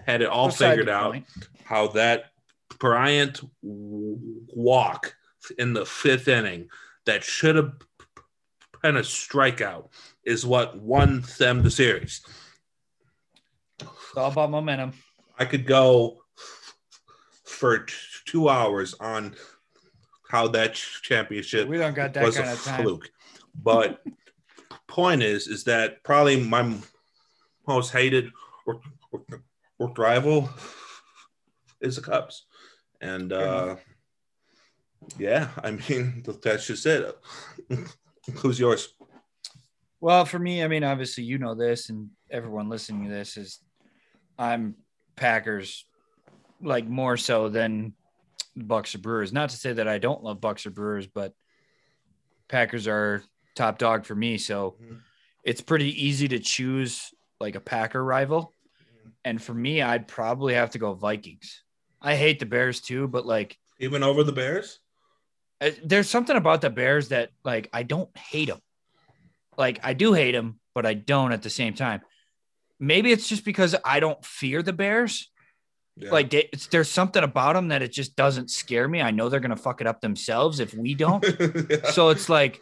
had 0.06 0.22
it 0.22 0.30
all 0.30 0.48
Beside 0.48 0.72
figured 0.72 0.90
out 0.90 1.12
point. 1.12 1.26
how 1.64 1.88
that 1.90 2.32
Bryant 2.80 3.42
walk 3.62 5.16
in 5.58 5.74
the 5.74 5.86
fifth 5.86 6.28
inning 6.28 6.70
that 7.06 7.24
should 7.24 7.56
have 7.56 7.74
been 8.82 8.98
a 8.98 9.02
strikeout 9.02 9.90
is 10.24 10.46
what 10.46 10.78
won 10.80 11.24
them 11.38 11.64
the 11.64 11.72
series. 11.72 12.22
It's 14.16 14.22
all 14.22 14.32
about 14.32 14.50
momentum. 14.50 14.94
I 15.38 15.44
could 15.44 15.68
go 15.68 16.22
for 17.44 17.80
t- 17.80 17.94
two 18.24 18.48
hours 18.48 18.96
on 19.02 19.36
how 20.30 20.48
that 20.48 20.74
championship 20.74 21.68
We 21.68 21.78
don't 21.78 21.94
got 21.94 22.14
that 22.14 22.24
was 22.24 22.38
kind 22.38 22.48
a 22.48 22.54
of 22.54 22.64
time. 22.64 22.84
fluke. 22.84 23.10
But 23.62 24.02
point 24.88 25.22
is, 25.22 25.48
is 25.48 25.66
that 25.66 26.02
probably 26.06 26.40
my 26.42 26.78
most 27.68 27.92
hated 27.92 28.32
or, 28.66 28.80
or, 29.12 29.22
or 29.80 29.94
rival 29.98 30.50
is 31.82 31.98
the 31.98 32.02
Cubs, 32.02 32.46
and 33.02 33.34
uh, 33.34 33.76
yeah, 35.18 35.50
I 35.62 35.72
mean 35.72 36.24
that's 36.42 36.68
just 36.68 36.86
it. 36.86 37.18
Who's 38.36 38.62
yours? 38.62 38.94
Well, 40.00 40.24
for 40.24 40.40
me, 40.40 40.64
I 40.64 40.70
mean, 40.70 40.86
obviously, 40.86 41.26
you 41.26 41.38
know 41.38 41.54
this, 41.54 41.90
and 41.90 42.12
everyone 42.32 42.70
listening 42.70 43.04
to 43.04 43.10
this 43.10 43.36
is 43.36 43.60
I'm 44.38 44.76
Packers, 45.16 45.86
like 46.62 46.86
more 46.86 47.18
so 47.18 47.50
than 47.50 47.94
Bucks 48.56 48.96
or 48.96 49.00
Brewers. 49.00 49.32
Not 49.34 49.50
to 49.50 49.58
say 49.58 49.74
that 49.74 49.88
I 49.88 49.98
don't 49.98 50.24
love 50.24 50.42
Bucks 50.42 50.66
or 50.66 50.72
Brewers, 50.72 51.08
but 51.08 51.34
Packers 52.48 52.88
are 52.88 53.24
top 53.56 53.78
dog 53.78 54.06
for 54.06 54.16
me. 54.16 54.38
So 54.38 54.78
Mhm. 54.82 55.02
it's 55.44 55.62
pretty 55.62 56.06
easy 56.06 56.28
to 56.30 56.40
choose 56.40 57.14
like 57.40 57.56
a 57.56 57.60
Packer 57.62 58.04
rival. 58.04 58.54
And 59.24 59.42
for 59.42 59.54
me, 59.54 59.82
I'd 59.82 60.08
probably 60.08 60.54
have 60.54 60.72
to 60.72 60.80
go 60.80 60.94
Vikings. 60.94 61.64
I 62.02 62.16
hate 62.16 62.40
the 62.40 62.46
Bears 62.46 62.82
too, 62.82 63.08
but 63.08 63.26
like 63.26 63.58
Even 63.80 64.04
over 64.04 64.24
the 64.24 64.32
Bears? 64.32 64.80
uh, 65.62 65.72
there's 65.84 66.10
something 66.10 66.36
about 66.36 66.62
the 66.62 66.70
Bears 66.70 67.10
that 67.10 67.32
like 67.44 67.70
I 67.74 67.84
don't 67.84 68.16
hate 68.18 68.48
them. 68.50 68.60
Like 69.58 69.80
I 69.84 69.94
do 69.94 70.14
hate 70.14 70.34
them, 70.34 70.60
but 70.74 70.86
I 70.86 70.94
don't 70.94 71.32
at 71.32 71.42
the 71.42 71.50
same 71.50 71.74
time. 71.74 72.02
Maybe 72.80 73.12
it's 73.12 73.28
just 73.28 73.46
because 73.46 73.76
I 73.86 74.00
don't 74.00 74.24
fear 74.26 74.62
the 74.62 74.74
Bears. 74.74 75.32
Yeah. 75.98 76.12
Like 76.12 76.30
they, 76.30 76.50
it's, 76.52 76.68
there's 76.68 76.90
something 76.92 77.24
about 77.24 77.54
them 77.54 77.70
that 77.70 77.82
it 77.82 77.92
just 77.94 78.16
doesn't 78.18 78.52
scare 78.52 78.88
me. 78.88 79.02
I 79.02 79.12
know 79.12 79.30
they're 79.30 79.40
gonna 79.40 79.56
fuck 79.56 79.80
it 79.80 79.88
up 79.88 80.02
themselves 80.02 80.60
if 80.60 80.74
we 80.74 80.94
don't. 80.94 81.24
Yeah. 81.70 81.90
so 81.92 82.10
it's 82.10 82.28
like 82.28 82.62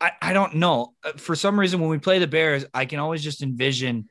I, 0.00 0.12
I 0.20 0.32
don't 0.34 0.56
know. 0.56 0.94
Uh, 1.04 1.12
For 1.16 1.34
some 1.34 1.58
reason, 1.58 1.80
when 1.80 1.88
we 1.90 1.98
play 1.98 2.18
the 2.18 2.26
Bears, 2.26 2.64
I 2.74 2.84
can 2.84 2.98
always 2.98 3.22
just 3.22 3.42
envision 3.42 4.08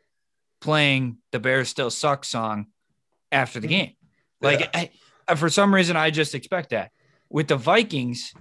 playing 0.62 1.18
the 1.32 1.39
Bears 1.39 1.70
still 1.70 1.89
suck 1.92 2.26
song 2.26 2.68
after 3.32 3.60
the 3.60 3.68
game. 3.68 3.94
Like 4.42 4.62
Yeah. 4.62 4.70
I, 4.74 4.92
I- 5.28 5.36
for 5.36 5.50
some 5.50 5.74
reason, 5.74 5.96
I 5.96 6.10
just 6.10 6.34
expect 6.34 6.72
that. 6.72 6.89
With 7.30 7.48
the 7.50 7.56
Vikings, 7.56 8.34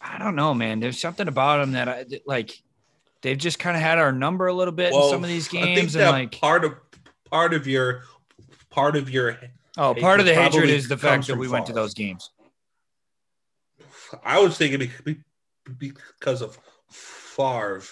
I 0.00 0.16
don't 0.18 0.34
know, 0.36 0.54
man. 0.54 0.80
There's 0.80 0.98
something 0.98 1.28
about 1.28 1.58
them 1.58 1.72
that 1.72 1.88
I 1.88 2.06
like. 2.26 2.52
They've 3.22 3.38
just 3.38 3.58
kind 3.58 3.76
of 3.76 3.82
had 3.82 3.98
our 3.98 4.12
number 4.12 4.46
a 4.46 4.52
little 4.54 4.72
bit 4.72 4.92
in 4.92 5.10
some 5.10 5.24
of 5.24 5.28
these 5.28 5.48
I 5.48 5.50
think 5.50 5.76
games, 5.76 5.92
that 5.94 6.02
and 6.02 6.12
like, 6.32 6.40
part 6.40 6.64
of 6.64 6.74
part 7.30 7.52
of 7.52 7.66
your 7.66 8.04
part 8.70 8.96
of 8.96 9.10
your 9.10 9.38
oh, 9.76 9.94
part 9.94 10.20
of 10.20 10.26
the 10.26 10.34
hatred 10.34 10.70
is 10.70 10.88
the 10.88 10.96
fact 10.96 11.26
that 11.26 11.36
we 11.36 11.48
went 11.48 11.66
to 11.66 11.72
those 11.72 11.94
games. 11.94 12.30
I 14.24 14.40
was 14.40 14.56
thinking 14.56 14.80
it 14.82 14.90
could 14.94 15.04
be 15.78 15.92
because 16.18 16.42
of 16.42 16.58
Favre 16.90 17.82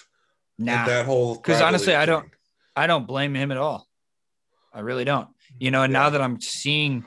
Nah, 0.57 0.85
that 0.85 1.05
whole 1.05 1.37
'Cause 1.37 1.61
honestly, 1.61 1.93
rivalry 1.93 2.01
I 2.01 2.05
don't- 2.05 2.31
I 2.75 2.87
don't 2.87 3.05
blame 3.07 3.35
him 3.35 3.51
at 3.51 3.57
all. 3.57 3.87
I 4.73 4.79
really 4.81 5.03
don't. 5.03 5.29
You 5.59 5.71
know, 5.71 5.83
and 5.83 5.91
Yeah. 5.93 5.99
now 6.03 6.09
that 6.11 6.21
I'm 6.21 6.39
seeing 6.41 7.05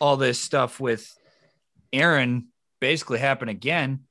all 0.00 0.16
this 0.16 0.40
stuff 0.40 0.78
with 0.80 1.06
Aaron 1.92 2.48
basically 2.80 3.18
happen 3.18 3.48
again, 3.48 4.06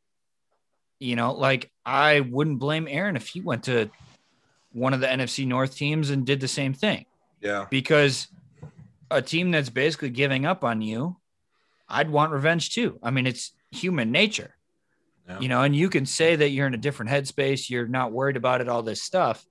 you 1.00 1.16
know, 1.16 1.34
like 1.34 1.72
I 1.86 2.22
wouldn't 2.22 2.60
blame 2.60 2.88
Aaron 2.90 3.16
if 3.16 3.28
he 3.28 3.42
went 3.42 3.64
to 3.66 3.90
one 4.74 4.94
of 4.94 5.00
the 5.00 5.08
NFC 5.08 5.46
North 5.46 5.76
teams 5.76 6.10
and 6.10 6.26
did 6.26 6.40
the 6.40 6.48
same 6.48 6.74
thing 6.74 7.06
Yeah, 7.42 7.66
because 7.70 8.28
a 9.12 9.22
team 9.22 9.52
that's 9.52 9.70
basically 9.70 10.10
giving 10.10 10.46
up 10.46 10.64
on 10.64 10.82
you, 10.82 11.18
I'd 11.88 12.10
want 12.10 12.32
revenge 12.32 12.74
too. 12.74 13.00
I 13.04 13.12
mean, 13.12 13.28
it's 13.28 13.52
human 13.72 14.12
nature. 14.12 14.56
Yeah. 15.28 15.40
You 15.40 15.50
know, 15.50 15.62
and 15.64 15.76
you 15.76 15.90
can 15.90 16.06
say 16.06 16.36
that 16.36 16.50
you're 16.50 16.68
in 16.68 16.74
a 16.74 16.78
different 16.78 17.12
headspace, 17.12 17.70
you're 17.70 17.88
not 17.88 18.12
worried 18.12 18.38
about 18.38 18.62
it, 18.62 18.70
all 18.70 18.84
this 18.84 19.02
stuff. 19.02 19.46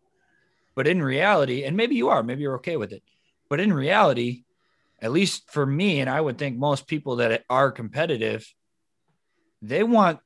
But 0.74 0.86
in 0.86 1.02
reality, 1.02 1.64
and 1.64 1.76
maybe 1.76 1.94
you 1.94 2.08
are, 2.08 2.22
maybe 2.22 2.42
you're 2.42 2.56
okay 2.56 2.76
with 2.76 2.92
it. 2.92 3.02
But 3.48 3.60
in 3.60 3.72
reality, 3.72 4.44
at 5.00 5.12
least 5.12 5.50
for 5.50 5.64
me, 5.64 6.00
and 6.00 6.08
I 6.08 6.20
would 6.20 6.38
think 6.38 6.56
most 6.56 6.86
people 6.86 7.16
that 7.16 7.44
are 7.50 7.70
competitive, 7.70 8.52
they 9.62 9.82
want 9.82 10.20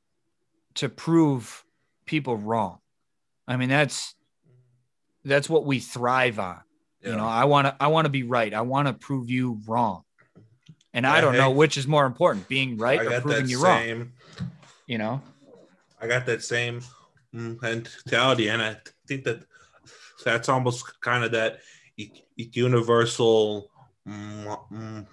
to 0.75 0.89
prove 0.89 1.63
people 2.09 2.35
wrong. 2.35 2.79
I 3.47 3.55
mean, 3.55 3.69
that's 3.69 4.15
that's 5.23 5.47
what 5.47 5.63
we 5.65 5.79
thrive 5.79 6.39
on. 6.39 6.59
You 7.01 7.15
know, 7.15 7.25
I 7.25 7.45
want 7.45 7.67
to 7.67 7.75
I 7.79 7.87
want 7.87 8.05
to 8.05 8.09
be 8.09 8.23
right. 8.23 8.53
I 8.53 8.61
want 8.61 8.87
to 8.87 8.93
prove 8.93 9.29
you 9.29 9.59
wrong. 9.67 10.01
And 10.93 11.05
I 11.05 11.15
Yeah, 11.15 11.21
don't 11.21 11.37
know 11.37 11.51
which 11.51 11.77
is 11.77 11.87
more 11.87 12.05
important, 12.07 12.47
being 12.49 12.77
right 12.77 12.99
I 12.99 13.05
or 13.05 13.21
proving 13.21 13.47
you 13.47 13.63
wrong. 13.63 14.11
You 14.87 14.97
know, 14.97 15.21
I 16.01 16.07
got 16.07 16.25
that 16.25 16.43
same 16.43 16.81
mentality, 17.31 18.49
and 18.49 18.61
I 18.61 18.77
think 19.07 19.23
that 19.25 19.45
that's 20.25 20.49
almost 20.49 20.99
kind 21.01 21.23
of 21.23 21.31
that 21.33 21.59
universal 22.35 23.69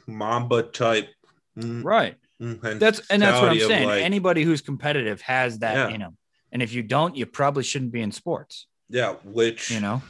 Mamba 0.07 0.63
type. 0.63 1.09
right? 1.57 2.17
mm, 2.41 2.79
That's 2.79 3.01
and 3.11 3.21
that's 3.23 3.41
what 3.41 3.51
I'm 3.51 3.61
saying. 3.61 3.87
like- 3.87 4.03
Anybody 4.03 4.43
who's 4.45 4.63
competitive 4.63 5.21
has 5.23 5.59
that 5.61 5.75
Yeah. 5.91 5.95
in 5.95 6.01
them. 6.01 6.17
And 6.57 6.63
if 6.63 6.73
you 6.73 6.83
don't, 6.83 7.15
you 7.15 7.27
probably 7.27 7.63
shouldn't 7.63 7.93
be 7.93 8.01
in 8.01 8.11
sports. 8.11 8.67
yeah, 8.89 9.17
which 9.25 9.71
You 9.71 9.81
know, 9.81 10.03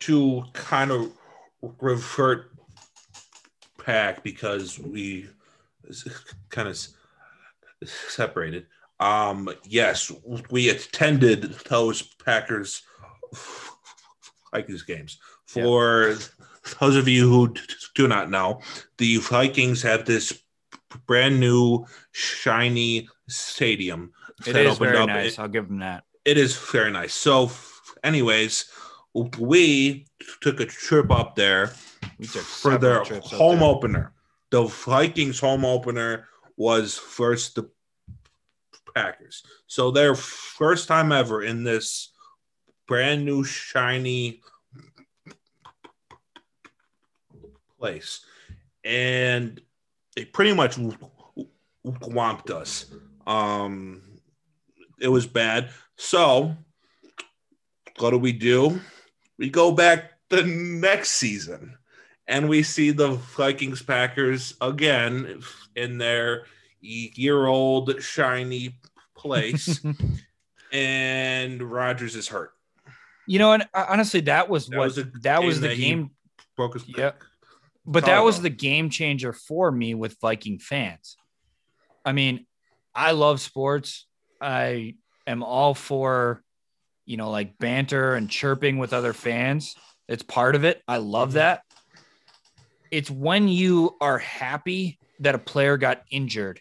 to 0.00 0.44
kind 0.52 0.90
of 0.90 1.10
revert 1.80 2.50
back 3.86 4.22
because 4.22 4.78
we 4.78 5.26
kind 6.50 6.68
of 6.68 6.78
separated. 7.82 8.66
Um, 9.00 9.48
yes, 9.66 10.12
we 10.50 10.68
attended 10.68 11.44
those 11.70 12.02
Packers 12.02 12.82
Vikings 14.52 14.82
games. 14.82 15.18
For 15.46 16.18
those 16.78 16.96
of 16.96 17.08
you 17.08 17.26
who 17.30 17.54
do 17.94 18.06
not 18.06 18.28
know, 18.28 18.60
the 18.98 19.16
Vikings 19.16 19.80
have 19.80 20.04
this 20.04 20.38
brand 21.06 21.40
new 21.40 21.86
shiny 22.12 23.08
stadium 23.28 24.12
it 24.46 24.56
is 24.56 24.78
very 24.78 25.06
nice. 25.06 25.38
I'll 25.38 25.48
give 25.48 25.68
them 25.68 25.78
that. 25.80 26.04
it 26.24 26.38
is 26.38 26.56
very 26.56 26.90
nice. 26.90 27.14
So, 27.14 27.50
anyways, 28.02 28.70
we 29.38 30.06
took 30.40 30.60
a 30.60 30.66
trip 30.66 31.10
up 31.10 31.36
there 31.36 31.68
for 32.62 32.78
their 32.78 33.04
home 33.04 33.62
opener. 33.62 34.12
The 34.50 34.64
Vikings 34.64 35.40
home 35.40 35.64
opener 35.64 36.28
was 36.56 36.96
first 36.96 37.54
the 37.56 37.68
Packers. 38.94 39.42
So 39.66 39.90
their 39.90 40.14
first 40.14 40.86
time 40.86 41.10
ever 41.10 41.42
in 41.42 41.64
this 41.64 42.12
brand 42.86 43.24
new 43.24 43.42
shiny 43.42 44.40
place. 47.78 48.24
And 48.84 49.60
they 50.14 50.24
pretty 50.24 50.54
much 50.54 50.76
whomped 51.84 52.50
us. 52.50 52.86
Um 53.26 54.02
it 55.04 55.08
was 55.08 55.26
bad. 55.26 55.68
So 55.96 56.56
what 57.98 58.10
do 58.10 58.18
we 58.18 58.32
do? 58.32 58.80
We 59.38 59.50
go 59.50 59.70
back 59.70 60.12
the 60.30 60.42
next 60.42 61.10
season 61.10 61.76
and 62.26 62.48
we 62.48 62.62
see 62.62 62.90
the 62.90 63.12
Vikings 63.36 63.82
Packers 63.82 64.54
again 64.62 65.42
in 65.76 65.98
their 65.98 66.46
year 66.80 67.46
old 67.46 68.02
shiny 68.02 68.76
place 69.14 69.84
and 70.72 71.62
Rodgers 71.62 72.16
is 72.16 72.28
hurt. 72.28 72.52
You 73.26 73.38
know, 73.38 73.52
and 73.52 73.62
uh, 73.74 73.86
honestly, 73.88 74.20
that 74.22 74.48
was 74.48 74.68
That 74.68 74.78
what 74.78 74.84
was 74.84 74.98
a 74.98 75.04
that 75.22 75.42
was 75.42 75.60
the 75.60 75.68
that 75.68 75.76
game. 75.76 76.10
Broke 76.56 76.74
his 76.74 76.88
Yep. 76.88 77.22
But 77.86 78.06
that 78.06 78.24
was 78.24 78.40
the 78.40 78.50
game 78.50 78.88
changer 78.88 79.34
for 79.34 79.70
me 79.70 79.94
with 79.94 80.18
Viking 80.18 80.58
fans. 80.58 81.18
I 82.02 82.12
mean, 82.12 82.46
I 82.94 83.10
love 83.10 83.42
sports. 83.42 84.06
I 84.44 84.96
am 85.26 85.42
all 85.42 85.74
for, 85.74 86.42
you 87.06 87.16
know, 87.16 87.30
like 87.30 87.58
banter 87.58 88.14
and 88.14 88.28
chirping 88.28 88.76
with 88.78 88.92
other 88.92 89.14
fans. 89.14 89.74
It's 90.06 90.22
part 90.22 90.54
of 90.54 90.64
it. 90.64 90.82
I 90.86 90.98
love 90.98 91.30
Mhm. 91.30 91.34
that. 91.34 91.62
It's 92.90 93.10
when 93.10 93.48
you 93.48 93.96
are 94.00 94.18
happy 94.18 94.98
that 95.20 95.34
a 95.34 95.38
player 95.38 95.76
got 95.78 96.04
injured. 96.10 96.60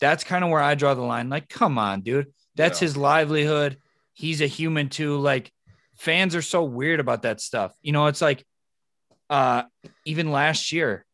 That's 0.00 0.22
kind 0.22 0.44
of 0.44 0.50
where 0.50 0.60
I 0.60 0.74
draw 0.74 0.94
the 0.94 1.00
line. 1.00 1.30
Like, 1.30 1.48
come 1.48 1.78
on, 1.78 2.02
dude. 2.02 2.32
That's 2.54 2.80
Yeah. 2.80 2.86
his 2.86 2.96
livelihood. 2.96 3.78
He's 4.12 4.40
a 4.40 4.46
human 4.46 4.88
too. 4.90 5.16
Like, 5.18 5.50
fans 5.96 6.36
are 6.36 6.42
so 6.42 6.62
weird 6.62 7.00
about 7.00 7.22
that 7.22 7.40
stuff. 7.40 7.72
You 7.80 7.92
know, 7.92 8.06
it's 8.06 8.20
like, 8.20 8.44
uh, 9.30 9.64
even 10.04 10.30
last 10.30 10.72
year, 10.72 11.04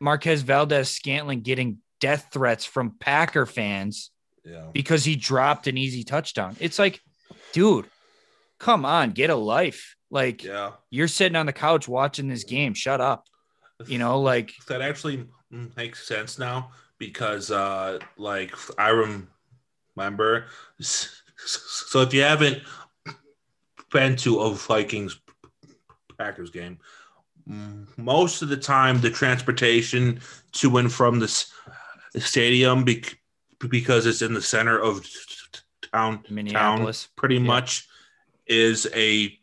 Marquez 0.00 0.42
Valdes 0.42 0.90
Scantling 0.90 1.40
getting 1.42 1.78
death 2.00 2.28
threats 2.32 2.64
from 2.64 2.98
Packer 2.98 3.46
fans 3.46 4.10
Yeah. 4.44 4.68
because 4.72 5.04
he 5.04 5.16
dropped 5.16 5.66
an 5.66 5.76
easy 5.76 6.04
touchdown. 6.04 6.56
It's 6.60 6.78
like, 6.78 7.00
dude, 7.52 7.86
come 8.58 8.84
on, 8.84 9.10
get 9.10 9.30
a 9.30 9.34
life. 9.34 9.96
Like 10.10 10.42
Yeah. 10.44 10.72
you're 10.90 11.08
sitting 11.08 11.36
on 11.36 11.46
the 11.46 11.52
couch 11.52 11.86
watching 11.88 12.28
this 12.28 12.44
game. 12.44 12.74
Shut 12.74 13.00
up. 13.00 13.26
You 13.86 13.98
know, 13.98 14.20
like 14.20 14.52
that 14.68 14.80
actually 14.82 15.26
makes 15.76 16.06
sense 16.06 16.38
now 16.38 16.70
because 16.98 17.50
uh 17.50 17.98
like 18.16 18.52
I 18.78 18.88
remember 19.96 20.46
so 20.80 22.00
if 22.02 22.12
you 22.12 22.22
haven't 22.22 22.62
been 23.92 24.16
to 24.16 24.40
a 24.40 24.52
Vikings 24.54 25.20
Packers 26.18 26.50
game 26.50 26.78
most 27.96 28.42
of 28.42 28.48
the 28.48 28.56
time 28.56 29.00
the 29.00 29.08
transportation 29.10 30.20
to 30.52 30.76
and 30.78 30.92
from 30.92 31.18
this 31.20 31.50
stadium 32.16 32.84
bec- 32.84 33.17
because 33.68 34.06
it's 34.06 34.22
in 34.22 34.34
the 34.34 34.42
center 34.42 34.78
of 34.78 35.04
town 35.92 36.24
Minneapolis. 36.30 37.08
pretty 37.16 37.36
Yeah. 37.36 37.42
much 37.42 37.88
is 38.46 38.86
a 38.94 39.38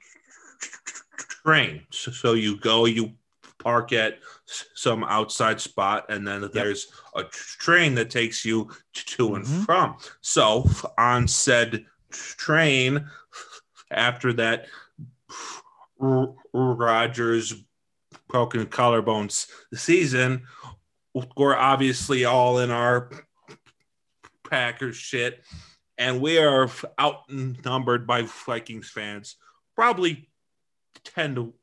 train. 1.44 1.86
So, 1.92 2.12
so 2.12 2.34
you 2.34 2.58
go, 2.58 2.86
you 2.86 3.14
park 3.60 3.92
at 3.94 4.20
some 4.76 5.04
outside 5.04 5.60
spot, 5.60 6.06
and 6.10 6.28
then 6.28 6.50
there's 6.54 6.88
a 7.16 7.24
train 7.26 7.96
that 7.96 8.10
takes 8.10 8.46
you 8.46 8.70
to 8.94 9.36
and 9.36 9.46
Mhm. 9.46 9.66
from. 9.66 9.98
So 10.22 10.70
on 10.98 11.28
said 11.28 11.86
train, 12.12 13.10
after 13.92 14.34
that, 14.34 14.68
Rodgers 16.00 17.54
broken 18.28 18.66
collarbones 18.68 19.48
season, 19.74 20.46
we're 21.38 21.56
obviously 21.56 22.26
all 22.26 22.60
in 22.60 22.70
our 22.72 23.10
Packers 24.50 24.96
shit, 24.96 25.44
and 25.98 26.22
we 26.22 26.38
are 26.38 26.70
outnumbered 27.00 28.06
by 28.08 28.24
Vikings 28.46 28.90
fans, 28.90 29.36
probably 29.76 30.30
ten 31.04 31.36
to 31.36 31.54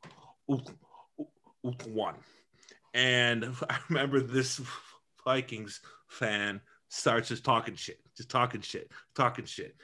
one. 1.89 2.15
And 2.95 3.45
I 3.71 3.79
remember 3.89 4.21
this 4.21 4.61
Vikings 5.25 5.81
fan 6.09 6.61
starts 6.89 7.29
just 7.29 7.45
talking 7.45 7.75
shit, 7.75 8.01
just 8.17 8.29
talking 8.29 8.61
shit, 8.61 8.91
talking 9.15 9.45
shit, 9.45 9.77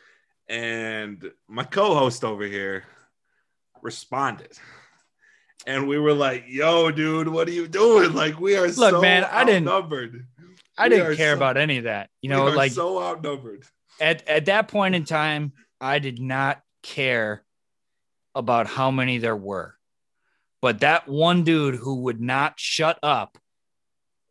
and 0.49 1.31
my 1.49 1.65
co-host 1.65 2.25
over 2.25 2.45
here 2.45 2.85
responded. 3.83 4.53
And 5.67 5.89
we 5.89 5.99
were 5.99 6.15
like, 6.15 6.45
"Yo, 6.49 6.91
dude, 6.91 7.29
what 7.29 7.49
are 7.49 7.53
you 7.53 7.69
doing? 7.69 8.13
Like, 8.15 8.39
we 8.41 8.57
are 8.57 8.69
Look, 8.69 8.75
so 8.93 9.01
man, 9.01 9.25
I 9.25 9.45
didn't- 9.45 9.69
outnumbered. 9.69 10.27
I 10.79 10.89
didn't 10.89 11.17
care 11.17 11.33
so- 11.33 11.37
about 11.37 11.57
any 11.57 11.79
of 11.79 11.85
that. 11.85 12.11
You 12.23 12.31
know, 12.31 12.47
like 12.47 12.73
so 12.73 13.03
outnumbered." 13.03 13.65
at, 14.01 14.27
at 14.29 14.47
that 14.47 14.69
point 14.69 14.95
in 14.95 15.05
time, 15.05 15.53
I 15.81 15.99
did 15.99 16.21
not 16.21 16.63
care 16.83 17.45
about 18.35 18.67
how 18.67 18.91
many 18.91 19.19
there 19.19 19.37
were. 19.37 19.75
But 20.61 20.81
that 20.81 21.09
one 21.09 21.45
dude 21.45 21.77
who 21.77 22.03
would 22.03 22.21
not 22.21 22.55
shut 22.59 22.99
up 23.03 23.39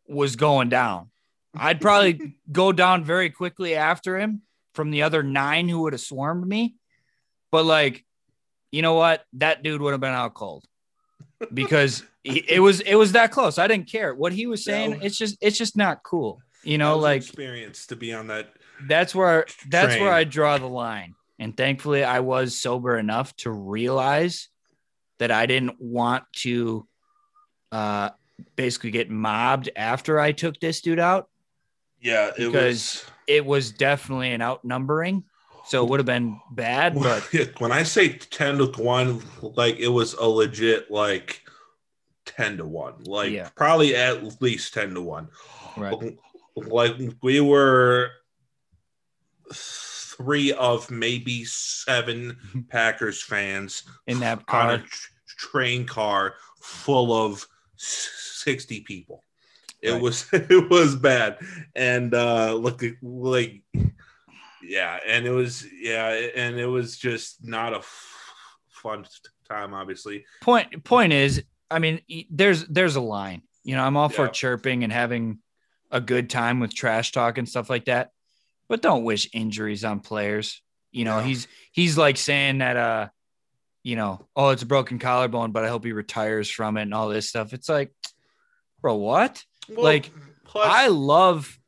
was 0.06 0.36
going 0.36 0.68
down. 0.68 1.10
I'd 1.54 1.80
probably 1.80 2.36
go 2.52 2.72
down 2.72 3.04
very 3.04 3.30
quickly 3.30 3.74
after 3.74 4.18
him 4.18 4.42
from 4.74 4.90
the 4.90 5.02
other 5.02 5.22
nine 5.22 5.68
who 5.68 5.82
would 5.82 5.94
have 5.94 6.00
swarmed 6.00 6.46
me. 6.46 6.76
But 7.50 7.64
like, 7.64 8.04
you 8.70 8.82
know 8.82 8.94
what? 8.94 9.24
That 9.34 9.62
dude 9.62 9.80
would 9.80 9.92
have 9.92 10.00
been 10.00 10.12
out 10.12 10.34
cold 10.34 10.64
because 11.54 12.04
it 12.24 12.60
was 12.60 12.80
it 12.80 12.96
was 12.96 13.12
that 13.12 13.30
close. 13.30 13.58
I 13.58 13.66
didn't 13.68 13.90
care 13.90 14.14
what 14.14 14.32
he 14.32 14.46
was 14.46 14.64
saying. 14.64 14.90
was- 14.96 15.00
It's 15.02 15.18
just 15.18 15.36
it's 15.40 15.56
just 15.58 15.76
not 15.76 16.02
cool. 16.02 16.40
You 16.64 16.78
know, 16.78 16.98
like 16.98 17.22
experience 17.22 17.86
to 17.86 17.96
be 17.96 18.12
on 18.12 18.26
that. 18.26 18.52
that's 18.86 19.14
where 19.14 19.46
that's 19.68 19.94
train. 19.94 20.02
where 20.02 20.12
I 20.12 20.24
draw 20.24 20.58
the 20.58 20.66
line. 20.68 21.14
And 21.38 21.56
thankfully 21.56 22.02
I 22.04 22.20
was 22.20 22.58
sober 22.60 22.98
enough 22.98 23.34
to 23.36 23.50
realize 23.50 24.48
that 25.18 25.30
I 25.30 25.46
didn't 25.46 25.80
want 25.80 26.24
to 26.38 26.86
uh 27.72 28.10
basically 28.56 28.90
get 28.90 29.08
mobbed 29.10 29.70
after 29.76 30.18
I 30.18 30.32
took 30.32 30.58
this 30.60 30.80
dude 30.80 30.98
out. 30.98 31.28
Yeah, 32.00 32.28
it 32.36 32.46
Because- 32.52 33.04
it 33.26 33.44
was 33.44 33.70
definitely 33.72 34.32
an 34.32 34.40
outnumbering. 34.40 35.22
So 35.68 35.84
it 35.84 35.90
would 35.90 36.00
have 36.00 36.06
been 36.06 36.40
bad, 36.50 36.94
but 36.94 37.22
when 37.58 37.72
I 37.72 37.82
say 37.82 38.08
ten 38.10 38.56
to 38.58 38.66
one, 38.82 39.22
like 39.42 39.76
it 39.78 39.88
was 39.88 40.14
a 40.14 40.24
legit 40.26 40.90
like 40.90 41.42
ten 42.24 42.56
to 42.56 42.64
one, 42.64 43.04
like 43.04 43.32
Yeah. 43.32 43.50
probably 43.54 43.94
at 43.94 44.40
least 44.40 44.72
ten 44.74 44.94
to 44.94 45.02
one. 45.02 45.28
right. 45.76 45.94
Like 46.56 46.96
we 47.22 47.40
were 47.40 48.10
three 49.52 50.52
of 50.52 50.90
maybe 50.90 51.44
seven 51.44 52.36
Packers 52.70 53.22
fans 53.22 53.84
In 54.06 54.20
that 54.20 54.38
on 54.38 54.44
car. 54.46 54.70
a 54.72 54.78
tr- 54.78 55.10
train 55.26 55.86
car 55.86 56.34
full 56.60 57.12
of 57.12 57.46
60 57.76 58.80
people. 58.80 59.22
It 59.80 59.92
Right. 59.92 60.02
was 60.02 60.26
it 60.32 60.70
was 60.70 60.96
bad. 60.96 61.38
And 61.76 62.12
uh 62.14 62.54
look 62.54 62.82
like 63.02 63.62
yeah, 64.68 64.98
and 65.06 65.26
it 65.26 65.30
was 65.32 65.66
yeah, 65.72 66.10
and 66.36 66.58
it 66.58 66.66
was 66.66 66.96
just 66.98 67.44
not 67.44 67.72
a 67.74 67.80
fun 68.68 69.04
time 69.48 69.72
obviously. 69.74 70.24
point 70.42 70.84
point 70.84 71.12
is 71.12 71.42
i 71.70 71.78
mean 71.78 72.00
there's 72.30 72.64
there's 72.66 72.96
a 72.96 73.00
line 73.00 73.40
you 73.64 73.74
know 73.74 73.82
i'm 73.82 73.96
all 73.96 74.08
for 74.10 74.28
chirping 74.28 74.84
and 74.84 74.92
having 74.92 75.38
a 75.90 76.00
good 76.02 76.28
time 76.30 76.60
with 76.60 76.74
trash 76.74 77.12
talk 77.12 77.38
and 77.38 77.48
stuff 77.48 77.70
like 77.70 77.86
that 77.86 78.10
but 78.68 78.82
don't 78.82 79.04
wish 79.04 79.28
injuries 79.32 79.84
on 79.84 80.00
players 80.00 80.62
you 80.92 81.04
know 81.04 81.18
Yeah. 81.18 81.24
he's 81.24 81.48
he's 81.72 81.96
like 81.98 82.18
saying 82.18 82.58
that 82.58 82.76
uh 82.76 83.08
you 83.82 83.96
know 83.96 84.28
oh 84.36 84.50
it's 84.50 84.62
a 84.62 84.66
broken 84.66 84.98
collarbone 84.98 85.50
but 85.50 85.64
i 85.64 85.68
hope 85.68 85.84
he 85.84 85.92
retires 85.92 86.50
from 86.50 86.76
it 86.76 86.82
and 86.82 86.92
all 86.94 87.08
this 87.08 87.28
stuff 87.28 87.52
it's 87.54 87.68
like 87.70 87.90
bro 88.82 88.96
what 88.96 89.42
Well, 89.68 89.82
Like, 89.82 90.10
plus, 90.44 90.66
i 90.70 90.88
love 90.88 91.58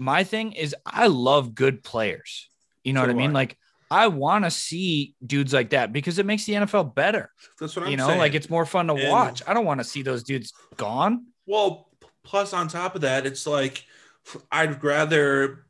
my 0.00 0.24
thing 0.24 0.52
is 0.52 0.74
i 0.86 1.06
love 1.06 1.54
good 1.54 1.82
players 1.84 2.48
you 2.82 2.92
know 2.92 3.02
So 3.02 3.06
what 3.08 3.14
i 3.14 3.18
mean 3.18 3.32
like 3.32 3.56
i 3.90 4.08
want 4.08 4.44
to 4.44 4.50
see 4.50 5.14
dudes 5.24 5.52
like 5.52 5.70
that 5.70 5.92
because 5.92 6.18
it 6.18 6.26
makes 6.26 6.44
the 6.44 6.54
nfl 6.54 6.94
better 6.94 7.30
that's 7.60 7.76
what 7.76 7.84
I'm 7.84 7.90
you 7.90 7.96
know, 7.96 8.06
saying. 8.08 8.18
like 8.18 8.34
it's 8.34 8.48
more 8.50 8.64
fun 8.66 8.86
to 8.88 8.94
And- 8.94 9.08
watch. 9.10 9.42
I 9.46 9.52
don't 9.54 9.64
want 9.66 9.78
to 9.80 9.84
see 9.84 10.02
those 10.02 10.22
dudes 10.24 10.52
gone. 10.76 11.26
well 11.46 11.88
plus 12.24 12.52
on 12.52 12.66
top 12.68 12.94
of 12.94 13.02
that 13.02 13.26
it's 13.26 13.46
like 13.46 13.84
I'd 14.50 14.82
rather 14.82 15.64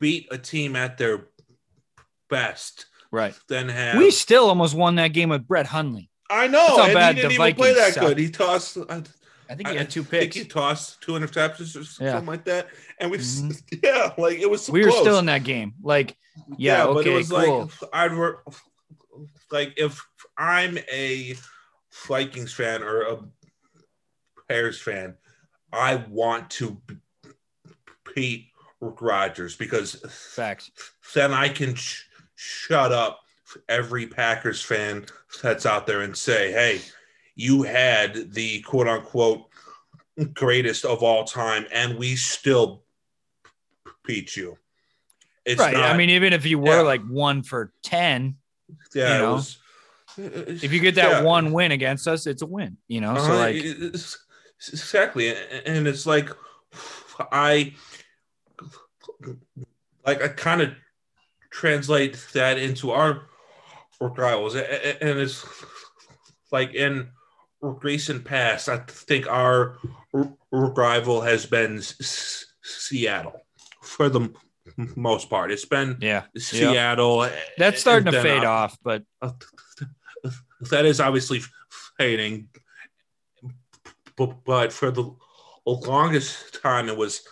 beat 0.00 0.28
a 0.30 0.38
team 0.38 0.76
at 0.76 0.98
their 0.98 1.26
best 2.28 2.86
Right. 3.10 3.34
than 3.48 3.68
have 3.68 3.96
We 3.96 4.10
still 4.10 4.48
almost 4.48 4.74
won 4.74 4.96
that 4.96 5.08
game 5.08 5.28
with 5.28 5.46
Brett 5.46 5.66
Hundley. 5.66 6.10
I 6.30 6.48
know, 6.48 6.82
and 6.82 6.94
bad 6.94 7.14
he 7.14 7.22
didn't 7.22 7.32
even 7.40 7.54
play 7.54 7.74
that 7.74 7.94
suck. 7.94 8.02
good. 8.08 8.18
He 8.18 8.28
tossed. 8.30 8.76
I, 9.48 9.54
think 9.54 9.68
he 9.68 9.76
had 9.76 9.90
two 9.90 10.02
think 10.04 10.22
picks. 10.32 10.36
he 10.36 10.44
tossed 10.44 11.00
two 11.02 11.12
interceptions 11.12 11.74
or 11.76 12.02
Yeah. 12.04 12.12
something 12.12 12.26
like 12.28 12.44
that, 12.46 12.68
and 12.98 13.10
we, 13.10 13.18
Mhm. 13.18 13.62
yeah, 13.82 14.12
like 14.18 14.38
it 14.38 14.48
was. 14.50 14.64
So 14.66 14.72
we 14.72 14.84
were 14.84 14.90
still 14.90 15.18
in 15.18 15.26
that 15.26 15.44
game. 15.44 15.74
Like, 15.82 16.16
yeah, 16.56 16.84
but 16.86 16.98
it 17.06 17.10
okay, 17.10 17.14
was 17.16 17.30
cool. 17.30 17.70
like 17.82 17.90
I'd 17.92 18.12
like 19.50 19.74
if 19.76 20.04
I'm 20.36 20.78
a 20.92 21.36
Vikings 22.08 22.52
fan 22.52 22.82
or 22.82 23.02
a 23.02 23.18
Bears 24.48 24.80
fan, 24.80 25.14
I 25.72 25.96
want 26.08 26.50
to 26.50 26.80
beat 28.14 28.48
Rodgers 28.80 29.56
because 29.56 29.94
Facts. 30.34 30.70
then 31.14 31.32
I 31.32 31.48
can 31.48 31.74
sh- 31.74 32.02
shut 32.34 32.92
up 32.92 33.20
every 33.68 34.06
Packers 34.06 34.60
fan 34.62 35.06
that's 35.42 35.64
out 35.66 35.86
there 35.86 36.02
and 36.02 36.16
say, 36.16 36.50
hey, 36.52 36.80
you 37.36 37.62
had 37.62 38.32
the 38.32 38.60
quote 38.62 38.88
unquote 38.88 39.46
greatest 40.32 40.84
of 40.84 41.02
all 41.02 41.24
time, 41.24 41.66
and 41.72 41.98
we 41.98 42.16
still 42.16 42.84
beat 44.04 44.36
you. 44.36 44.56
It's 45.44 45.60
right. 45.60 45.74
not- 45.74 45.90
I 45.90 45.96
mean, 45.96 46.10
even 46.10 46.32
if 46.32 46.46
you 46.46 46.58
were 46.58 46.76
yeah. 46.76 46.80
like 46.82 47.04
one 47.06 47.42
for 47.42 47.72
10, 47.82 48.36
yeah, 48.94 49.12
you 49.12 49.18
know, 49.22 49.32
was, 49.34 49.58
if 50.16 50.72
you 50.72 50.80
get 50.80 50.94
that 50.94 51.10
yeah. 51.10 51.22
one 51.22 51.52
win 51.52 51.72
against 51.72 52.06
us, 52.06 52.26
it's 52.26 52.42
a 52.42 52.46
win, 52.46 52.76
you 52.88 53.00
know? 53.00 53.14
So, 53.16 53.22
Uh-huh, 53.22 53.36
like, 53.36 53.56
it's- 53.56 54.18
exactly, 54.68 55.34
and 55.66 55.86
it's 55.86 56.06
like 56.06 56.30
I 57.30 57.74
like 60.06 60.22
I 60.22 60.28
kind 60.28 60.62
of 60.62 60.70
translate 61.50 62.26
that 62.32 62.58
into 62.58 62.90
our 62.90 63.26
rivals, 64.00 64.54
and 64.54 64.64
it's 65.18 65.44
like 66.50 66.74
in 66.74 67.08
recent 67.72 68.24
past, 68.24 68.68
I 68.68 68.78
think 68.78 69.26
our 69.30 69.78
rival 70.52 71.20
has 71.22 71.46
been 71.46 71.78
S- 71.78 72.46
Seattle 72.62 73.44
for 73.82 74.08
the 74.08 74.32
most 74.96 75.30
part. 75.30 75.50
It's 75.50 75.64
been 75.64 75.96
yeah, 76.00 76.24
Seattle. 76.36 77.28
that's 77.58 77.80
starting 77.80 78.12
to 78.12 78.22
fade 78.22 78.44
off, 78.44 78.76
but 78.82 79.02
uh, 79.22 79.32
that 80.70 80.84
is 80.84 81.00
obviously 81.00 81.40
fading, 81.98 82.48
but, 84.16 84.44
but 84.44 84.72
for 84.72 84.90
the 84.90 85.10
longest 85.66 86.60
time 86.62 86.88
it 86.88 86.96
was 86.96 87.22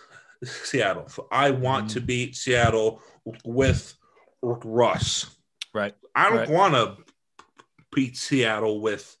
Seattle. 0.43 1.07
I 1.31 1.51
want 1.51 1.85
Mm-hmm. 1.87 1.93
to 1.93 2.01
beat 2.01 2.35
Seattle 2.35 3.01
with 3.45 3.93
Russ. 4.41 5.35
right. 5.73 5.95
I 6.15 6.29
don't 6.29 6.37
Right. 6.39 6.49
want 6.49 6.73
to 6.75 6.97
beat 7.93 8.17
Seattle 8.17 8.81
with. 8.81 9.15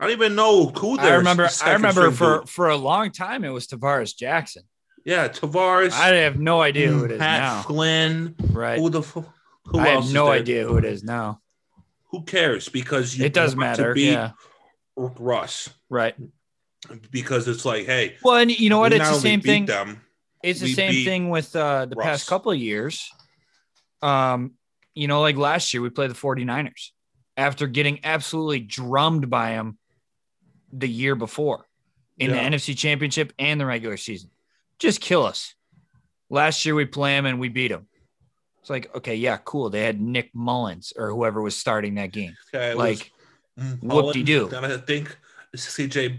I 0.00 0.04
don't 0.04 0.12
even 0.12 0.34
know 0.36 0.66
who 0.66 0.98
I 0.98 1.02
their 1.02 1.18
remember, 1.18 1.48
I 1.64 1.72
remember 1.72 2.10
for, 2.10 2.38
dude- 2.40 2.48
for 2.48 2.68
a 2.68 2.76
long 2.76 3.10
time, 3.10 3.44
it 3.44 3.48
was 3.50 3.66
Tarvaris 3.66 4.16
Jackson. 4.16 4.62
yeah 5.04 5.28
Tarvaris, 5.28 5.92
I 5.92 6.08
have 6.16 6.38
no 6.38 6.60
idea 6.62 6.88
who 6.88 7.04
it 7.04 7.12
is 7.12 7.18
Pat 7.18 7.40
now. 7.40 7.62
Flynn. 7.62 8.34
Right. 8.52 8.78
Who 8.78 8.90
the 8.90 9.00
who 9.02 9.78
I 9.78 9.88
have 9.88 10.12
no 10.12 10.28
idea 10.28 10.66
who 10.66 10.76
it 10.78 10.84
is 10.84 11.02
now. 11.04 11.40
Who 12.10 12.22
cares? 12.22 12.68
Because 12.68 13.16
you 13.18 13.24
It 13.26 13.32
does 13.34 13.54
matter. 13.56 13.92
Yeah. 13.96 14.32
Russ 14.96 15.68
Right. 15.90 16.14
because 17.10 17.46
it's 17.48 17.64
like, 17.64 17.86
hey, 17.86 18.16
Well, 18.22 18.36
and 18.36 18.50
you 18.50 18.70
know 18.70 18.78
what? 18.78 18.92
It's 18.92 19.08
the 19.08 19.14
same 19.20 19.40
thing. 19.40 19.66
Them, 19.66 20.00
It's 20.42 20.60
the 20.60 20.72
same 20.72 21.04
thing 21.04 21.30
with 21.30 21.54
uh, 21.54 21.86
the 21.86 21.96
Russ. 21.96 22.06
past 22.06 22.26
couple 22.28 22.52
of 22.52 22.58
years. 22.58 23.08
Um, 24.02 24.52
you 24.94 25.08
know, 25.08 25.20
like 25.20 25.36
last 25.36 25.72
year 25.74 25.82
we 25.82 25.90
played 25.90 26.10
the 26.10 26.14
49ers 26.14 26.90
after 27.36 27.66
getting 27.66 28.00
absolutely 28.04 28.60
drummed 28.60 29.30
by 29.30 29.52
them 29.52 29.77
the 30.72 30.88
year 30.88 31.14
before 31.14 31.66
in 32.18 32.30
Yeah. 32.30 32.36
the 32.36 32.56
NFC 32.56 32.74
championship 32.76 33.32
and 33.38 33.60
the 33.60 33.66
regular 33.66 33.96
season. 33.96 34.30
Just 34.78 35.00
kill 35.00 35.24
us. 35.24 35.54
Last 36.30 36.64
year 36.66 36.74
we 36.74 36.84
play 36.84 37.12
them 37.14 37.26
and 37.26 37.40
we 37.40 37.48
beat 37.48 37.68
them. 37.68 37.86
It's 38.60 38.70
like, 38.70 38.94
okay, 38.94 39.14
yeah, 39.14 39.38
cool. 39.44 39.70
They 39.70 39.82
had 39.82 40.00
Nick 40.00 40.30
Mullens 40.34 40.92
or 40.96 41.10
whoever 41.10 41.40
was 41.40 41.56
starting 41.56 41.94
that 41.94 42.12
game. 42.12 42.36
okay, 42.54 42.74
Like, 42.74 43.10
was 43.56 43.66
mm, 43.66 43.82
whoop-de-doo. 43.82 44.50
I 44.54 44.76
think 44.78 45.16
CJ 45.56 46.18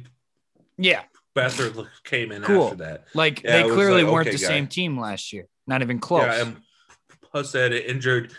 yeah, 0.77 1.03
Beathard 1.35 1.87
came 2.03 2.31
in 2.31 2.41
Cool. 2.41 2.65
after 2.65 2.75
that. 2.77 3.05
like 3.13 3.43
Yeah, 3.43 3.63
they 3.63 3.69
clearly 3.69 4.03
like, 4.03 4.11
weren't 4.11 4.27
okay, 4.29 4.37
the 4.37 4.41
guy. 4.41 4.47
same 4.47 4.67
team 4.67 4.99
last 4.99 5.31
year. 5.31 5.45
Not 5.67 5.81
even 5.83 5.99
close. 5.99 6.23
Yeah, 6.23 6.41
and 6.41 6.57
plus 7.21 7.51
that 7.51 7.71
it 7.71 7.85
injured 7.85 8.33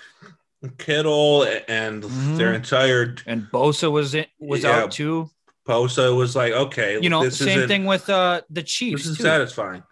Kittle 0.78 1.44
and 1.68 2.02
Mhm. 2.02 2.36
their 2.36 2.52
entire 2.52 3.14
and 3.26 3.44
Bosa 3.50 3.90
was 3.90 4.14
it 4.14 4.28
was 4.38 4.62
Yeah. 4.64 4.80
out 4.80 4.90
too. 4.90 5.30
Bosa 5.66 6.16
was 6.16 6.34
like, 6.34 6.52
okay, 6.52 6.98
You 7.00 7.11
know, 7.11 7.22
this 7.24 7.38
same 7.38 7.68
thing 7.68 7.84
with 7.84 8.08
uh 8.08 8.42
the 8.50 8.62
This 8.62 8.70
Chiefs 8.70 9.06
is 9.06 9.16
too. 9.16 9.22
satisfying. 9.22 9.82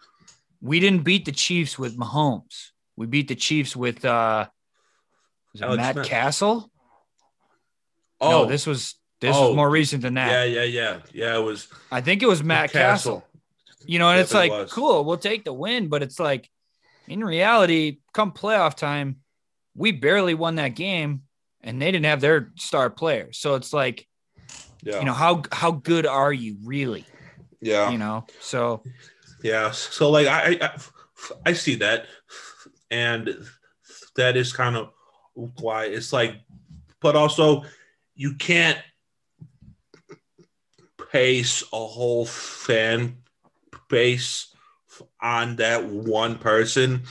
We 0.60 0.80
didn't 0.80 1.04
beat 1.04 1.24
the 1.24 1.32
Chiefs 1.32 1.78
with 1.78 1.96
Mahomes. 1.96 2.70
We 2.96 3.06
beat 3.06 3.28
the 3.28 3.34
Chiefs 3.36 3.76
with 3.76 4.04
uh 4.04 4.46
it 5.54 5.60
Matt 5.76 5.94
Smith. 5.94 6.06
Cassel. 6.06 6.70
Oh, 8.20 8.30
no, 8.30 8.44
this 8.46 8.66
was 8.66 8.94
this 9.20 9.34
Oh. 9.36 9.48
was 9.48 9.56
more 9.56 9.70
recent 9.70 10.02
than 10.02 10.14
that. 10.14 10.30
yeah, 10.30 10.44
yeah, 10.44 10.62
yeah, 10.64 10.98
yeah. 11.12 11.36
It 11.38 11.42
was 11.42 11.68
I 11.90 12.00
think 12.00 12.22
it 12.22 12.26
was 12.28 12.42
Matt 12.42 12.72
Cassel. 12.72 13.24
You 13.86 13.98
know, 13.98 14.08
and 14.10 14.20
it's 14.20 14.34
like 14.34 14.50
was. 14.50 14.72
cool, 14.72 15.04
we'll 15.04 15.16
take 15.18 15.44
the 15.44 15.52
win, 15.52 15.88
but 15.88 16.02
it's 16.02 16.18
like 16.18 16.48
in 17.06 17.22
reality, 17.24 17.98
come 18.12 18.32
playoff 18.32 18.74
time, 18.74 19.16
we 19.74 19.92
barely 19.92 20.34
won 20.34 20.56
that 20.56 20.70
game 20.70 21.22
and 21.62 21.80
they 21.80 21.90
didn't 21.90 22.04
have 22.06 22.20
their 22.20 22.52
star 22.56 22.90
player. 22.90 23.32
So 23.32 23.54
it's 23.54 23.72
like, 23.72 24.06
Yeah, 24.82 25.00
you 25.00 25.04
know, 25.06 25.12
how 25.12 25.42
how 25.52 25.72
good 25.72 26.06
are 26.06 26.32
you 26.32 26.56
really? 26.64 27.04
yeah, 27.60 27.90
You 27.90 27.98
know, 27.98 28.26
so. 28.40 28.82
Yeah. 29.42 29.70
So 29.70 30.10
like, 30.10 30.26
I, 30.26 30.58
I, 30.60 30.70
I 31.46 31.52
see 31.52 31.76
that, 31.76 32.06
and 32.90 33.36
that 34.16 34.36
is 34.36 34.52
kind 34.52 34.76
of 34.76 34.90
why 35.60 35.84
it's 35.84 36.12
like, 36.12 36.34
but 37.00 37.14
also 37.16 37.64
you 38.14 38.34
can't 38.34 38.78
pace 41.12 41.62
a 41.72 41.76
whole 41.76 42.26
fan 42.26 43.16
base 43.88 44.54
on 45.22 45.56
that 45.56 45.86
one 45.86 46.36
person 46.36 47.02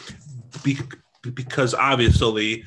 because 1.34 1.74
obviously 1.74 2.64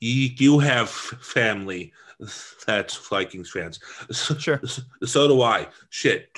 you, 0.00 0.30
you 0.36 0.58
have 0.58 0.90
family 0.90 1.92
that's 2.66 2.96
Vikings 2.96 3.50
fans. 3.50 3.80
So, 4.10 4.34
Sure. 4.38 4.60
So 5.04 5.28
do 5.28 5.42
I. 5.42 5.68
Shit. 5.90 6.28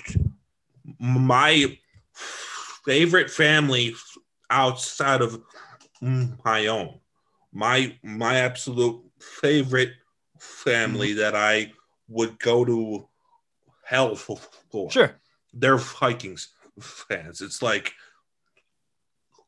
My 0.99 1.78
favorite 2.12 3.31
family 3.31 3.95
outside 4.51 5.22
of 5.22 5.41
my 6.01 6.66
own. 6.66 6.99
My 7.53 7.97
my 8.03 8.37
absolute 8.37 9.01
favorite 9.20 9.93
family 10.39 11.11
mm-hmm. 11.11 11.18
that 11.18 11.35
I 11.37 11.72
would 12.09 12.39
go 12.39 12.64
to 12.64 13.09
hell 13.85 14.14
for. 14.14 14.39
Sure. 14.91 15.14
They're 15.53 15.76
Vikings 15.78 16.49
fans. 16.81 17.41
It's 17.41 17.62
like 17.62 17.93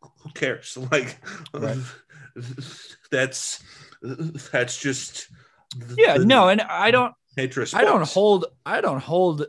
who 0.00 0.30
cares? 0.30 0.76
Like 0.90 1.18
Right. 1.52 1.78
that's 3.10 3.62
that's 4.50 4.78
just 4.80 5.28
Yeah, 5.96 6.18
the 6.18 6.26
no, 6.26 6.48
and 6.48 6.60
I 6.60 6.90
don't 6.90 7.14
nature 7.36 7.62
of 7.62 7.74
I 7.74 7.84
don't 7.84 8.06
hold 8.06 8.46
I 8.66 8.80
don't 8.80 9.00
hold 9.00 9.46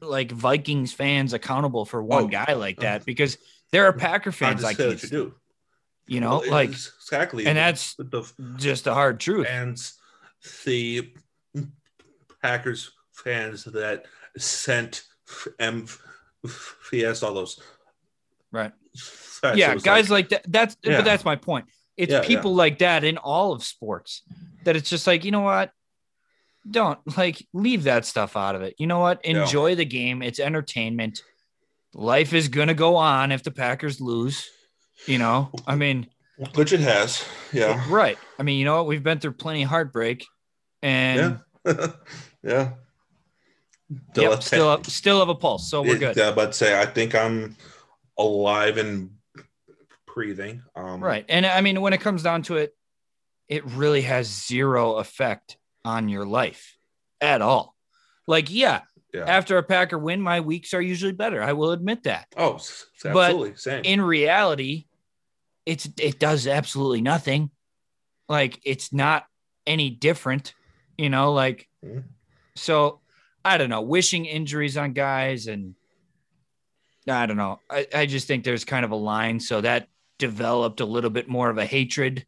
like 0.00 0.32
Vikings 0.32 0.92
fans 0.92 1.32
accountable 1.32 1.84
for 1.84 2.02
one 2.02 2.24
Oh, 2.24 2.28
guy 2.28 2.54
like 2.54 2.78
uh, 2.78 2.82
that 2.82 3.04
because 3.04 3.36
there 3.72 3.84
are 3.86 3.92
Packer 3.92 4.32
fans 4.32 4.64
I 4.64 4.68
just 4.72 4.76
say 4.78 4.84
can't 4.84 4.94
what 4.94 5.02
you 5.02 5.08
do. 5.08 5.34
you 6.06 6.20
know, 6.20 6.38
Well, 6.40 6.50
like 6.50 6.70
exactly, 6.70 7.46
and 7.46 7.56
that's 7.56 7.94
the 7.96 8.22
just 8.56 8.84
the 8.84 8.94
hard 8.94 9.20
truth. 9.20 9.46
And 9.48 9.76
the 10.64 11.12
Packers 12.42 12.90
fans 13.12 13.64
that 13.64 14.06
sent 14.38 15.02
MVS 15.60 17.22
all 17.22 17.34
those. 17.34 17.60
Right. 18.52 18.72
Yeah, 19.54 19.76
guys 19.76 20.10
like, 20.10 20.30
like, 20.32 20.42
that. 20.42 20.52
That's 20.52 20.76
Yeah. 20.82 20.98
but 20.98 21.04
that's 21.04 21.24
my 21.24 21.36
point. 21.36 21.66
It's 22.00 22.12
Yeah, 22.12 22.22
people 22.22 22.54
like 22.54 22.78
that 22.78 23.04
in 23.04 23.18
all 23.18 23.52
of 23.52 23.62
sports 23.62 24.22
that 24.64 24.74
it's 24.76 24.88
just 24.88 25.06
like 25.06 25.24
you 25.24 25.30
know 25.30 25.40
what, 25.42 25.70
don't 26.68 26.98
like 27.18 27.46
leave 27.52 27.84
that 27.84 28.04
stuff 28.06 28.36
out 28.36 28.54
of 28.54 28.62
it. 28.62 28.74
You 28.78 28.86
know 28.86 28.98
what, 29.00 29.20
Yeah. 29.24 29.42
enjoy 29.42 29.74
the 29.74 29.84
game. 29.84 30.22
It's 30.22 30.40
entertainment. 30.40 31.22
Life 31.94 32.32
is 32.32 32.48
gonna 32.48 32.74
go 32.74 32.96
on 32.96 33.32
if 33.32 33.42
the 33.42 33.50
Packers 33.50 34.00
lose. 34.00 34.48
You 35.06 35.18
know, 35.18 35.50
I 35.66 35.76
mean, 35.76 36.08
which 36.54 36.72
it 36.72 36.80
has. 36.80 37.24
Yeah. 37.52 37.82
right. 37.88 38.18
I 38.38 38.42
mean, 38.42 38.58
you 38.58 38.64
know 38.64 38.76
what, 38.76 38.86
we've 38.86 39.02
been 39.02 39.18
through 39.18 39.32
plenty 39.32 39.62
of 39.62 39.68
heartbreak, 39.68 40.26
and 40.82 41.40
Yeah. 41.66 41.86
yeah. 42.42 42.70
yep, 44.14 44.42
still 44.42 44.82
still 44.84 45.18
have 45.20 45.28
a 45.28 45.34
pulse, 45.34 45.70
so 45.70 45.82
we're 45.82 45.98
good. 45.98 46.16
Yeah, 46.16 46.32
but 46.32 46.54
say 46.54 46.78
I 46.80 46.86
think 46.86 47.14
I'm 47.14 47.56
alive 48.18 48.76
and 48.78 49.10
breathing. 50.20 50.62
Um, 50.76 51.02
Right. 51.02 51.24
And 51.28 51.46
I 51.46 51.60
mean, 51.62 51.80
when 51.80 51.92
it 51.92 52.00
comes 52.00 52.22
down 52.22 52.42
to 52.42 52.56
it, 52.56 52.74
it 53.48 53.64
really 53.64 54.02
has 54.02 54.26
zero 54.46 54.96
effect 54.96 55.56
on 55.84 56.08
your 56.08 56.26
life 56.26 56.76
at 57.20 57.40
all. 57.42 57.74
Like, 58.26 58.50
yeah, 58.50 58.82
Yeah. 59.14 59.24
after 59.24 59.56
a 59.58 59.62
Packer 59.62 59.98
win, 59.98 60.20
my 60.20 60.40
weeks 60.40 60.72
are 60.74 60.80
usually 60.82 61.12
better. 61.12 61.42
I 61.42 61.52
will 61.54 61.72
admit 61.72 62.02
that. 62.04 62.26
oh, 62.36 62.56
s- 62.56 62.86
But 63.02 63.16
absolutely. 63.16 63.56
Same. 63.56 63.82
In 63.84 64.00
reality, 64.02 64.86
it's 65.66 65.88
it 65.98 66.18
does 66.18 66.46
absolutely 66.46 67.00
nothing. 67.00 67.50
Like 68.28 68.60
it's 68.64 68.92
not 68.92 69.24
any 69.66 69.90
different, 69.90 70.54
you 70.98 71.08
know, 71.08 71.32
like 71.32 71.68
Mhm. 71.84 72.04
so 72.56 73.00
I 73.44 73.56
don't 73.58 73.70
know, 73.70 73.80
wishing 73.82 74.26
injuries 74.26 74.76
on 74.76 74.92
guys 74.92 75.46
and 75.46 75.74
I 77.08 77.26
don't 77.26 77.36
know. 77.38 77.58
I, 77.68 77.86
I 77.94 78.06
just 78.06 78.26
think 78.28 78.44
there's 78.44 78.64
kind 78.64 78.84
of 78.84 78.90
a 78.92 78.96
line. 78.96 79.40
So 79.40 79.60
that 79.62 79.88
developed 80.20 80.78
a 80.80 80.84
little 80.84 81.10
bit 81.10 81.28
more 81.28 81.50
of 81.50 81.58
a 81.58 81.66
hatred 81.66 82.24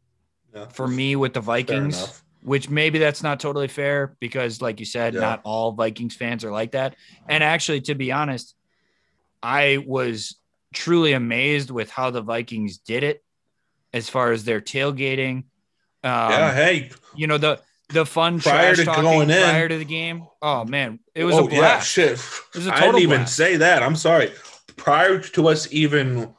Yeah. 0.53 0.67
for 0.67 0.89
me 0.89 1.15
with 1.15 1.35
the 1.35 1.41
Vikings, 1.41 2.23
which 2.43 2.69
maybe 2.69 2.99
that's 2.99 3.23
not 3.23 3.39
totally 3.39 3.69
fair 3.69 4.17
because, 4.19 4.61
like 4.61 4.81
you 4.81 4.87
said, 4.87 5.15
Yeah. 5.15 5.21
not 5.21 5.41
all 5.45 5.71
Vikings 5.73 6.17
fans 6.17 6.45
are 6.45 6.51
like 6.51 6.73
that. 6.73 6.97
And 7.29 7.45
actually, 7.45 7.83
to 7.83 7.95
be 7.95 8.11
honest, 8.11 8.57
I 9.43 9.85
was 9.87 10.37
truly 10.75 11.13
amazed 11.13 11.71
with 11.71 11.91
how 11.91 12.11
the 12.11 12.23
Vikings 12.23 12.79
did 12.79 13.05
it 13.05 13.23
as 13.93 14.09
far 14.09 14.33
as 14.33 14.45
their 14.45 14.61
tailgating. 14.61 15.45
Um, 16.05 16.31
yeah. 16.33 16.55
Hey. 16.55 16.91
you 17.15 17.29
know, 17.29 17.39
the 17.39 17.61
the 17.91 18.07
fun 18.07 18.41
Prior 18.41 18.75
to 18.75 18.85
going 18.87 19.29
in- 19.31 19.43
prior 19.43 19.69
to 19.69 19.77
the 19.79 19.85
game. 19.85 20.27
Oh 20.41 20.65
man, 20.65 20.99
it 21.15 21.25
was 21.25 21.37
oh, 21.37 21.45
a 21.45 21.49
blast. 21.49 21.97
Yeah, 21.97 22.17
shit. 22.17 22.73
I 22.73 22.81
didn't 22.81 23.03
even 23.03 23.21
blast. 23.21 23.37
say 23.37 23.57
that. 23.57 23.83
I'm 23.83 23.97
sorry. 23.97 24.33
Prior 24.77 25.19
to 25.21 25.49
us 25.49 25.69
even 25.71 26.33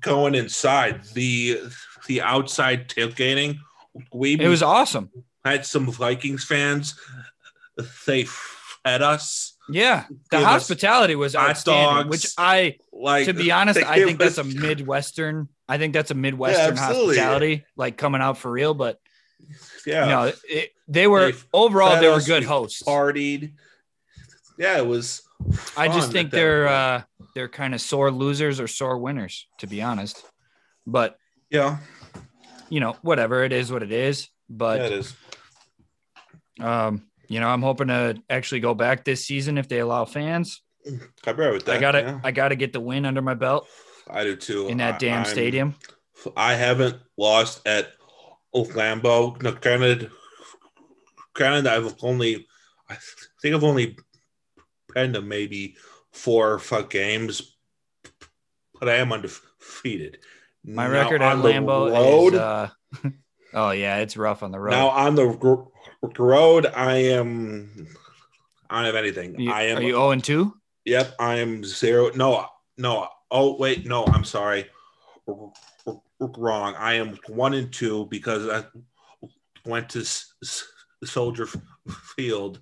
going 0.00 0.34
inside, 0.34 1.04
the 1.14 1.60
the 2.06 2.22
outside 2.22 2.88
tailgating, 2.88 3.58
we 4.12 4.38
It 4.40 4.48
was 4.48 4.62
awesome. 4.62 5.10
had 5.44 5.66
some 5.66 5.90
Vikings 5.90 6.44
fans. 6.44 6.94
They 8.06 8.24
fed 8.24 9.02
us 9.02 9.56
Yeah, 9.68 10.04
the 10.30 10.44
hospitality 10.44 11.14
was 11.16 11.34
outstanding. 11.36 12.04
dogs. 12.04 12.08
Which 12.10 12.26
I 12.38 12.78
like. 12.92 13.26
to 13.26 13.34
be 13.34 13.50
honest, 13.50 13.80
I 13.82 14.04
think 14.04 14.18
that's 14.18 14.38
a 14.38 14.44
midwestern. 14.44 15.48
I 15.68 15.78
think 15.78 15.92
that's 15.94 16.10
a 16.10 16.14
midwestern 16.14 16.78
absolutely. 16.78 17.16
hospitality, 17.16 17.64
like 17.76 17.96
coming 17.96 18.20
out 18.22 18.38
for 18.38 18.50
real. 18.50 18.72
But 18.74 19.00
Yeah, 19.84 20.30
it, 20.48 20.70
they 20.88 21.06
were 21.06 21.32
They 21.32 21.38
overall 21.52 22.00
they 22.00 22.08
were 22.08 22.14
us, 22.14 22.26
good 22.26 22.44
hosts. 22.44 22.82
partied. 22.82 23.52
Yeah, 24.58 24.78
it 24.78 24.86
was. 24.86 25.22
I 25.76 25.88
just 25.88 26.12
think 26.12 26.30
they're 26.30 26.66
uh, 26.68 27.02
they're 27.36 27.48
kind 27.48 27.74
of 27.74 27.82
sore 27.82 28.10
losers 28.10 28.58
or 28.60 28.66
sore 28.66 28.96
winners, 28.96 29.46
to 29.58 29.66
be 29.66 29.82
honest. 29.82 30.24
But 30.86 31.18
yeah, 31.50 31.76
you 32.70 32.80
know, 32.80 32.96
whatever 33.02 33.44
it 33.44 33.52
is, 33.52 33.70
what 33.70 33.82
it 33.82 33.92
is. 33.92 34.30
But 34.48 34.80
yeah, 34.80 34.86
it 34.86 34.92
is. 34.92 35.14
um, 36.60 37.02
you 37.28 37.38
know, 37.40 37.48
I'm 37.48 37.60
hoping 37.60 37.88
to 37.88 38.16
actually 38.30 38.60
go 38.60 38.72
back 38.72 39.04
this 39.04 39.26
season 39.26 39.58
if 39.58 39.68
they 39.68 39.80
allow 39.80 40.06
fans. 40.06 40.62
I 41.26 41.32
that. 41.66 41.76
I 41.76 41.78
gotta 41.80 42.00
yeah. 42.00 42.20
I 42.24 42.30
gotta 42.30 42.56
get 42.56 42.72
the 42.72 42.80
win 42.80 43.04
under 43.04 43.20
my 43.20 43.34
belt 43.34 43.68
I 44.08 44.24
do 44.24 44.34
too. 44.34 44.68
in 44.68 44.78
that 44.78 44.94
I- 44.94 44.98
damn 44.98 45.16
I'm- 45.16 45.24
stadium. 45.26 45.74
I 46.36 46.54
haven't 46.54 46.96
lost 47.18 47.60
at 47.68 47.92
Lambeau. 48.54 49.40
No, 49.42 49.52
granted, 49.52 50.10
granted, 51.34 51.66
I've 51.70 51.94
only, 52.02 52.46
I 52.88 52.96
think 53.42 53.54
I've 53.54 53.62
only 53.62 53.98
been 54.94 55.12
to 55.12 55.20
maybe 55.20 55.76
four 56.20 56.58
five 56.58 56.88
games, 56.88 57.56
but 58.80 58.88
I 58.88 58.94
am 58.96 59.12
undefeated. 59.12 60.18
My 60.64 60.88
Now, 60.88 61.02
record 61.02 61.22
at 61.22 61.36
Lambeau 61.36 61.90
road, 61.92 62.34
is 62.34 62.40
uh, 62.40 62.68
oh 63.54 63.70
yeah, 63.70 63.98
it's 63.98 64.16
rough 64.16 64.42
on 64.42 64.50
the 64.50 64.58
road. 64.58 64.72
now 64.72 64.88
on 64.88 65.14
the 65.14 65.28
gr- 65.34 66.22
road, 66.22 66.66
I 66.66 66.94
am. 66.96 67.86
I 68.68 68.76
don't 68.78 68.86
have 68.86 68.96
anything. 68.96 69.38
You- 69.38 69.52
I 69.52 69.64
am. 69.64 69.78
are 69.78 69.82
you 69.82 69.92
0 69.92 70.10
and 70.10 70.24
2? 70.24 70.52
Yep, 70.86 71.14
I 71.20 71.34
am 71.36 71.64
zero. 71.64 72.10
No, 72.14 72.46
no. 72.78 73.08
Oh 73.30 73.56
wait, 73.56 73.86
no. 73.86 74.04
I'm 74.06 74.24
sorry. 74.24 74.66
Wrong. 76.20 76.74
I 76.78 76.94
am 76.94 77.18
one 77.28 77.54
and 77.54 77.72
two 77.72 78.06
because 78.06 78.48
I 78.48 78.64
went 79.64 79.88
to 79.90 80.00
S- 80.00 80.32
S- 80.42 80.64
Soldier 81.04 81.46
Field 82.16 82.60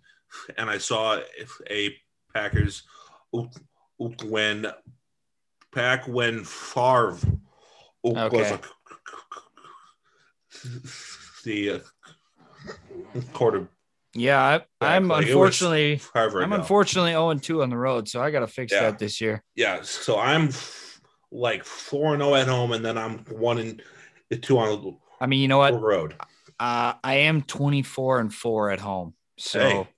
and 0.56 0.68
I 0.70 0.78
saw 0.78 1.20
a 1.70 1.94
Packers 2.32 2.82
when 3.98 4.66
back 5.72 6.06
when 6.06 6.44
Favre 6.44 7.18
was 8.02 8.50
a, 8.52 8.60
the 11.44 11.70
uh, 11.70 13.20
quarter. 13.32 13.68
Yeah, 14.16 14.60
I, 14.80 14.94
I'm 14.96 15.08
Like, 15.08 15.26
unfortunately 15.26 16.00
I'm 16.14 16.52
ago. 16.52 16.54
unfortunately 16.54 17.10
0 17.12 17.30
and 17.30 17.42
2 17.42 17.62
on 17.62 17.70
the 17.70 17.76
road, 17.76 18.08
so 18.08 18.22
I 18.22 18.30
gotta 18.30 18.46
fix 18.46 18.72
Yeah. 18.72 18.82
that 18.82 18.98
this 18.98 19.20
year. 19.20 19.42
Yeah, 19.56 19.82
so 19.82 20.18
I'm 20.18 20.48
f- 20.48 21.00
like 21.32 21.64
four 21.64 22.14
and 22.14 22.22
zero 22.22 22.36
at 22.36 22.46
home, 22.46 22.70
and 22.72 22.84
then 22.84 22.96
I'm 22.96 23.18
one 23.24 23.58
and 23.58 23.82
two 24.42 24.58
on 24.58 24.96
I 25.20 25.26
mean, 25.26 25.40
you 25.40 25.48
know 25.48 25.58
what? 25.58 25.80
road. 25.80 26.14
Uh, 26.60 26.94
I 27.02 27.14
am 27.14 27.42
24 27.42 28.20
and 28.20 28.32
4 28.32 28.70
at 28.70 28.78
home. 28.80 29.14
So 29.36 29.58
Hey, 29.58 29.88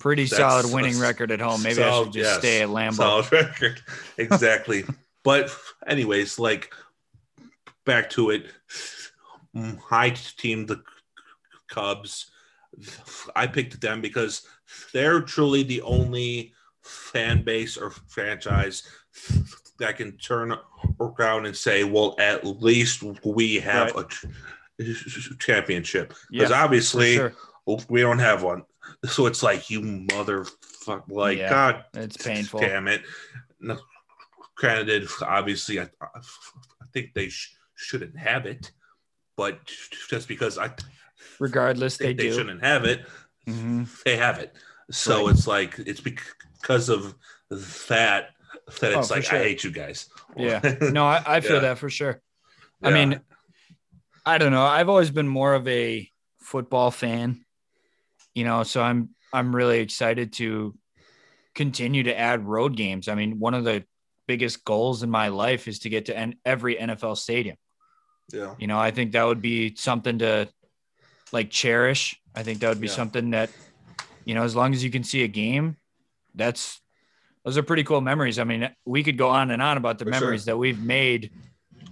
pretty 0.00 0.24
that's- 0.24 0.38
solid 0.38 0.74
winning 0.74 0.92
that's 0.94 1.02
record 1.02 1.30
at 1.30 1.40
home. 1.40 1.62
Maybe 1.62 1.82
I 1.82 1.88
solid, 1.90 2.06
should 2.06 2.12
just 2.14 2.30
yes, 2.30 2.38
stay 2.38 2.62
at 2.62 2.68
Lambeau. 2.68 2.94
Solid 2.94 3.32
record, 3.32 3.80
exactly. 4.18 4.84
but 5.22 5.54
anyways, 5.86 6.38
like 6.40 6.74
back 7.86 8.10
to 8.10 8.30
it. 8.30 8.46
My 9.90 10.10
team, 10.10 10.66
the 10.66 10.82
Cubs. 11.68 12.30
I 13.34 13.46
picked 13.46 13.80
them 13.80 14.00
because 14.00 14.46
they're 14.92 15.20
truly 15.20 15.62
the 15.64 15.82
only 15.82 16.54
fan 16.82 17.42
base 17.42 17.76
or 17.76 17.90
franchise 17.90 18.84
that 19.78 19.96
can 19.96 20.16
turn 20.18 20.56
around 21.00 21.46
and 21.46 21.56
say, 21.56 21.84
"Well, 21.84 22.14
at 22.18 22.46
least 22.46 23.02
we 23.24 23.56
have 23.56 23.96
a 23.96 24.06
championship." 25.38 26.14
Because 26.30 26.50
Yeah, 26.50 26.62
obviously, 26.62 27.16
sure. 27.16 27.34
we 27.88 28.00
don't 28.00 28.18
have 28.20 28.42
one. 28.42 28.62
So 29.06 29.26
it's 29.26 29.42
like 29.42 29.70
you 29.70 29.80
motherfucker, 29.80 31.02
like 31.10 31.38
Yeah, 31.38 31.48
God 31.50 31.84
It's 31.94 32.16
painful. 32.16 32.60
damn 32.60 32.88
it. 32.88 33.02
No, 33.60 33.78
granted, 34.56 35.08
obviously, 35.22 35.80
I, 35.80 35.88
I 36.02 36.86
think 36.92 37.12
they 37.14 37.28
sh- 37.28 37.54
shouldn't 37.76 38.16
have 38.18 38.46
it, 38.46 38.72
but 39.36 39.58
just 40.08 40.28
because 40.28 40.58
I 40.58 40.70
Regardless, 41.38 41.96
they 41.96 42.12
they, 42.14 42.24
do. 42.28 42.32
shouldn't 42.34 42.62
have 42.62 42.84
it, 42.84 43.06
Mhm. 43.46 44.02
they 44.04 44.16
have 44.16 44.38
it. 44.38 44.54
So 44.90 45.26
Right. 45.26 45.34
it's 45.34 45.46
like 45.46 45.78
it's 45.78 46.00
because 46.00 46.88
of 46.88 47.14
that 47.88 48.30
that 48.80 48.94
Oh, 48.94 48.98
it's 49.00 49.08
for 49.08 49.14
like 49.14 49.24
sure. 49.24 49.38
I 49.38 49.42
hate 49.42 49.64
you 49.64 49.70
guys. 49.70 50.08
Yeah. 50.36 50.60
No, 50.92 51.06
I, 51.06 51.22
I 51.26 51.40
feel 51.40 51.54
Yeah. 51.56 51.60
that 51.60 51.78
for 51.78 51.88
sure. 51.90 52.20
I 52.82 52.90
mean, 52.90 53.20
I 54.26 54.38
don't 54.38 54.52
know. 54.52 54.64
I've 54.64 54.88
always 54.88 55.10
been 55.10 55.28
more 55.28 55.54
of 55.54 55.66
a 55.68 56.10
football 56.40 56.90
fan, 56.90 57.44
you 58.40 58.46
know, 58.46 58.62
so 58.62 58.80
I'm 58.82 59.10
I'm 59.34 59.54
really 59.54 59.80
excited 59.80 60.32
to 60.40 60.74
continue 61.54 62.04
to 62.04 62.18
add 62.18 62.46
road 62.46 62.74
games. 62.74 63.06
I 63.06 63.14
mean, 63.14 63.38
one 63.38 63.52
of 63.52 63.64
the 63.64 63.84
biggest 64.26 64.64
goals 64.64 65.02
in 65.02 65.10
my 65.10 65.28
life 65.28 65.68
is 65.68 65.80
to 65.80 65.90
get 65.90 66.06
to 66.06 66.16
en- 66.16 66.36
every 66.46 66.74
NFL 66.76 67.18
stadium. 67.18 67.58
yeah, 68.32 68.54
You 68.58 68.66
know, 68.66 68.78
I 68.78 68.92
think 68.92 69.12
that 69.12 69.24
would 69.24 69.42
be 69.42 69.74
something 69.76 70.20
to 70.20 70.48
like 71.32 71.50
cherish. 71.50 72.18
I 72.34 72.42
think 72.42 72.60
that 72.60 72.70
would 72.70 72.80
be 72.80 72.86
Yeah. 72.86 72.94
something 72.94 73.30
that, 73.32 73.50
you 74.24 74.34
know, 74.34 74.42
as 74.44 74.56
long 74.56 74.72
as 74.72 74.82
you 74.82 74.90
can 74.90 75.04
see 75.04 75.22
a 75.22 75.28
game, 75.28 75.76
that's 76.34 76.80
those 77.44 77.58
are 77.58 77.62
pretty 77.62 77.84
cool 77.84 78.00
memories. 78.00 78.38
I 78.38 78.44
mean, 78.44 78.70
we 78.86 79.02
could 79.02 79.18
go 79.18 79.28
on 79.28 79.50
and 79.50 79.60
on 79.60 79.76
about 79.76 79.98
the 79.98 80.06
For 80.06 80.12
sure. 80.12 80.20
memories 80.22 80.46
that 80.46 80.56
we've 80.56 80.80
made 80.80 81.30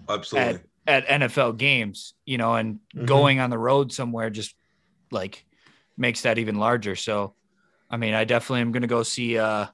absolutely. 0.09 0.63
at 0.87 1.07
NFL 1.21 1.59
games, 1.59 2.15
you 2.25 2.39
know, 2.39 2.55
and 2.55 2.81
Mhm. 2.97 3.05
going 3.05 3.39
on 3.39 3.51
the 3.51 3.59
road 3.59 3.93
somewhere 3.93 4.31
just 4.31 4.55
like 5.11 5.45
makes 5.99 6.23
that 6.23 6.39
even 6.39 6.57
larger. 6.57 6.97
So, 6.97 7.35
I 7.91 7.97
mean, 7.97 8.15
I 8.15 8.25
definitely 8.25 8.63
am 8.63 8.73
going 8.73 8.83
to 8.83 8.89
go 8.89 9.03
see 9.03 9.39
uh, 9.39 9.67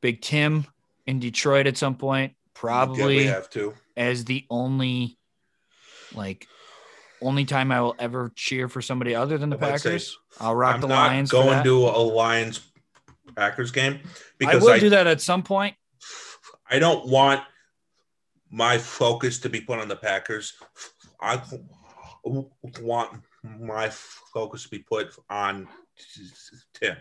Big 0.00 0.20
Tim 0.20 0.66
in 1.06 1.18
Detroit 1.18 1.66
at 1.66 1.76
some 1.76 1.96
point, 1.96 2.34
probably 2.54 3.16
we 3.16 3.24
have 3.26 3.48
to. 3.50 3.74
as 3.96 4.24
the 4.24 4.44
only, 4.50 5.18
like, 6.14 6.46
only 7.22 7.44
time 7.44 7.72
I 7.72 7.80
will 7.80 7.94
ever 7.98 8.30
cheer 8.34 8.68
for 8.68 8.82
somebody 8.82 9.14
other 9.14 9.38
than 9.38 9.50
the 9.50 9.56
I 9.56 9.76
say 9.76 9.90
Packers. 9.90 10.18
I'll 10.38 10.54
rock 10.54 10.74
I'm 10.74 10.80
the 10.82 10.88
not 10.88 11.12
Lions. 11.12 11.30
going 11.30 11.48
that. 11.48 11.64
to 11.64 11.76
a 11.76 11.98
Lions 12.02 12.60
Packers 13.34 13.70
game 13.70 14.00
I 14.04 14.08
because 14.38 14.62
will 14.62 14.70
I, 14.70 14.78
do 14.78 14.90
that 14.90 15.06
at 15.06 15.20
some 15.20 15.42
point. 15.42 15.74
I 16.68 16.78
don't 16.78 17.06
want 17.08 17.42
my 18.50 18.78
focus 18.78 19.38
to 19.40 19.48
be 19.48 19.60
put 19.60 19.78
on 19.78 19.88
the 19.88 19.96
Packers. 19.96 20.54
I 21.20 21.40
want 22.24 23.22
my 23.60 23.88
focus 23.90 24.66
be 24.66 24.78
put 24.80 25.14
on 25.30 25.68
Tim. 26.74 26.96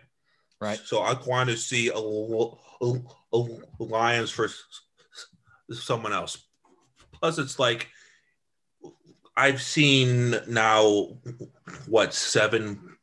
Right. 0.62 0.80
So 0.84 1.00
I 1.00 1.16
want 1.26 1.50
to 1.50 1.58
see 1.58 1.90
a, 1.90 1.98
a, 1.98 2.94
a 3.34 3.84
Lions 3.84 4.32
for 4.32 4.50
someone 5.72 6.14
else. 6.14 6.46
Plus, 7.12 7.38
it's 7.38 7.60
like 7.60 7.88
I've 9.36 9.62
seen 9.62 10.36
now 10.48 11.18
what 11.88 12.14
seven 12.14 12.98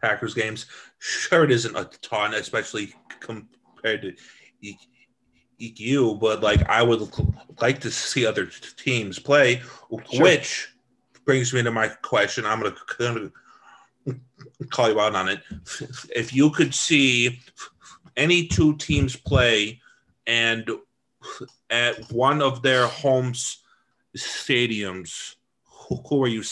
Packers 0.00 0.34
games. 0.34 0.66
Sure, 0.98 1.44
it 1.44 1.50
isn't 1.50 1.76
a 1.76 1.84
ton, 2.00 2.34
especially 2.34 2.94
compared 3.20 4.02
to 4.02 4.14
EQ, 5.60 6.18
but 6.18 6.42
like 6.42 6.68
I 6.68 6.82
would 6.82 7.08
like 7.60 7.80
to 7.80 7.90
see 7.90 8.26
other 8.26 8.46
teams 8.76 9.18
play, 9.18 9.62
Sure. 10.10 10.22
which 10.22 10.71
brings 11.24 11.52
me 11.52 11.62
to 11.62 11.70
my 11.70 11.88
question. 11.88 12.44
I'm 12.46 12.60
gonna, 12.60 12.76
gonna 12.98 13.30
call 14.70 14.90
you 14.90 15.00
out 15.00 15.14
on 15.14 15.28
it. 15.28 15.40
If 16.14 16.32
you 16.32 16.50
could 16.50 16.74
see 16.74 17.40
any 18.16 18.46
two 18.46 18.76
teams 18.76 19.16
play 19.16 19.80
and 20.26 20.70
at 21.70 22.10
one 22.12 22.42
of 22.42 22.62
their 22.62 22.86
home 22.86 23.32
stadiums, 24.16 25.36
who, 25.64 25.96
who 26.08 26.24
are 26.24 26.28
you 26.28 26.42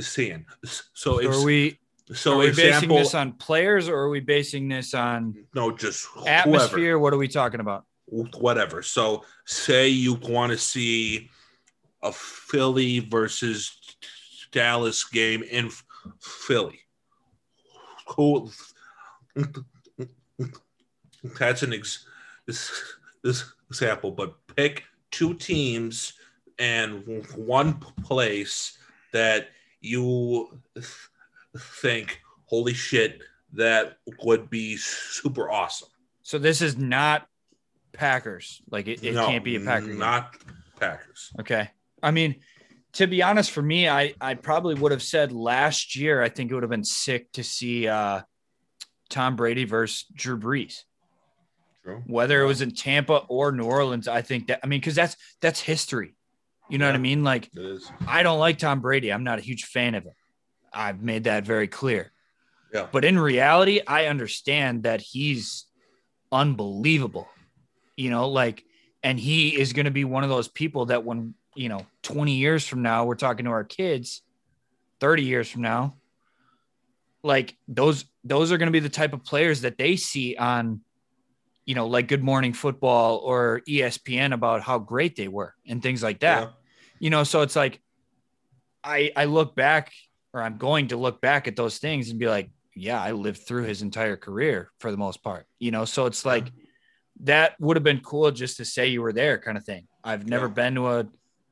seeing? 0.00 0.46
So, 0.64 0.82
So 0.94 1.20
if, 1.20 1.30
are 1.30 1.44
we, 1.44 1.78
so 2.12 2.34
are 2.34 2.38
we 2.38 2.46
basing 2.48 2.66
example, 2.66 2.98
this 2.98 3.14
on 3.14 3.32
players 3.32 3.88
or 3.88 3.96
are 3.98 4.10
we 4.10 4.20
basing 4.20 4.68
this 4.68 4.94
on 4.94 5.44
no, 5.54 5.70
just 5.70 6.06
whoever 6.06 6.28
atmosphere? 6.28 6.98
What 6.98 7.12
are 7.12 7.18
we 7.18 7.28
talking 7.28 7.60
about? 7.60 7.84
whatever. 8.08 8.82
So 8.82 9.24
say 9.44 9.88
you 9.88 10.14
want 10.14 10.52
to 10.52 10.58
see 10.58 11.30
a 12.06 12.12
Philly 12.12 13.00
versus 13.00 13.78
Dallas 14.52 15.04
game 15.04 15.42
in 15.42 15.70
Philly. 16.20 16.80
Cool. 18.06 18.50
That's 21.38 21.62
an 21.62 21.72
ex- 21.72 22.06
this, 22.46 22.70
this 23.24 23.44
example, 23.68 24.10
but 24.12 24.34
pick 24.54 24.84
two 25.10 25.34
teams 25.34 26.12
and 26.58 27.26
one 27.36 27.74
place 28.04 28.78
that 29.12 29.48
you 29.80 30.60
think, 31.58 32.20
holy 32.44 32.74
shit, 32.74 33.20
that 33.54 33.98
would 34.22 34.48
be 34.50 34.76
super 34.76 35.50
awesome. 35.50 35.88
So 36.22 36.38
this 36.38 36.60
is 36.62 36.76
not 36.76 37.26
Packers. 37.92 38.62
Like 38.70 38.86
it, 38.88 39.02
it 39.02 39.14
No, 39.14 39.26
can't 39.26 39.44
be 39.44 39.56
a 39.56 39.60
Packer. 39.60 39.86
game. 39.86 39.98
Not 39.98 40.36
Packers. 40.78 41.32
Okay. 41.40 41.70
I 42.02 42.10
mean, 42.10 42.36
to 42.94 43.06
be 43.06 43.22
honest, 43.22 43.50
for 43.50 43.62
me, 43.62 43.88
I 43.88 44.14
I 44.20 44.34
probably 44.34 44.74
would 44.74 44.92
have 44.92 45.02
said 45.02 45.32
last 45.32 45.96
year. 45.96 46.22
I 46.22 46.28
think 46.28 46.50
it 46.50 46.54
would 46.54 46.62
have 46.62 46.70
been 46.70 46.84
sick 46.84 47.30
to 47.32 47.44
see 47.44 47.88
uh, 47.88 48.22
Tom 49.08 49.36
Brady 49.36 49.64
versus 49.64 50.04
Drew 50.14 50.38
Brees. 50.38 50.82
True. 51.84 52.02
Whether 52.06 52.42
it 52.42 52.46
was 52.46 52.62
in 52.62 52.72
Tampa 52.72 53.18
or 53.28 53.52
New 53.52 53.64
Orleans, 53.64 54.08
I 54.08 54.22
think 54.22 54.48
that 54.48 54.60
I 54.62 54.66
mean 54.66 54.80
because 54.80 54.94
that's 54.94 55.16
that's 55.40 55.60
history. 55.60 56.14
You 56.68 56.78
know 56.78 56.86
what 56.86 56.96
I 56.96 56.98
mean? 56.98 57.22
Like 57.22 57.50
I 58.06 58.22
don't 58.22 58.38
like 58.38 58.58
Tom 58.58 58.80
Brady. 58.80 59.12
I'm 59.12 59.24
not 59.24 59.38
a 59.38 59.42
huge 59.42 59.64
fan 59.64 59.94
of 59.94 60.04
him. 60.04 60.14
I've 60.72 61.00
made 61.00 61.24
that 61.24 61.44
very 61.44 61.68
clear. 61.68 62.12
Yeah. 62.72 62.86
But 62.90 63.04
in 63.04 63.18
reality, 63.18 63.80
I 63.86 64.06
understand 64.06 64.82
that 64.82 65.00
he's 65.00 65.66
unbelievable. 66.32 67.28
You 67.96 68.10
know, 68.10 68.28
like, 68.28 68.64
and 69.02 69.18
he 69.18 69.58
is 69.58 69.72
going 69.72 69.86
to 69.86 69.90
be 69.90 70.04
one 70.04 70.24
of 70.24 70.28
those 70.28 70.48
people 70.48 70.86
that 70.86 71.04
when, 71.04 71.34
you 71.56 71.68
know, 71.68 71.86
20 72.02 72.32
years 72.34 72.66
from 72.66 72.82
now, 72.82 73.04
we're 73.04 73.14
talking 73.16 73.44
to 73.46 73.50
our 73.50 73.64
kids, 73.64 74.22
30 75.00 75.22
years 75.24 75.50
from 75.50 75.62
now, 75.62 75.96
like 77.22 77.56
those, 77.66 78.04
those 78.24 78.52
are 78.52 78.58
going 78.58 78.68
to 78.68 78.72
be 78.72 78.80
the 78.80 78.88
type 78.88 79.12
of 79.12 79.24
players 79.24 79.62
that 79.62 79.78
they 79.78 79.96
see 79.96 80.36
on, 80.36 80.80
you 81.64 81.74
know, 81.74 81.86
like 81.86 82.06
Good 82.08 82.22
Morning 82.22 82.52
Football 82.52 83.18
or 83.18 83.62
ESPN 83.68 84.32
about 84.32 84.62
how 84.62 84.78
great 84.78 85.16
they 85.16 85.28
were 85.28 85.54
and 85.66 85.82
things 85.82 86.02
like 86.02 86.20
that 86.20 86.42
Yeah. 86.42 86.48
you 87.00 87.10
know 87.10 87.24
so 87.24 87.42
it's 87.42 87.56
like 87.56 87.80
i 88.84 89.10
i 89.16 89.24
look 89.24 89.54
back 89.56 89.92
or 90.32 90.40
i'm 90.42 90.56
going 90.56 90.88
to 90.88 90.96
look 90.96 91.20
back 91.20 91.46
at 91.48 91.56
those 91.56 91.78
things 91.78 92.08
and 92.08 92.18
be 92.18 92.26
like 92.28 92.48
yeah 92.74 93.02
i 93.02 93.10
lived 93.10 93.46
through 93.46 93.64
his 93.64 93.82
entire 93.82 94.16
career 94.16 94.70
for 94.80 94.90
the 94.90 94.96
most 94.96 95.22
part 95.22 95.44
you 95.58 95.70
know 95.70 95.84
so 95.84 96.06
it's 96.06 96.24
like 96.24 96.50
that 97.24 97.54
would 97.60 97.76
have 97.76 97.84
been 97.84 98.00
cool 98.00 98.30
just 98.30 98.56
to 98.58 98.64
say 98.64 98.86
you 98.86 99.02
were 99.02 99.12
there 99.12 99.38
kind 99.38 99.58
of 99.58 99.64
thing 99.64 99.86
i've 100.04 100.26
never 100.28 100.46
Yeah. 100.46 100.52
been 100.52 100.74
to 100.76 100.86
a, 100.88 101.06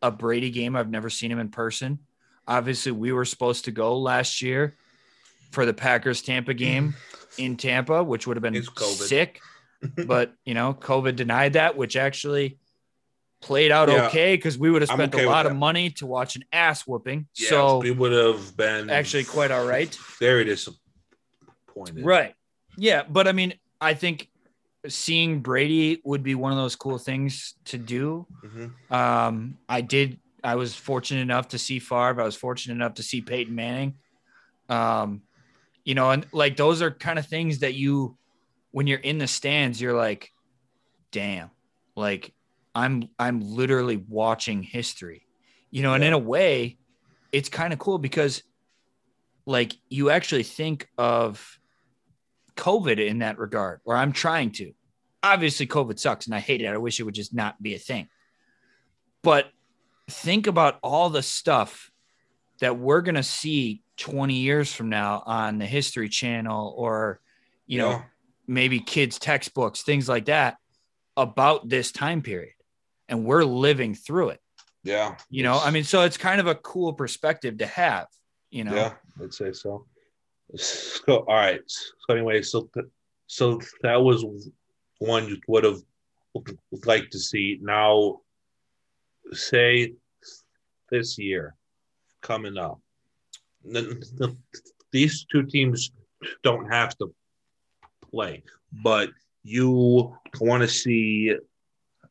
a 0.05 0.11
brady 0.11 0.51
game. 0.51 0.77
I've 0.77 0.91
never 0.91 1.09
seen 1.09 1.33
him 1.33 1.39
in 1.39 1.49
person. 1.49 1.99
Obviously 2.47 2.93
we 2.93 3.11
were 3.11 3.25
supposed 3.25 3.65
to 3.65 3.71
go 3.71 3.97
last 3.99 4.43
year 4.43 4.77
for 5.51 5.65
the 5.65 5.73
packers 5.73 6.21
tampa 6.21 6.53
game 6.53 6.95
in 7.39 7.57
tampa 7.57 8.05
which 8.05 8.27
would 8.27 8.37
have 8.37 8.43
been 8.43 8.63
sick. 8.63 9.41
But 10.07 10.33
you 10.45 10.55
know 10.55 10.73
covid 10.75 11.17
denied 11.17 11.55
that 11.55 11.77
which 11.77 11.95
actually 11.97 12.59
played 13.43 13.71
out 13.71 13.89
Yeah. 13.91 14.07
okay 14.07 14.35
because 14.35 14.57
we 14.59 14.71
would 14.71 14.81
have 14.83 14.91
spent 14.91 15.15
okay 15.15 15.25
a 15.25 15.29
lot 15.29 15.45
of 15.47 15.55
money 15.55 15.91
to 15.99 16.07
watch 16.07 16.37
an 16.37 16.45
ass 16.53 16.87
whooping. 16.87 17.27
Yeah, 17.37 17.49
so 17.51 17.79
we 17.79 17.91
would 17.91 18.13
have 18.13 18.57
been 18.57 18.89
actually 18.91 19.25
quite 19.25 19.51
all 19.51 19.67
right. 19.67 19.95
Very 20.19 20.45
disappointed. 20.45 22.05
right. 22.05 22.35
Yeah 22.77 23.03
but 23.09 23.29
i 23.29 23.33
mean 23.33 23.55
i 23.81 23.95
think 23.95 24.29
seeing 24.89 25.41
brady 25.41 26.01
would 26.05 26.23
be 26.23 26.35
one 26.35 26.53
of 26.53 26.59
those 26.59 26.77
cool 26.77 26.99
things 26.99 27.55
to 27.65 27.79
do. 27.79 28.27
Mhm. 28.45 28.73
um 28.91 29.57
i 29.69 29.81
did 29.81 30.19
i 30.43 30.55
was 30.57 30.75
fortunate 30.75 31.21
enough 31.23 31.49
to 31.49 31.59
see 31.59 31.79
Favre. 31.79 32.21
i 32.21 32.25
was 32.25 32.37
fortunate 32.37 32.75
enough 32.75 32.95
to 32.95 33.03
see 33.03 33.21
peyton 33.23 33.55
manning. 33.55 33.95
Um 34.69 35.23
you 35.85 35.95
know 35.95 36.11
and 36.11 36.27
like 36.33 36.57
those 36.57 36.83
are 36.83 36.91
kind 36.91 37.19
of 37.19 37.27
things 37.27 37.59
that 37.61 37.75
you 37.75 38.17
when 38.73 38.87
you're 38.87 38.99
in 38.99 39.19
the 39.19 39.27
stands 39.27 39.81
you're 39.81 39.97
like 39.97 40.31
damn. 41.13 41.51
Like 41.97 42.33
i'm 42.75 43.09
i'm 43.19 43.41
literally 43.41 43.97
watching 43.97 44.63
history. 44.63 45.27
You 45.71 45.83
know 45.83 45.95
and 45.95 46.05
in 46.05 46.13
a 46.13 46.19
way 46.19 46.79
it's 47.33 47.49
kind 47.49 47.73
of 47.73 47.79
cool 47.79 47.99
because 47.99 48.43
like 49.47 49.77
you 49.89 50.11
actually 50.11 50.43
think 50.45 50.89
of 50.97 51.59
covid 52.57 53.05
in 53.05 53.19
that 53.19 53.39
regard 53.39 53.81
or 53.85 53.97
i'm 53.97 54.13
trying 54.13 54.51
to. 54.53 54.73
Obviously 55.23 55.67
covid 55.67 55.99
sucks 55.99 56.27
and 56.27 56.35
i 56.35 56.41
hate 56.41 56.61
it. 56.61 56.67
I 56.67 56.77
wish 56.77 57.01
it 57.01 57.05
would 57.05 57.15
just 57.15 57.35
not 57.35 57.63
be 57.63 57.75
a 57.75 57.79
thing. 57.79 58.09
But 59.23 59.47
think 60.11 60.47
about 60.47 60.79
all 60.83 61.09
the 61.09 61.23
stuff 61.23 61.91
that 62.61 62.79
we're 62.79 63.01
going 63.01 63.15
to 63.15 63.23
see 63.23 63.83
20 63.97 64.35
years 64.35 64.73
from 64.73 64.91
now 64.91 65.23
on 65.25 65.59
the 65.59 65.67
history 65.67 66.09
channel 66.09 66.75
or 66.77 67.21
you 67.67 67.79
know 67.79 68.03
maybe 68.47 68.81
kids 68.81 69.19
textbooks 69.19 69.83
things 69.83 70.09
like 70.09 70.27
that 70.27 70.57
about 71.17 71.69
this 71.69 71.93
time 71.93 72.23
period. 72.23 72.55
And 73.09 73.25
we're 73.25 73.45
living 73.45 73.95
through 73.95 74.31
it. 74.31 74.41
Yeah. 74.83 75.17
you 75.31 75.43
know 75.43 75.59
i 75.59 75.71
mean 75.71 75.85
so 75.85 76.03
it's 76.03 76.19
kind 76.19 76.41
of 76.41 76.47
a 76.47 76.55
cool 76.55 76.93
perspective 76.93 77.57
to 77.59 77.67
have 77.67 78.07
you 78.55 78.63
know? 78.63 78.75
Yeah, 78.75 78.93
I'd 79.21 79.35
say 79.35 79.53
so. 79.53 79.85
So 80.57 81.25
all 81.29 81.35
right. 81.35 81.61
So 81.67 82.15
anyway, 82.15 82.43
so 82.43 82.69
so 83.27 83.61
that 83.83 84.01
was 84.01 84.25
one 84.99 85.29
you 85.29 85.41
would 85.49 85.65
have 85.65 85.81
liked 86.85 87.13
to 87.13 87.19
see. 87.19 87.59
Now, 87.61 88.21
say 89.33 89.95
this 90.91 91.19
year 91.19 91.57
coming 92.21 92.57
up, 92.57 92.81
these 94.93 95.27
two 95.31 95.43
teams 95.45 95.91
don't 96.43 96.71
have 96.71 96.97
to 96.99 97.13
play, 98.11 98.43
but 98.83 99.11
you 99.43 100.17
want 100.41 100.63
to 100.63 100.69
see, 100.69 101.35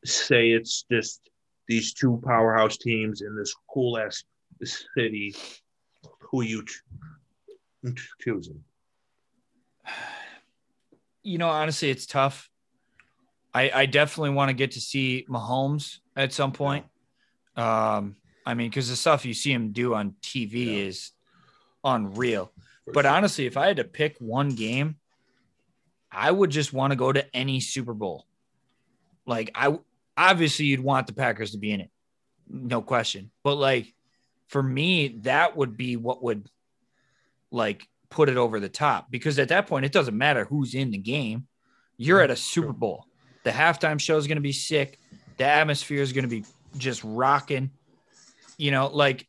say, 0.04 0.50
it's 0.50 0.84
just 0.90 1.20
these 1.66 1.94
two 1.94 2.20
powerhouse 2.24 2.76
teams 2.76 3.22
in 3.22 3.34
this 3.36 3.54
cool 3.72 3.98
ass 3.98 4.22
city. 4.96 5.34
Who 6.30 6.42
you 6.42 6.64
choosing? 8.20 8.62
You 11.22 11.38
know, 11.38 11.48
honestly, 11.48 11.90
it's 11.90 12.06
tough. 12.06 12.50
I, 13.54 13.70
I 13.72 13.86
definitely 13.86 14.30
want 14.30 14.50
to 14.50 14.54
get 14.54 14.72
to 14.72 14.80
see 14.80 15.26
Mahomes 15.28 15.98
at 16.16 16.32
some 16.32 16.52
point. 16.52 16.86
Um, 17.56 18.16
I 18.44 18.54
mean, 18.54 18.68
because 18.68 18.88
the 18.88 18.96
stuff 18.96 19.24
you 19.24 19.32
see 19.32 19.52
him 19.52 19.72
do 19.72 19.94
on 19.94 20.16
TV 20.20 20.66
yeah. 20.66 20.84
is 20.84 21.12
unreal. 21.82 22.52
For 22.84 22.92
but 22.92 23.04
sure. 23.04 23.12
honestly, 23.12 23.46
if 23.46 23.56
I 23.56 23.68
had 23.68 23.76
to 23.76 23.84
pick 23.84 24.16
one 24.18 24.50
game, 24.50 24.96
I 26.10 26.30
would 26.30 26.50
just 26.50 26.72
want 26.72 26.92
to 26.92 26.96
go 26.96 27.12
to 27.12 27.24
any 27.34 27.60
Super 27.60 27.94
Bowl. 27.94 28.26
Like 29.26 29.50
I 29.54 29.78
obviously 30.16 30.66
you'd 30.66 30.80
want 30.80 31.06
the 31.06 31.14
Packers 31.14 31.52
to 31.52 31.58
be 31.58 31.72
in 31.72 31.80
it. 31.80 31.90
No 32.48 32.82
question. 32.82 33.30
But 33.42 33.56
like 33.56 33.92
for 34.48 34.62
me, 34.62 35.08
that 35.22 35.56
would 35.56 35.76
be 35.76 35.96
what 35.96 36.22
would 36.22 36.48
like 37.54 37.88
put 38.10 38.28
it 38.28 38.36
over 38.36 38.60
the 38.60 38.68
top 38.68 39.10
because 39.10 39.38
at 39.38 39.48
that 39.48 39.66
point 39.66 39.84
it 39.84 39.92
doesn't 39.92 40.16
matter 40.16 40.44
who's 40.44 40.74
in 40.74 40.90
the 40.90 40.98
game. 40.98 41.46
You're 41.96 42.20
at 42.20 42.30
a 42.30 42.36
Super 42.36 42.72
Bowl. 42.72 43.06
The 43.44 43.50
halftime 43.50 44.00
show 44.00 44.16
is 44.16 44.26
going 44.26 44.36
to 44.36 44.42
be 44.42 44.52
sick. 44.52 44.98
The 45.36 45.44
atmosphere 45.44 46.02
is 46.02 46.12
going 46.12 46.24
to 46.24 46.28
be 46.28 46.44
just 46.76 47.02
rocking. 47.04 47.70
You 48.58 48.70
know, 48.70 48.88
like 48.88 49.26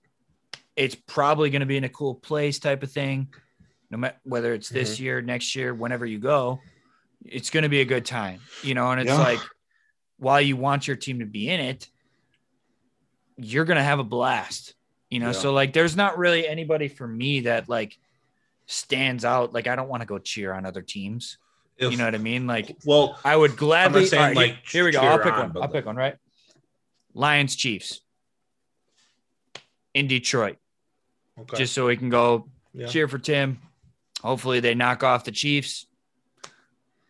it's 0.75 0.95
probably 0.95 1.49
going 1.49 1.61
to 1.61 1.65
be 1.65 1.77
in 1.77 1.83
a 1.83 1.89
cool 1.89 2.15
place 2.15 2.59
type 2.59 2.83
of 2.83 2.91
thing. 2.91 3.29
No 3.91 3.97
matter 3.97 4.17
whether 4.23 4.53
it's 4.53 4.69
this 4.69 4.95
mm-hmm. 4.95 5.03
year, 5.03 5.21
next 5.21 5.55
year, 5.55 5.73
whenever 5.73 6.05
you 6.05 6.19
go, 6.19 6.59
it's 7.23 7.49
going 7.49 7.63
to 7.63 7.69
be 7.69 7.81
a 7.81 7.85
good 7.85 8.05
time. 8.05 8.39
You 8.63 8.73
know, 8.73 8.91
and 8.91 8.99
it's 8.99 9.09
yeah. 9.09 9.17
like 9.17 9.39
while 10.17 10.41
you 10.41 10.57
want 10.57 10.87
your 10.87 10.97
team 10.97 11.19
to 11.19 11.25
be 11.25 11.49
in 11.49 11.59
it, 11.59 11.87
you're 13.37 13.65
going 13.65 13.77
to 13.77 13.83
have 13.83 13.99
a 13.99 14.03
blast. 14.03 14.73
You 15.09 15.19
know, 15.19 15.27
yeah. 15.27 15.33
so 15.33 15.53
like 15.53 15.73
there's 15.73 15.95
not 15.95 16.17
really 16.17 16.47
anybody 16.47 16.87
for 16.87 17.07
me 17.07 17.41
that 17.41 17.69
like 17.69 17.97
stands 18.65 19.25
out. 19.25 19.53
Like 19.53 19.67
I 19.67 19.75
don't 19.75 19.89
want 19.89 20.01
to 20.01 20.07
go 20.07 20.17
cheer 20.17 20.53
on 20.53 20.65
other 20.65 20.81
teams. 20.81 21.37
If, 21.77 21.91
you 21.91 21.97
know 21.97 22.05
what 22.05 22.15
I 22.15 22.19
mean? 22.19 22.47
Like, 22.47 22.77
well, 22.85 23.19
I 23.25 23.35
would 23.35 23.57
gladly. 23.57 24.05
Saying, 24.05 24.21
right, 24.21 24.35
like, 24.35 24.47
here, 24.65 24.83
here, 24.83 24.85
we 24.85 24.91
go. 24.91 25.01
I'll 25.01 25.19
pick 25.19 25.33
on, 25.33 25.53
one. 25.53 25.63
I'll 25.63 25.69
pick 25.69 25.85
one. 25.85 25.95
Right. 25.95 26.15
Lions, 27.13 27.55
Chiefs 27.55 28.01
in 29.93 30.07
Detroit, 30.07 30.57
okay. 31.39 31.57
just 31.57 31.73
so 31.73 31.87
we 31.87 31.97
can 31.97 32.09
go 32.09 32.47
yeah. 32.73 32.87
cheer 32.87 33.07
for 33.07 33.17
Tim. 33.17 33.59
Hopefully, 34.21 34.59
they 34.61 34.73
knock 34.73 35.03
off 35.03 35.25
the 35.25 35.31
Chiefs. 35.31 35.85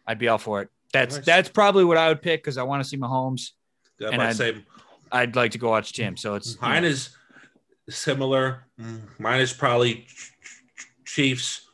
I'd 0.08 0.20
be 0.20 0.28
all 0.28 0.38
for 0.38 0.62
it. 0.62 0.70
That's 0.93 1.18
nice. 1.18 1.26
that's 1.26 1.49
probably 1.49 1.84
what 1.84 1.97
I 1.97 2.08
would 2.08 2.22
pick 2.22 2.41
because 2.41 2.58
I 2.58 2.64
want 2.64 2.84
to 2.84 2.89
see 2.89 2.97
Mahomes. 2.97 3.51
Yeah, 3.99 4.10
and 4.10 4.22
I'd, 4.22 4.36
say, 4.36 4.64
I'd 5.12 5.36
like 5.36 5.51
to 5.51 5.58
go 5.58 5.70
watch 5.70 5.93
Tim. 5.93 6.18
So 6.18 6.36
it's 6.36 6.60
mine 6.62 6.84
you 6.84 6.89
know. 6.89 6.93
is 6.93 7.10
similar. 7.89 8.66
Mine 9.20 9.41
is 9.41 9.53
probably 9.53 10.08
Chiefs. 11.16 11.70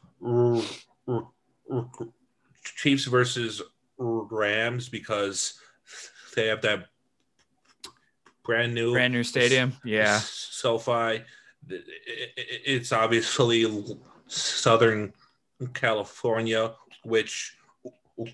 Chiefs 2.63 3.05
versus 3.05 3.59
Rams 3.97 4.87
because 4.87 5.55
they 6.35 6.45
have 6.45 6.61
that 6.61 6.89
brand 8.43 8.75
new 8.75 8.91
brand 8.91 9.13
new 9.13 9.23
stadium. 9.23 9.73
Yeah, 9.83 10.19
SoFi. 10.19 11.23
It's 11.67 12.91
obviously 12.91 13.65
Southern 14.27 15.11
California, 15.73 16.75
which 17.03 17.57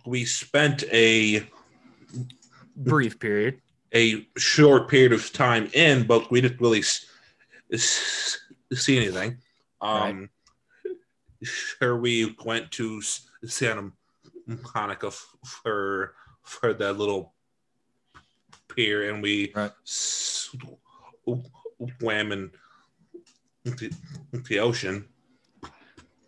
we 0.06 0.26
spent 0.26 0.84
a 0.92 1.50
brief 2.76 3.18
period, 3.18 3.62
a 3.96 4.28
short 4.38 4.90
period 4.90 5.14
of 5.14 5.32
time 5.32 5.70
in, 5.74 6.06
but 6.06 6.30
we 6.30 6.42
didn't 6.42 6.60
really 6.60 6.82
see 7.72 8.98
anything. 8.98 9.38
Um, 9.80 10.02
right. 10.20 10.30
Sure, 11.44 11.98
we 11.98 12.36
went 12.44 12.72
to 12.72 13.02
Santa 13.02 13.92
Monica 14.74 15.12
for 15.12 16.16
for 16.44 16.74
that 16.74 16.98
little 16.98 17.34
pier, 18.70 19.14
and 19.14 19.22
we 19.22 19.52
right. 19.56 19.72
swam 19.84 21.42
in 22.32 22.52
the, 23.64 23.94
the 24.48 24.60
ocean. 24.60 25.08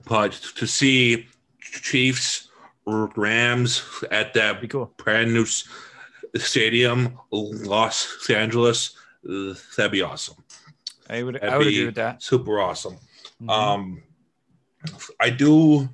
But 0.06 0.34
to 0.56 0.68
see 0.68 1.28
Chiefs 1.62 2.50
Rams 2.86 3.84
at 4.12 4.34
that 4.34 4.68
cool. 4.70 4.94
brand 4.98 5.34
new 5.34 5.46
stadium, 6.36 7.20
Los 7.32 8.30
Angeles, 8.30 8.96
that'd 9.24 9.92
be 9.92 10.02
awesome. 10.02 10.44
I 11.10 11.24
would 11.24 11.36
that'd 11.36 11.50
I 11.50 11.58
would 11.58 11.68
agree 11.68 11.86
with 11.86 11.96
that. 11.96 12.22
Super 12.22 12.60
awesome. 12.60 12.98
Mm-hmm. 13.42 13.50
Um, 13.50 14.04
I 15.20 15.30
do 15.30 15.90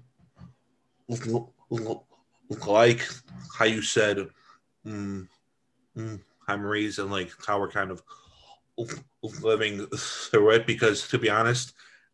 like 2.68 3.08
how 3.58 3.66
you 3.66 3.82
said 3.82 4.28
mm, 4.86 5.28
mm, 5.98 6.20
memories 6.48 7.00
and 7.00 7.12
like 7.12 7.32
how 7.46 7.60
we're 7.60 7.72
kind 7.72 7.92
of 7.92 8.02
living 9.42 9.86
through 9.88 10.52
it 10.52 10.68
because 10.68 11.08
to 11.08 11.18
be 11.18 11.30
honest 11.30 11.74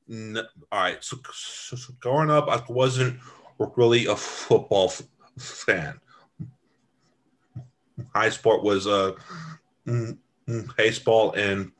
all 0.09 0.43
right 0.71 1.03
so, 1.03 1.17
so, 1.33 1.75
so, 1.75 1.93
growing 1.99 2.29
up 2.29 2.47
i 2.49 2.61
wasn't 2.71 3.17
really 3.75 4.05
a 4.05 4.15
football 4.15 4.85
f- 4.85 5.03
fan 5.39 5.99
high 8.13 8.29
sport 8.29 8.63
was 8.63 8.87
uh 8.87 9.11
mm, 9.87 10.17
mm, 10.47 10.75
baseball 10.75 11.31
and 11.33 11.71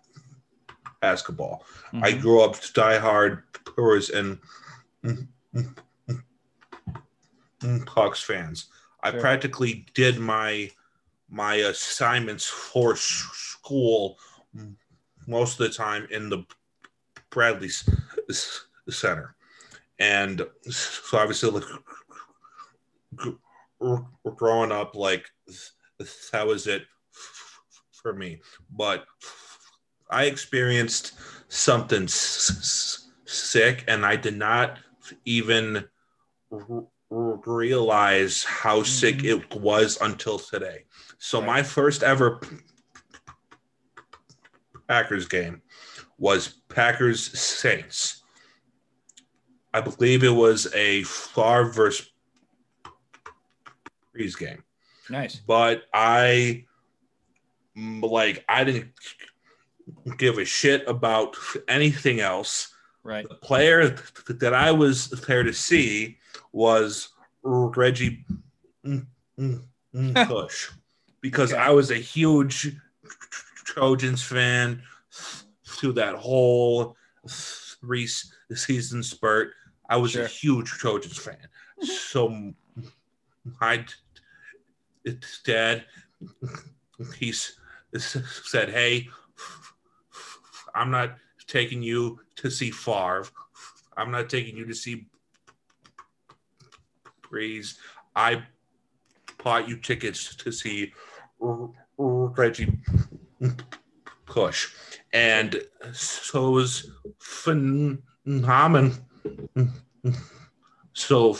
basketball 1.02 1.64
mm-hmm. 1.88 2.04
i 2.04 2.12
grew 2.12 2.42
up 2.42 2.56
diehard 2.56 3.44
Brewers 3.76 4.10
and 4.10 4.40
Hawks 7.88 8.22
fans. 8.24 8.68
I 9.04 9.12
practically 9.12 9.86
did 9.94 10.20
my 10.20 10.72
my 11.30 11.56
assignments 11.56 12.46
for 12.46 12.96
school 12.96 14.18
most 15.28 15.60
of 15.60 15.68
the 15.68 15.74
time 15.74 16.08
in 16.12 16.30
the 16.30 16.46
Bradley 17.30 17.70
Center, 18.90 19.36
and 20.00 20.46
so 20.70 21.18
obviously, 21.18 21.62
growing 24.36 24.72
up, 24.72 24.96
like 24.96 25.30
that 26.32 26.46
was 26.46 26.68
it 26.68 26.84
for 27.92 28.14
me. 28.14 28.42
But 28.70 29.06
I 30.10 30.26
experienced 30.26 31.14
something 31.48 32.08
sick, 32.08 33.84
and 33.88 34.06
I 34.06 34.16
did 34.16 34.38
not 34.38 34.80
even 35.26 35.86
realize 37.10 38.44
how 38.44 38.84
sick 38.84 39.18
mm-hmm. 39.18 39.42
it 39.42 39.62
was 39.62 39.98
until 40.02 40.40
today. 40.40 40.86
So 41.18 41.40
right. 41.40 41.48
my 41.48 41.64
first 41.64 42.04
ever 42.04 42.40
Packers 44.88 45.28
game 45.28 45.62
was 46.18 46.60
Packers 46.70 47.38
Saints. 47.40 48.24
I 49.74 49.82
believe 49.82 50.24
it 50.24 50.30
was 50.30 50.68
a 50.74 51.04
Favre 51.04 51.72
versus 51.72 52.12
Brees 54.16 54.38
game. 54.38 54.64
Nice. 55.10 55.36
But 55.36 55.84
I 55.94 56.66
like 57.76 58.44
I 58.50 58.64
didn't 58.64 58.92
give 60.18 60.38
a 60.38 60.46
shit 60.46 60.88
about 60.88 61.36
anything 61.68 62.20
else. 62.20 62.71
Right. 63.04 63.28
The 63.28 63.36
player 63.36 63.96
that 64.28 64.54
I 64.54 64.72
was 64.72 65.10
there 65.10 65.44
to 65.44 65.54
see 65.54 66.18
was 66.52 67.10
Reggie 67.44 68.26
Bush 68.84 70.70
because 71.22 71.54
okay. 71.54 71.62
I 71.62 71.70
was 71.70 71.92
a 71.92 71.96
huge 71.96 72.76
Trojans 73.66 74.22
fan 74.22 74.84
through 75.66 75.94
that 75.94 76.16
whole 76.16 76.96
three 77.28 78.08
season 78.54 79.02
spurt. 79.04 79.54
I 79.90 79.98
was 79.98 80.12
sure. 80.12 80.26
a 80.26 80.28
huge 80.28 80.70
Trojans 80.70 81.18
fan. 81.18 81.48
So 81.82 82.54
my 83.60 83.86
dad, 85.44 85.86
he 87.18 87.34
said, 87.98 88.70
"Hey, 88.70 89.10
I'm 90.76 90.92
not 90.92 91.16
taking 91.52 91.84
you 91.84 92.20
to 92.38 92.50
see 92.50 92.72
Favre. 92.72 93.28
I'm 93.98 94.10
not 94.10 94.30
taking 94.30 94.56
you 94.56 94.66
to 94.66 94.74
see 94.74 95.06
Brees. 97.22 97.76
I 98.16 98.44
bought 99.44 99.68
you 99.68 99.76
tickets 99.78 100.34
to 100.36 100.52
see 100.52 100.94
Reggie 101.98 102.80
Bush, 104.26 104.74
and 105.12 105.62
so 105.92 106.48
it 106.48 106.52
was 106.52 106.92
phenomenal. 107.20 108.94
So 110.94 111.38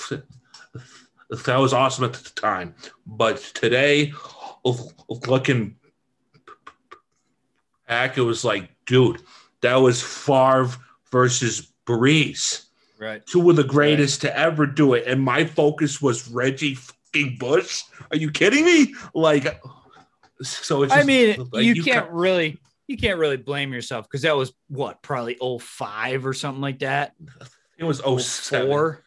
that 1.46 1.58
was 1.58 1.74
awesome 1.74 2.04
at 2.04 2.14
the 2.14 2.30
time, 2.36 2.76
but 3.06 3.38
today, 3.54 4.14
looking 5.28 5.78
back, 7.88 8.18
it 8.18 8.22
was 8.22 8.44
like, 8.44 8.70
dude, 8.86 9.22
that 9.62 9.76
was 9.76 10.02
Favre 10.02 10.70
versus 11.12 11.72
Brees 11.86 12.66
Right. 13.00 13.26
two 13.26 13.50
of 13.50 13.56
the 13.56 13.64
greatest 13.64 14.22
to 14.22 14.38
ever 14.38 14.68
do 14.68 14.94
it, 14.94 15.08
and 15.08 15.20
my 15.20 15.44
focus 15.44 16.02
was 16.02 16.30
Reggie 16.30 16.76
fucking 16.76 17.38
Bush. 17.40 17.82
Are 18.12 18.18
you 18.18 18.30
kidding 18.30 18.64
me? 18.64 18.94
Like, 19.16 19.60
so 20.44 20.84
it's. 20.84 20.94
I 20.94 21.02
mean, 21.02 21.48
like, 21.52 21.66
you, 21.66 21.82
can't 21.84 22.06
ca- 22.08 22.14
really 22.14 22.60
you 22.86 22.98
can't 22.98 23.18
really 23.18 23.38
blame 23.38 23.74
yourself 23.74 24.06
because 24.08 24.22
that 24.22 24.36
was 24.38 24.54
what 24.68 25.02
probably 25.02 25.36
05 25.36 26.26
or 26.26 26.34
something 26.34 26.62
like 26.62 26.80
that. 26.80 27.16
It 27.78 27.86
was 27.86 28.00
07. 28.00 28.68
Four. 28.68 29.04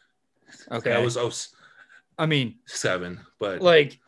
Okay. 0.73 0.91
Yeah, 0.91 0.99
it 0.99 1.05
was 1.05 1.55
I 2.19 2.27
mean, 2.27 2.57
07, 2.67 3.21
but 3.39 3.61
like 3.61 4.01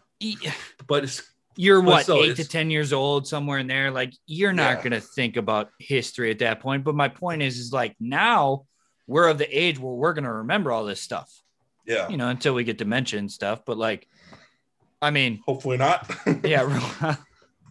but 0.86 1.04
it's 1.04 1.22
you're 1.56 1.80
what 1.80 2.04
still, 2.04 2.22
eight 2.22 2.36
to 2.36 2.46
ten 2.46 2.70
years 2.70 2.92
old, 2.92 3.26
somewhere 3.26 3.58
in 3.58 3.66
there. 3.66 3.90
Like 3.90 4.12
you're 4.26 4.52
not 4.52 4.78
Yeah. 4.78 4.82
gonna 4.84 5.00
think 5.00 5.36
about 5.36 5.70
history 5.78 6.30
at 6.30 6.38
that 6.40 6.60
point. 6.60 6.84
But 6.84 6.94
my 6.94 7.08
point 7.08 7.42
is, 7.42 7.58
is 7.58 7.72
like 7.72 7.96
now 7.98 8.66
we're 9.06 9.28
of 9.28 9.38
the 9.38 9.48
age 9.48 9.78
where 9.78 9.92
we're 9.94 10.12
gonna 10.12 10.32
remember 10.32 10.70
all 10.72 10.84
this 10.84 11.00
stuff. 11.00 11.32
yeah. 11.86 12.08
You 12.08 12.16
know, 12.16 12.28
until 12.28 12.54
we 12.54 12.64
get 12.64 12.78
dementia 12.78 13.18
and 13.18 13.30
stuff. 13.30 13.64
But 13.64 13.78
like, 13.78 14.08
I 15.00 15.10
mean, 15.10 15.40
Hopefully 15.46 15.76
not. 15.76 16.10
yeah. 16.44 17.16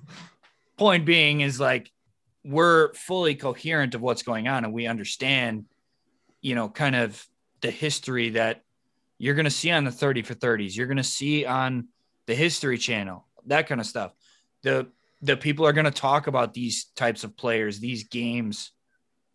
point 0.77 1.05
being 1.05 1.41
is 1.41 1.59
like 1.59 1.91
we're 2.43 2.93
fully 2.93 3.35
coherent 3.35 3.95
of 3.95 4.01
what's 4.01 4.23
going 4.23 4.47
on 4.47 4.63
and 4.65 4.73
we 4.73 4.87
understand, 4.87 5.65
you 6.41 6.53
know, 6.55 6.69
kind 6.69 6.95
of 6.95 7.25
the 7.61 7.71
history 7.71 8.29
that 8.31 8.61
you're 9.17 9.35
going 9.35 9.45
to 9.45 9.51
see 9.51 9.71
on 9.71 9.83
the 9.85 9.91
30 9.91 10.21
for 10.21 10.35
30s. 10.35 10.75
You're 10.75 10.87
going 10.87 10.97
to 10.97 11.03
see 11.03 11.45
on 11.45 11.87
the 12.27 12.35
History 12.35 12.77
Channel, 12.77 13.25
that 13.47 13.67
kind 13.67 13.81
of 13.81 13.87
stuff. 13.87 14.13
The 14.63 14.87
the 15.21 15.37
people 15.37 15.65
are 15.65 15.73
going 15.73 15.85
to 15.85 15.91
talk 15.91 16.27
about 16.27 16.53
these 16.53 16.85
types 16.95 17.23
of 17.23 17.35
players, 17.35 17.79
these 17.79 18.03
games 18.03 18.71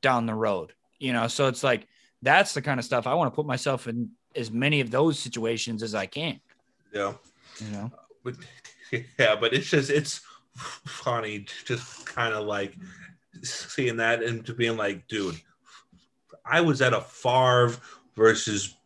down 0.03 0.27
the 0.27 0.35
road. 0.35 0.73
You 0.99 1.13
know, 1.13 1.29
so 1.29 1.49
it's 1.49 1.65
like 1.65 1.87
that's 2.23 2.55
the 2.55 2.63
kind 2.63 2.79
of 2.79 2.85
stuff 2.85 3.07
I 3.07 3.15
want 3.15 3.33
to 3.33 3.37
put 3.37 3.47
myself 3.47 3.89
in 3.89 4.11
as 4.37 4.51
many 4.51 4.81
of 4.81 4.91
those 4.91 5.19
situations 5.19 5.83
as 5.83 5.95
I 5.95 6.07
can. 6.07 6.41
yeah. 6.93 7.15
You 7.59 7.73
know, 7.73 7.93
But 8.23 8.37
yeah, 9.19 9.37
but 9.37 9.53
it's 9.53 9.69
just 9.69 9.91
it's 9.91 10.21
funny 10.55 11.47
just 11.65 12.07
kind 12.07 12.35
of 12.35 12.47
like 12.47 12.77
seeing 13.43 13.97
that 13.97 14.23
and 14.23 14.45
to 14.47 14.55
being 14.55 14.77
like, 14.77 15.07
dude, 15.09 15.41
I 16.45 16.61
was 16.61 16.83
at 16.83 16.93
a 16.93 17.01
Favre 17.01 17.77
versus 18.17 18.77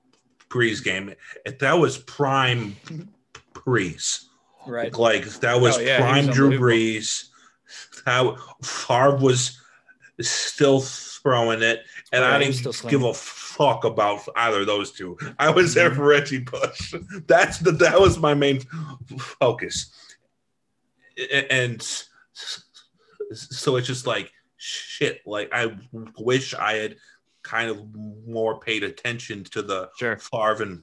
Brees 0.48 0.82
game. 0.82 1.12
That 1.60 1.72
was 1.72 1.98
prime 1.98 2.76
Brees. 3.52 4.24
Right? 4.66 4.92
Like 4.96 5.24
that 5.40 5.60
was 5.60 5.76
Oh, 5.76 5.80
yeah, 5.80 5.98
prime 5.98 6.26
was 6.26 6.34
Drew. 6.36 6.58
Brees. 6.58 7.28
How 8.06 8.36
Favre 8.62 9.16
was 9.16 9.58
still 10.20 10.80
throwing 10.80 11.62
it, 11.62 11.80
and 12.12 12.22
Oh, 12.22 12.26
I 12.26 12.40
he 12.40 12.48
was 12.48 12.58
still 12.58 12.72
didn't 12.72 12.90
give 12.90 13.02
a 13.02 13.14
fuck 13.14 13.84
about 13.84 14.20
either 14.36 14.60
of 14.60 14.66
those 14.66 14.92
two. 14.92 15.16
I 15.38 15.50
was 15.50 15.74
there 15.74 15.88
Mm-hmm. 15.90 15.98
for 15.98 16.06
Reggie 16.06 16.38
Bush. 16.40 16.94
That's 17.26 17.58
the 17.58 17.72
that 17.72 18.00
was 18.00 18.18
my 18.18 18.34
main 18.34 18.60
focus, 19.18 19.90
and 21.40 21.80
so 23.32 23.76
it's 23.76 23.86
just 23.86 24.06
like 24.06 24.30
shit. 24.56 25.20
Like 25.26 25.48
I 25.52 25.74
wish 26.18 26.54
I 26.54 26.74
had 26.74 26.96
kind 27.42 27.70
of 27.70 27.82
more 28.26 28.60
paid 28.60 28.84
attention 28.84 29.44
to 29.44 29.62
the 29.62 29.88
Sure. 29.98 30.16
Favre 30.18 30.62
and 30.62 30.82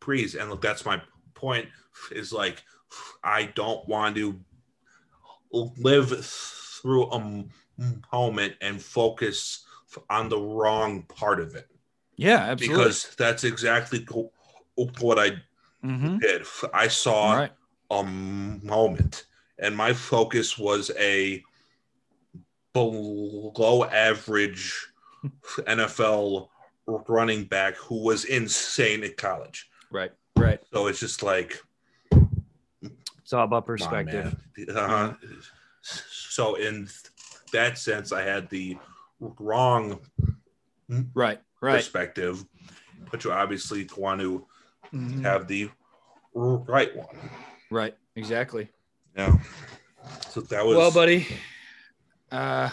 Brees. 0.00 0.40
And 0.40 0.50
look, 0.50 0.60
that's 0.62 0.84
my 0.86 1.00
point 1.38 1.68
is 2.10 2.32
like, 2.32 2.62
I 3.22 3.44
don't 3.54 3.86
want 3.88 4.16
to 4.16 4.38
live 5.52 6.24
through 6.24 7.10
a 7.10 7.44
moment 8.12 8.54
and 8.60 8.80
focus 8.82 9.64
on 10.10 10.28
the 10.28 10.38
wrong 10.38 11.02
part 11.02 11.40
of 11.40 11.54
it 11.54 11.68
Yeah, 12.16 12.38
absolutely. 12.38 12.84
because 12.84 13.14
that's 13.16 13.44
exactly 13.44 14.06
what 15.00 15.18
I 15.18 15.42
Mhm. 15.84 16.20
did. 16.20 16.44
I 16.74 16.88
saw 16.88 17.34
right. 17.34 17.52
a 17.90 18.02
moment 18.02 19.26
and 19.58 19.76
my 19.76 19.92
focus 19.92 20.58
was 20.58 20.90
a 20.98 21.42
below 22.74 23.84
average 23.84 24.86
NFL 25.66 26.48
running 26.86 27.44
back 27.44 27.74
who 27.76 28.02
was 28.02 28.24
insane 28.24 29.02
at 29.04 29.16
college. 29.16 29.68
Right. 29.90 30.12
Right. 30.38 30.60
So 30.72 30.86
it's 30.86 31.00
just 31.00 31.22
like 31.22 31.62
It's 32.12 33.32
all 33.32 33.44
about 33.44 33.66
perspective. 33.66 34.36
man. 34.56 34.76
Uh-huh. 34.76 35.14
So 35.82 36.54
in 36.56 36.88
that 37.52 37.78
sense, 37.78 38.12
I 38.12 38.22
had 38.22 38.48
the 38.50 38.76
wrong 39.20 39.98
right. 41.14 41.40
Right. 41.60 41.76
perspective, 41.76 42.44
but 43.10 43.24
you 43.24 43.32
obviously 43.32 43.88
want 43.96 44.20
to 44.20 44.46
Mhm. 44.92 45.22
have 45.22 45.48
the 45.48 45.70
right 46.34 46.94
one. 46.96 47.30
Right. 47.70 47.96
Exactly. 48.16 48.68
Yeah. 49.16 49.36
So 50.30 50.40
that 50.42 50.64
was 50.64 50.76
well, 50.76 50.90
buddy. 50.92 51.26
Uh, 52.30 52.70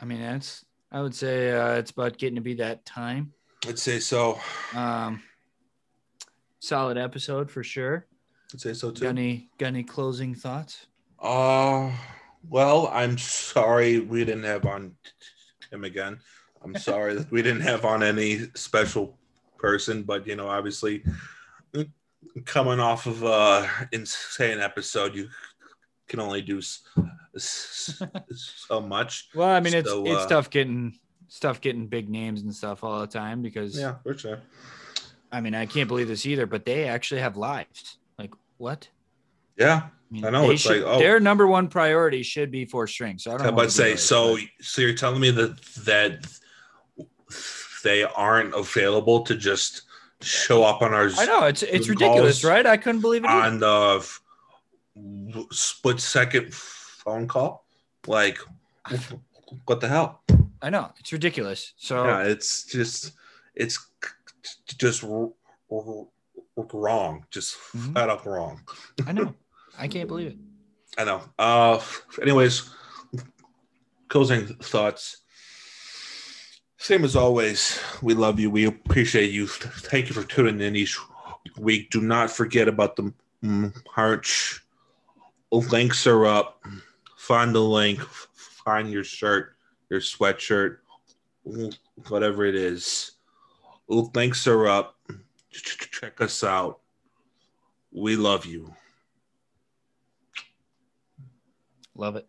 I 0.00 0.04
mean, 0.04 0.20
that's. 0.20 0.64
I 0.92 1.00
would 1.02 1.14
say 1.14 1.52
uh, 1.52 1.74
it's 1.74 1.90
about 1.90 2.18
getting 2.18 2.34
to 2.36 2.40
be 2.40 2.54
that 2.54 2.84
time. 2.84 3.32
I'd 3.66 3.78
say 3.78 4.00
so. 4.00 4.40
Um, 4.74 5.22
solid 6.60 6.96
episode 6.96 7.50
for 7.50 7.62
sure. 7.64 8.06
I'd 8.54 8.60
say 8.60 8.72
so 8.74 8.90
Got 8.90 8.98
too. 9.00 9.06
any 9.08 9.50
got 9.58 9.66
any 9.68 9.82
closing 9.82 10.34
thoughts? 10.34 10.86
Uh 11.18 11.90
well, 12.48 12.88
I'm 12.92 13.18
sorry 13.18 13.98
we 14.00 14.24
didn't 14.24 14.44
have 14.44 14.64
on 14.64 14.94
him 15.70 15.84
again. 15.84 16.20
I'm 16.62 16.74
sorry 16.90 17.14
that 17.16 17.30
we 17.30 17.42
didn't 17.42 17.62
have 17.62 17.84
on 17.84 18.02
any 18.02 18.46
special 18.54 19.18
person, 19.58 20.02
but 20.04 20.26
you 20.26 20.36
know, 20.36 20.48
obviously 20.48 21.02
coming 22.44 22.80
off 22.80 23.06
of 23.06 23.22
a 23.22 23.68
insane 23.92 24.58
episode, 24.60 25.14
you 25.14 25.28
can 26.08 26.20
only 26.20 26.42
do 26.42 26.58
s- 26.58 26.82
s- 27.34 28.02
so 28.68 28.80
much. 28.80 29.28
Well, 29.34 29.48
I 29.48 29.60
mean, 29.60 29.74
it's 29.74 29.88
So, 29.88 30.04
it's 30.06 30.24
uh, 30.24 30.28
tough 30.28 30.50
getting 30.50 30.98
stuff 31.28 31.60
getting 31.60 31.86
big 31.86 32.08
names 32.08 32.42
and 32.42 32.54
stuff 32.54 32.82
all 32.82 33.00
the 33.00 33.06
time 33.06 33.40
because 33.42 33.78
Yeah, 33.78 33.96
for 34.02 34.16
sure. 34.16 34.40
I 35.32 35.40
mean, 35.40 35.54
I 35.54 35.66
can't 35.66 35.88
believe 35.88 36.08
this 36.08 36.26
either, 36.26 36.46
but 36.46 36.64
they 36.64 36.88
actually 36.88 37.20
have 37.20 37.36
lives. 37.36 37.98
Like 38.18 38.32
what? 38.58 38.88
Yeah, 39.56 39.88
mean, 40.10 40.24
I 40.24 40.30
know, 40.30 40.50
it's 40.50 40.66
like, 40.66 40.82
oh. 40.84 40.98
their 40.98 41.20
number 41.20 41.46
one 41.46 41.68
priority 41.68 42.22
should 42.22 42.50
be 42.50 42.64
four 42.64 42.86
strings. 42.86 43.24
So 43.24 43.32
I 43.32 43.36
don't 43.36 43.46
know. 43.46 43.52
but 43.52 43.56
what 43.56 43.64
to 43.64 43.70
say 43.70 43.96
so. 43.96 44.36
it, 44.36 44.48
So 44.60 44.82
you're 44.82 44.94
telling 44.94 45.20
me 45.20 45.30
that 45.30 45.62
that 45.84 46.26
they 47.84 48.02
aren't 48.04 48.54
available 48.54 49.22
to 49.22 49.36
just 49.36 49.82
show 50.20 50.64
up 50.64 50.82
on 50.82 50.92
our 50.92 51.08
but- 51.08 51.18
I 51.20 51.24
know 51.26 51.44
it's 51.44 51.62
it's 51.62 51.88
ridiculous, 51.88 52.44
right? 52.44 52.66
I 52.66 52.76
couldn't 52.76 53.00
believe 53.00 53.24
it. 53.24 53.30
either. 53.30 53.46
on 53.46 53.58
the 53.60 55.46
split 55.52 56.00
second 56.00 56.52
phone 56.52 57.28
call. 57.28 57.64
Like, 58.06 58.38
what 59.66 59.80
the 59.80 59.88
hell? 59.88 60.22
I 60.62 60.70
know 60.70 60.90
it's 60.98 61.12
ridiculous. 61.12 61.72
So 61.76 62.04
Yeah, 62.04 62.22
it's 62.24 62.64
just, 62.64 63.12
it's 63.54 63.78
just 64.78 65.02
wrong, 65.02 65.32
just 67.30 67.56
Mhm. 67.74 67.92
flat 67.92 68.10
up 68.10 68.24
wrong. 68.26 68.62
I 69.06 69.12
know. 69.12 69.34
I 69.78 69.88
can't 69.88 70.08
believe 70.12 70.28
it. 70.32 70.38
I 70.98 71.04
know. 71.04 71.22
Uh, 71.38 71.80
anyways, 72.20 72.68
closing 74.08 74.46
thoughts. 74.46 75.18
Same 76.78 77.04
as 77.04 77.14
always, 77.14 77.78
we 78.02 78.14
love 78.14 78.40
you. 78.40 78.50
We 78.50 78.64
appreciate 78.64 79.30
you. 79.30 79.46
Thank 79.46 80.08
you 80.08 80.14
for 80.14 80.24
tuning 80.24 80.60
in 80.60 80.74
each 80.76 80.98
week. 81.58 81.90
Do 81.90 82.00
not 82.00 82.30
forget 82.30 82.68
about 82.68 82.96
the 82.96 83.12
merch. 83.96 84.64
Links 85.52 86.06
are 86.06 86.24
up. 86.26 86.62
Find 87.18 87.54
the 87.54 87.60
link. 87.60 88.00
Find 88.00 88.90
your 88.90 89.04
shirt, 89.04 89.56
your 89.90 90.00
sweatshirt, 90.00 90.78
whatever 92.08 92.44
it 92.46 92.54
is. 92.54 93.12
Links 93.90 94.46
are 94.46 94.66
up. 94.68 94.96
Check 95.50 96.20
us 96.20 96.44
out. 96.44 96.80
We 97.92 98.16
love 98.16 98.46
you. 98.46 98.72
Love 101.94 102.16
it. 102.16 102.28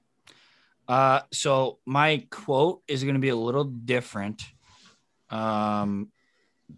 Uh, 0.87 1.21
so 1.31 1.77
my 1.85 2.25
quote 2.29 2.81
is 2.87 3.03
going 3.03 3.15
to 3.15 3.21
be 3.21 3.29
a 3.29 3.35
little 3.35 3.63
different, 3.63 4.43
um, 5.29 6.09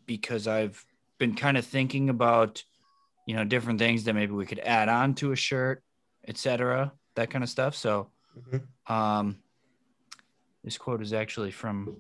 because 0.06 0.48
I've 0.48 0.86
been 1.18 1.34
kind 1.34 1.58
of 1.58 1.66
thinking 1.66 2.10
about 2.10 2.64
you 3.26 3.36
know, 3.36 3.44
different 3.44 3.80
things 3.80 4.04
that 4.04 4.14
maybe 4.14 4.34
we 4.34 4.46
could 4.46 4.60
add 4.60 4.90
on 4.90 5.16
to 5.16 5.32
a 5.32 5.36
shirt, 5.36 5.84
etc. 6.28 6.92
That 7.16 7.30
kind 7.30 7.44
of 7.44 7.50
stuff. 7.50 7.76
So, 7.76 8.10
um, 8.88 9.38
this 10.64 10.78
quote 10.78 11.02
is 11.02 11.14
actually 11.14 11.52
from 11.52 11.96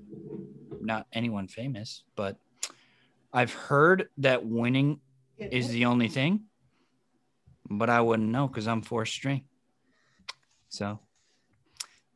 not 0.81 1.07
anyone 1.13 1.47
famous, 1.47 2.03
but 2.15 2.37
I've 3.33 3.53
heard 3.53 4.09
that 4.17 4.45
winning 4.45 4.99
is 5.37 5.69
the 5.69 5.85
only 5.85 6.07
thing, 6.07 6.43
but 7.69 7.89
I 7.89 8.01
wouldn't 8.01 8.29
know 8.29 8.47
because 8.47 8.67
I'm 8.67 8.81
fourth 8.81 9.09
string. 9.09 9.45
So, 10.69 10.99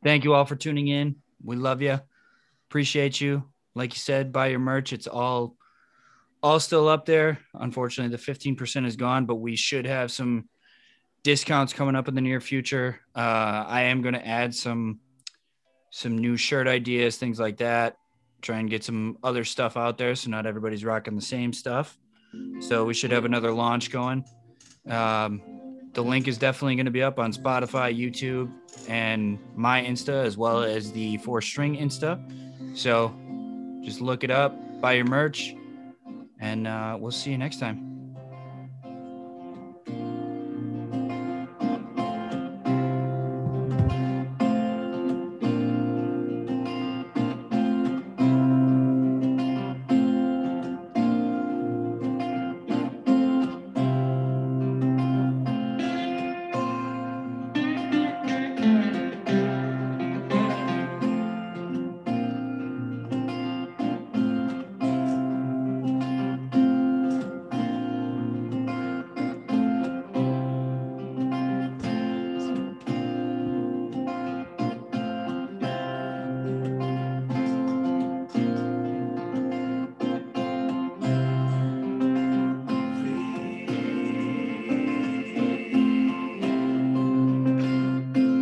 thank 0.04 0.24
you 0.24 0.34
all 0.34 0.44
for 0.44 0.56
tuning 0.56 0.88
in. 0.88 1.16
We 1.42 1.56
love 1.56 1.82
you. 1.82 2.00
Appreciate 2.68 3.20
you. 3.20 3.44
Like 3.74 3.94
you 3.94 3.98
said, 3.98 4.32
buy 4.32 4.48
your 4.48 4.58
merch. 4.58 4.92
It's 4.92 5.06
all 5.06 5.56
all 6.42 6.60
still 6.60 6.88
up 6.88 7.04
there. 7.04 7.40
Unfortunately, 7.54 8.14
the 8.16 8.22
15% 8.22 8.86
is 8.86 8.96
gone, 8.96 9.26
but 9.26 9.36
we 9.36 9.56
should 9.56 9.86
have 9.86 10.10
some 10.12 10.48
discounts 11.24 11.72
coming 11.72 11.96
up 11.96 12.08
in 12.08 12.14
the 12.14 12.20
near 12.20 12.40
future. 12.40 13.00
Uh, 13.14 13.64
I 13.66 13.82
am 13.82 14.02
going 14.02 14.14
to 14.14 14.26
add 14.26 14.54
some 14.54 15.00
some 15.90 16.18
new 16.18 16.36
shirt 16.36 16.68
ideas, 16.68 17.16
things 17.16 17.40
like 17.40 17.56
that. 17.58 17.96
Try 18.40 18.58
and 18.58 18.70
get 18.70 18.84
some 18.84 19.18
other 19.22 19.44
stuff 19.44 19.76
out 19.76 19.98
there 19.98 20.14
so 20.14 20.30
not 20.30 20.46
everybody's 20.46 20.84
rocking 20.84 21.16
the 21.16 21.22
same 21.22 21.52
stuff. 21.52 21.98
So 22.60 22.84
we 22.84 22.94
should 22.94 23.10
have 23.10 23.24
another 23.24 23.52
launch 23.52 23.90
going. 23.90 24.24
Um, 24.88 25.42
the 25.92 26.02
link 26.02 26.28
is 26.28 26.38
definitely 26.38 26.76
going 26.76 26.86
to 26.86 26.92
be 26.92 27.02
up 27.02 27.18
on 27.18 27.32
Spotify, 27.32 27.96
YouTube, 27.96 28.52
and 28.88 29.38
my 29.56 29.82
Insta, 29.82 30.24
as 30.24 30.36
well 30.36 30.62
as 30.62 30.92
the 30.92 31.16
Four 31.18 31.40
String 31.42 31.76
Insta. 31.76 32.20
So 32.76 33.14
just 33.82 34.00
look 34.00 34.22
it 34.22 34.30
up, 34.30 34.54
buy 34.80 34.92
your 34.92 35.06
merch, 35.06 35.54
and 36.38 36.66
uh, 36.66 36.96
we'll 37.00 37.10
see 37.10 37.30
you 37.30 37.38
next 37.38 37.58
time. 37.58 37.87